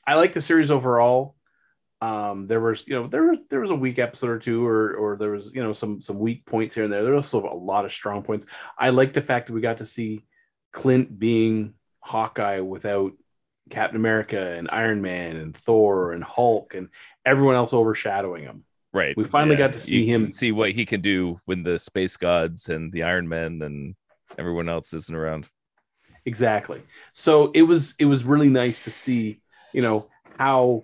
[0.05, 1.35] I like the series overall.
[2.01, 4.93] Um, there was, you know, there was there was a weak episode or two, or
[4.95, 7.03] or there was, you know, some some weak points here and there.
[7.03, 8.47] There was also a lot of strong points.
[8.77, 10.25] I like the fact that we got to see
[10.71, 13.13] Clint being Hawkeye without
[13.69, 16.89] Captain America and Iron Man and Thor and Hulk and
[17.25, 18.63] everyone else overshadowing him.
[18.93, 19.15] Right.
[19.15, 19.67] We finally yeah.
[19.67, 22.91] got to see you him see what he can do when the space gods and
[22.91, 23.95] the Iron Men and
[24.37, 25.47] everyone else isn't around.
[26.25, 26.81] Exactly.
[27.13, 29.41] So it was it was really nice to see,
[29.73, 30.07] you know,
[30.37, 30.83] how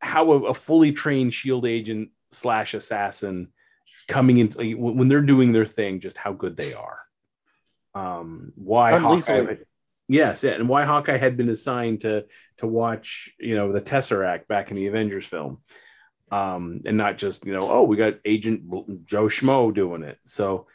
[0.00, 3.48] how a, a fully trained shield agent slash assassin
[4.08, 7.00] coming into when they're doing their thing, just how good they are.
[7.94, 9.56] Um, why Hawkeye?
[10.08, 12.26] Yes, yeah, and why Hawkeye had been assigned to
[12.58, 15.58] to watch, you know, the Tesseract back in the Avengers film,
[16.30, 18.70] um, and not just you know, oh, we got Agent
[19.06, 20.18] Joe Schmo doing it.
[20.26, 20.66] So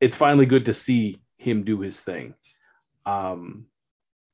[0.00, 2.34] it's finally good to see him do his thing.
[3.06, 3.66] Um,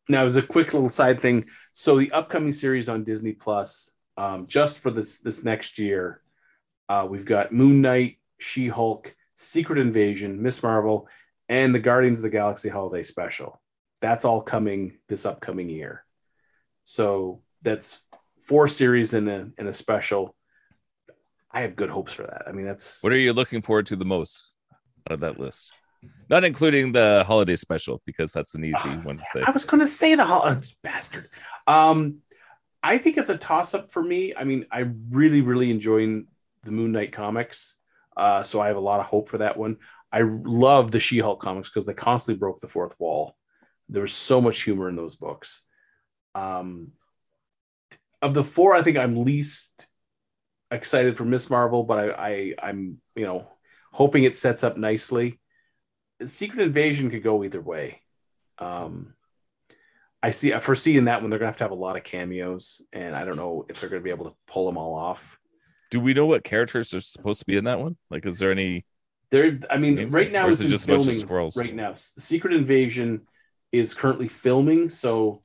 [0.09, 4.47] now, as a quick little side thing, so the upcoming series on Disney Plus, um,
[4.47, 6.21] just for this this next year,
[6.89, 10.63] uh, we've got Moon Knight, She Hulk, Secret Invasion, Ms.
[10.63, 11.09] Marvel,
[11.49, 13.61] and the Guardians of the Galaxy Holiday Special
[14.05, 16.05] that's all coming this upcoming year.
[16.85, 18.03] So that's
[18.47, 20.37] four series in a in a special.
[21.51, 22.43] I have good hopes for that.
[22.47, 24.53] I mean, that's what are you looking forward to the most
[25.09, 25.73] out of that list?
[26.31, 29.43] Not including the holiday special because that's an easy uh, one to say.
[29.47, 31.29] I was going to say the holiday uh, bastard.
[31.67, 32.19] Um,
[32.83, 34.35] I think it's a toss up for me.
[34.35, 36.27] I mean, I really, really enjoying
[36.63, 37.77] the Moon Knight comics,
[38.17, 39.79] uh, so I have a lot of hope for that one.
[40.13, 43.37] I love the She Hulk comics because they constantly broke the fourth wall.
[43.89, 45.63] There was so much humor in those books.
[46.35, 46.93] Um,
[48.23, 49.87] of the four, I think I'm least
[50.71, 51.51] excited for Ms.
[51.51, 53.49] Marvel, but I, I am you know
[53.93, 55.39] hoping it sets up nicely.
[56.25, 58.01] Secret Invasion could go either way.
[58.59, 59.15] Um,
[60.23, 62.05] I see I foresee in that one they're gonna have to have a lot of
[62.05, 65.39] cameos, and I don't know if they're gonna be able to pull them all off.
[65.91, 67.97] Do we know what characters are supposed to be in that one?
[68.11, 68.85] Like, is there any?
[69.31, 71.21] There, I mean, right now it's just filming.
[71.57, 73.23] Right now, Secret Invasion
[73.71, 75.43] is currently filming, so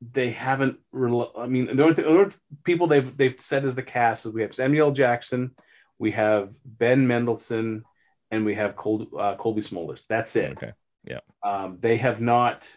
[0.00, 0.78] they haven't.
[0.94, 2.32] I mean, the only, the only
[2.64, 5.54] people they've they've said is the cast is we have Samuel Jackson,
[5.98, 7.84] we have Ben Mendelsohn,
[8.32, 10.06] and we have Col- uh, Cobie Smulders.
[10.08, 10.52] That's it.
[10.52, 10.72] Okay.
[11.04, 11.20] Yeah.
[11.44, 12.68] Um, they have not.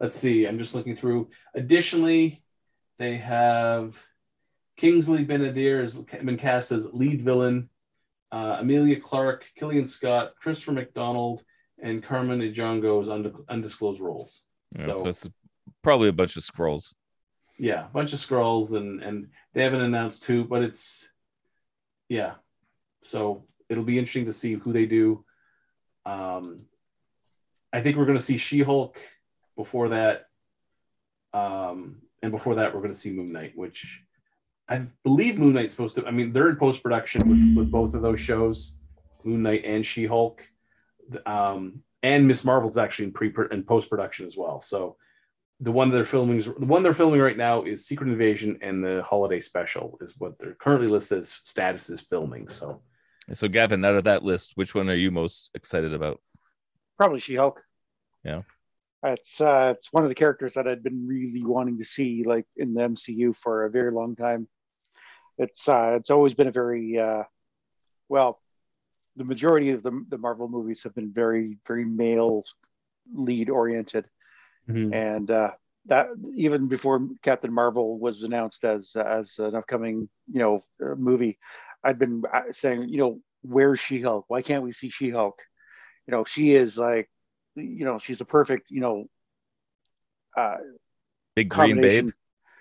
[0.00, 0.46] Let's see.
[0.46, 1.28] I'm just looking through.
[1.54, 2.42] Additionally,
[2.98, 4.02] they have
[4.78, 7.68] Kingsley Ben-Adir has been cast as lead villain.
[8.32, 11.44] Uh, Emilia Clarke, Killian Scott, Christopher McDonald,
[11.82, 13.08] and Carmen Ejogo is
[13.48, 14.42] undisclosed roles.
[14.76, 15.28] Yeah, so, so, it's
[15.82, 16.94] probably a bunch of Skrulls.
[17.58, 21.10] Yeah, a bunch of Skrulls, and and they haven't announced who, but it's
[22.08, 22.34] yeah.
[23.02, 25.24] So it'll be interesting to see who they do.
[26.04, 26.58] Um,
[27.72, 28.98] I think we're going to see She-Hulk
[29.56, 30.26] before that,
[31.32, 34.02] um, and before that we're going to see Moon Knight, which
[34.68, 36.06] I believe Moon Knight's supposed to.
[36.06, 38.74] I mean, they're in post production with, with both of those shows,
[39.24, 40.42] Moon Knight and She-Hulk
[41.26, 42.44] um, and Ms.
[42.44, 44.60] Marvel's actually in pre and post production as well.
[44.60, 44.96] So
[45.60, 48.82] the one they're filming is the one they're filming right now is Secret Invasion and
[48.82, 52.48] the Holiday Special is what they're currently listed as status is filming.
[52.48, 52.80] So,
[53.32, 56.20] so Gavin, out of that list, which one are you most excited about?
[56.98, 57.60] Probably She Hulk.
[58.24, 58.42] Yeah,
[59.02, 62.46] it's uh, it's one of the characters that I'd been really wanting to see like
[62.56, 64.48] in the MCU for a very long time.
[65.38, 67.22] It's uh, it's always been a very uh,
[68.08, 68.40] well
[69.16, 72.44] the majority of the, the Marvel movies have been very, very male
[73.12, 74.06] lead oriented.
[74.68, 74.94] Mm-hmm.
[74.94, 75.50] And uh,
[75.86, 81.38] that even before Captain Marvel was announced as as an upcoming, you know, uh, movie,
[81.82, 84.24] I'd been uh, saying, you know, where's She Hulk?
[84.28, 85.40] Why can't we see She Hulk?
[86.06, 87.10] You know, she is like,
[87.54, 89.06] you know, she's a perfect, you know,
[90.36, 90.56] uh,
[91.34, 92.10] big green babe.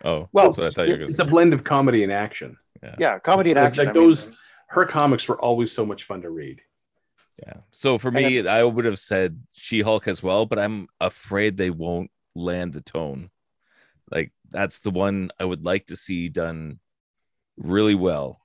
[0.03, 2.57] Oh, well, that's I thought you were it's a blend of comedy and action.
[2.81, 3.85] Yeah, yeah comedy and action.
[3.85, 4.27] Like, like those.
[4.27, 4.37] Mean,
[4.69, 6.61] her comics were always so much fun to read.
[7.39, 7.57] Yeah.
[7.71, 11.69] So for me, I would have said She Hulk as well, but I'm afraid they
[11.69, 13.29] won't land the tone.
[14.11, 16.79] Like that's the one I would like to see done
[17.57, 18.41] really well.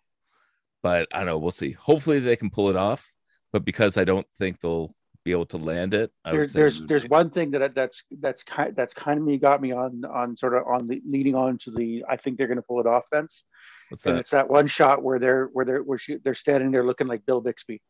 [0.85, 1.39] But I don't know.
[1.39, 1.73] We'll see.
[1.73, 3.11] Hopefully they can pull it off.
[3.55, 4.94] But because I don't think they'll
[5.24, 8.93] be able to land it, there, there's there's one thing that that's that's kind that's
[8.93, 12.05] kind of me got me on on sort of on the leading on to the
[12.06, 13.44] I think they're going to pull it off fence.
[13.89, 14.20] What's and that?
[14.20, 17.24] it's that one shot where they're where they're where she, they're standing there looking like
[17.24, 17.81] Bill Bixby.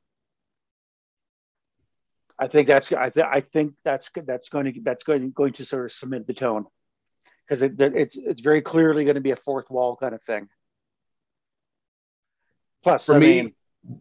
[2.39, 5.65] I think that's I, th- I think that's that's going to that's going going to
[5.65, 6.67] sort of cement the tone
[7.49, 10.49] because it, it's it's very clearly going to be a fourth wall kind of thing.
[12.85, 13.55] Plus, for I me, mean,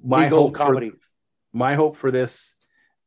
[0.03, 0.89] my hope comedy.
[0.89, 0.97] For,
[1.53, 2.55] my hope for this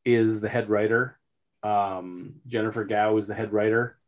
[0.04, 1.18] is the head writer.
[1.62, 3.98] Um, Jennifer Gao is the head writer.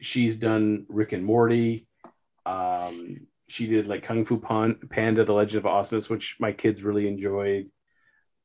[0.00, 1.86] She's done Rick and Morty.
[2.44, 7.06] Um, she did like Kung Fu Panda: The Legend of Awesomeness, which my kids really
[7.06, 7.70] enjoyed.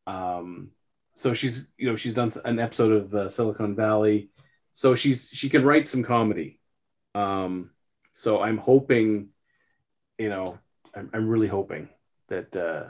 [0.06, 0.70] Um,
[1.16, 4.30] so she's you know she's done an episode of uh, Silicon Valley,
[4.74, 6.60] so she's she can write some comedy.
[7.16, 7.72] Um,
[8.12, 9.30] so I'm hoping,
[10.20, 10.60] you know,
[10.96, 11.90] I'm, I'm really hoping
[12.30, 12.90] that, uh,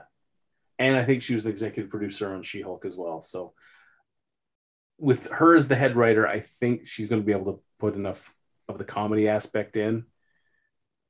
[0.79, 3.21] and I think she was the executive producer on She Hulk as well.
[3.21, 3.53] So
[4.97, 7.95] with her as the head writer, I think she's going to be able to put
[7.95, 8.33] enough
[8.67, 10.05] of the comedy aspect in.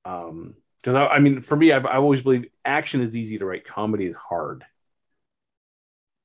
[0.06, 3.46] Um, because I, I, mean, for me, I've, I've always believed action is easy to
[3.46, 4.66] write, comedy is hard.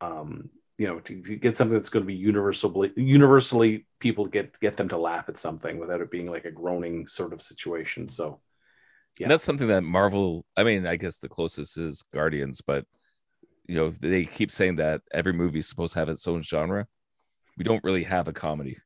[0.01, 4.59] Um, you know, to, to get something that's going to be universally universally people get
[4.61, 8.09] get them to laugh at something without it being like a groaning sort of situation.
[8.09, 8.41] So
[9.19, 9.29] Yeah.
[9.29, 12.85] That's something that Marvel, I mean, I guess the closest is Guardians, but
[13.67, 16.87] you know, they keep saying that every movie is supposed to have its own genre.
[17.57, 18.77] We don't really have a comedy.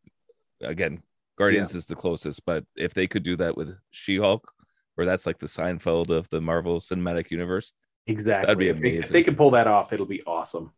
[0.62, 1.02] Again,
[1.36, 4.50] Guardians is the closest, but if they could do that with She-Hulk,
[4.94, 7.72] where that's like the Seinfeld of the Marvel Cinematic Universe,
[8.06, 9.12] exactly, That'd be If they- If amazing.
[9.12, 10.72] they can pull that off, it'll be awesome.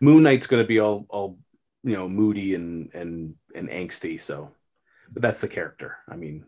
[0.00, 1.38] Moon Knight's going to be all all
[1.82, 4.20] you know moody and and and angsty.
[4.20, 4.50] So,
[5.12, 5.98] but that's the character.
[6.08, 6.44] I mean,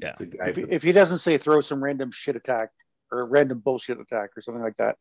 [0.00, 0.08] Yeah.
[0.10, 0.48] it's a guy.
[0.48, 2.70] If he, if he doesn't say throw some random shit attack
[3.12, 4.96] or random bullshit attack or something like that,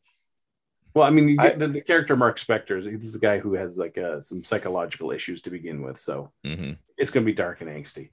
[0.94, 3.54] Well, I mean, you I- the, the character Mark Spector is he's a guy who
[3.54, 7.36] has like uh, some psychological issues to begin with, so hmm it's going to be
[7.36, 8.10] dark and angsty.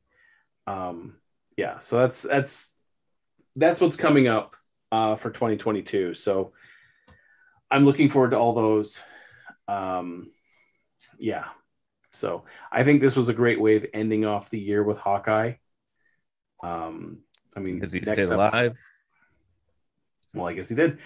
[0.69, 1.17] Um,
[1.57, 2.73] yeah, so that's that's
[3.57, 4.55] that's what's coming up
[4.93, 6.15] uh, for 2022.
[6.15, 6.53] So
[7.71, 9.01] I'm looking forward to all those.
[9.67, 10.31] Um,
[11.19, 11.47] yeah,
[12.13, 15.55] so I think this was a great way of ending off the year with Hawkeye.
[16.63, 17.19] Um,
[17.57, 18.77] I mean, Is he next stayed up- alive?
[20.35, 20.99] well, I guess he did.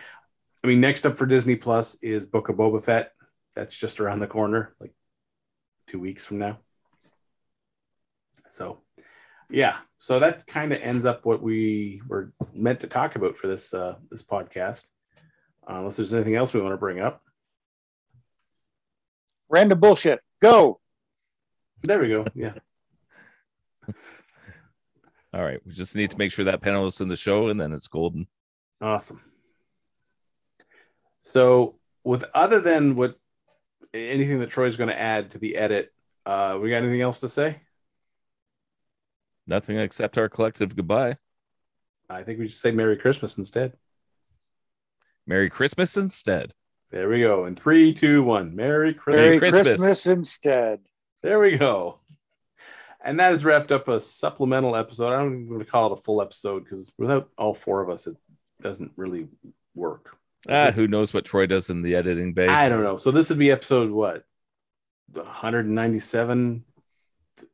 [0.62, 3.12] I mean, next up for Disney Plus is Book of Boba Fett.
[3.55, 4.93] That's just around the corner, like
[5.86, 6.59] two weeks from now.
[8.48, 8.81] So,
[9.48, 9.77] yeah.
[9.98, 13.72] So that kind of ends up what we were meant to talk about for this
[13.74, 14.86] uh, this podcast.
[15.68, 17.22] Uh, unless there's anything else we want to bring up.
[19.48, 20.20] random bullshit.
[20.40, 20.81] Go.
[21.82, 22.24] There we go.
[22.35, 22.55] Yeah.
[25.32, 25.61] All right.
[25.65, 27.86] We just need to make sure that panel is in the show and then it's
[27.86, 28.27] golden.
[28.81, 29.20] Awesome.
[31.23, 33.19] So, with other than what
[33.93, 35.93] anything that Troy's going to add to the edit,
[36.27, 37.57] uh, we got anything else to say?
[39.47, 41.16] Nothing except our collective goodbye.
[42.09, 43.74] I think we should say Merry Christmas instead.
[45.27, 46.52] Merry Christmas instead.
[46.90, 47.44] There we go.
[47.44, 48.57] In three, two, one.
[48.57, 49.20] Merry Christmas.
[49.20, 49.62] Merry Christmas.
[49.62, 50.07] Christmas.
[50.07, 50.81] instead.
[51.23, 51.99] There we go.
[53.02, 55.12] And that has wrapped up a supplemental episode.
[55.12, 57.89] I don't even want to call it a full episode because without all four of
[57.89, 58.16] us, it
[58.60, 59.28] doesn't really
[59.74, 60.16] work.
[60.48, 62.47] Ah, who knows what Troy does in the editing bay?
[62.48, 62.97] I don't know.
[62.98, 64.24] So this would be episode what?
[65.12, 66.64] 197,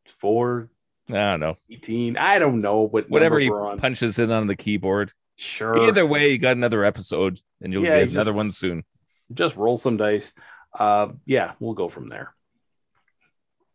[0.06, 0.70] 4,
[1.08, 1.56] I don't know.
[1.70, 2.16] 18.
[2.16, 3.78] I don't know what Whatever he on.
[3.78, 5.12] punches in on the keyboard.
[5.36, 5.78] Sure.
[5.86, 8.84] Either way, you got another episode and you'll Yeah, get just- another one soon.
[9.32, 10.32] Just roll some dice.
[10.78, 12.34] Uh, yeah, we'll go from there.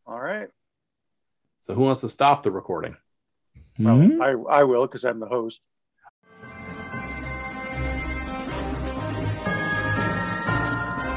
[0.06, 0.48] All right.
[1.62, 2.98] So who wants to stop the recording?
[3.80, 4.22] Well, Hmm?
[4.22, 5.62] I, I will because I'm the host.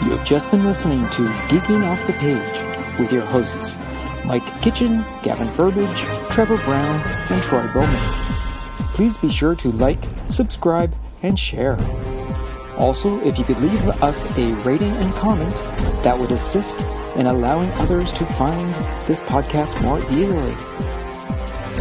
[0.02, 3.78] You have just been listening to Geeking Off the Page with your hosts,
[4.26, 5.98] Mike Kitchen, Gavin Burbage,
[6.30, 7.00] Trevor Brown,
[7.30, 8.00] and Troy Bowman.
[8.94, 11.78] Please be sure to like, subscribe, and share.
[12.76, 15.56] Also, if you could leave us a rating and comment,
[16.04, 16.80] that would assist
[17.16, 18.74] in allowing others to find
[19.06, 20.54] this podcast more easily.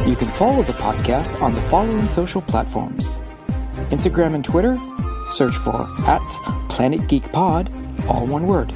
[0.09, 3.19] You can follow the podcast on the following social platforms
[3.91, 4.77] Instagram and Twitter,
[5.29, 6.27] search for at
[6.69, 7.71] Planet Geek Pod,
[8.07, 8.71] all one word.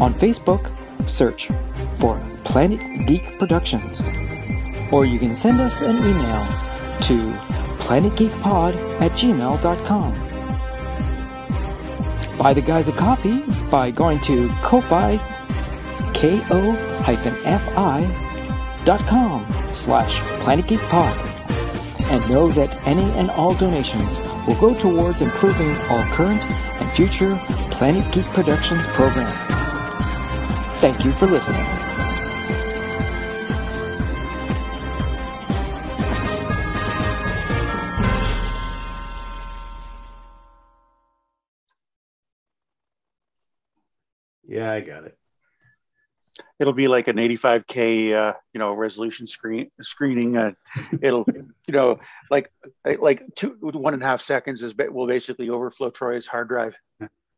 [0.00, 0.72] On Facebook,
[1.08, 1.50] search
[1.98, 4.02] for Planet Geek Productions.
[4.92, 6.46] Or you can send us an email
[7.02, 7.32] to
[7.82, 10.33] planetgeekpod at gmail.com.
[12.38, 13.40] Buy the guys a coffee
[13.70, 15.18] by going to Ko-Fi,
[16.14, 17.98] K-O-F-I
[18.84, 21.16] dot com slash Planet Geek Pod
[22.10, 26.42] and know that any and all donations will go towards improving all current
[26.80, 27.36] and future
[27.70, 29.34] Planet Geek Productions programs.
[30.80, 31.73] Thank you for listening.
[44.64, 45.18] Yeah, I got it.
[46.58, 50.36] It'll be like an 85k, uh, you know, resolution screen screening.
[50.36, 50.52] Uh,
[51.02, 51.26] it'll,
[51.66, 51.98] you know,
[52.30, 52.50] like
[52.98, 56.76] like two one and a half seconds is will basically overflow Troy's hard drive.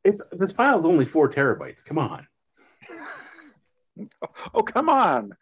[0.05, 1.85] It's, this is only four terabytes.
[1.85, 2.28] Come on.
[4.55, 5.32] Oh come on!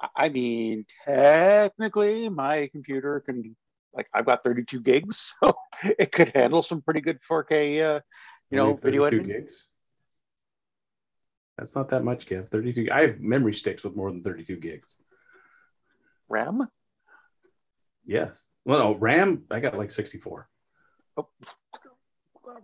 [0.00, 3.56] I- I mean, technically, my computer can
[3.94, 8.00] like I've got 32 gigs, so it could handle some pretty good 4K, uh,
[8.50, 9.42] you know, video 32 editing.
[9.42, 9.64] gigs.
[11.58, 12.48] That's not that much, Kev.
[12.48, 12.88] 32.
[12.92, 14.96] I have memory sticks with more than 32 gigs.
[16.28, 16.68] RAM.
[18.04, 18.46] Yes.
[18.64, 20.48] Well, no, RAM, I got like 64.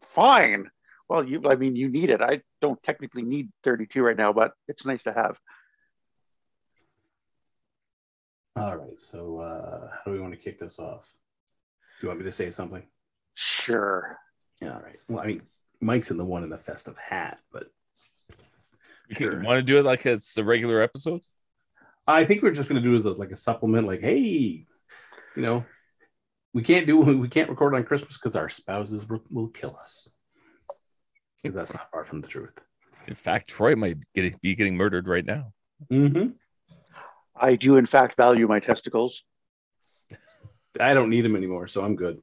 [0.02, 0.70] Fine.
[1.09, 2.20] Well, you, I mean, you need it.
[2.20, 5.39] I don't technically need 32 right now, but it's nice to have.
[8.57, 9.01] All right.
[9.01, 11.09] So, uh, how do we want to kick this off?
[12.01, 12.82] Do you want me to say something?
[13.35, 14.16] Sure.
[14.61, 15.01] Yeah, all right.
[15.09, 15.43] Well, I mean,
[15.81, 17.65] Mike's in the one in the festive hat, but
[19.09, 19.43] You Sure.
[19.43, 21.20] want to do it like it's a regular episode?
[22.07, 24.66] I think we're just going to do as like a supplement, like, hey, you
[25.36, 25.65] know,
[26.52, 30.09] we can't do we can't record on Christmas because our spouses will, will kill us.
[31.43, 32.52] Because that's not far from the truth.
[33.07, 35.52] In fact, Troy might get, be getting murdered right now.
[35.90, 36.31] Mm-hmm.
[37.35, 39.23] I do, in fact, value my testicles.
[40.78, 42.20] I don't need them anymore, so I'm good.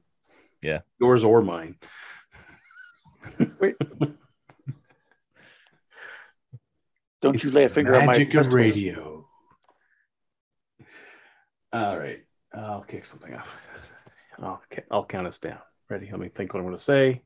[0.62, 0.80] Yeah.
[1.00, 1.76] yours or mine.
[7.20, 9.26] Don't you lay a finger on my magic of radio.
[11.72, 12.20] All right,
[12.54, 13.46] I'll kick something up.
[14.38, 15.58] I'll I'll count us down.
[15.90, 16.08] Ready?
[16.10, 17.22] Let me think what I'm going to say.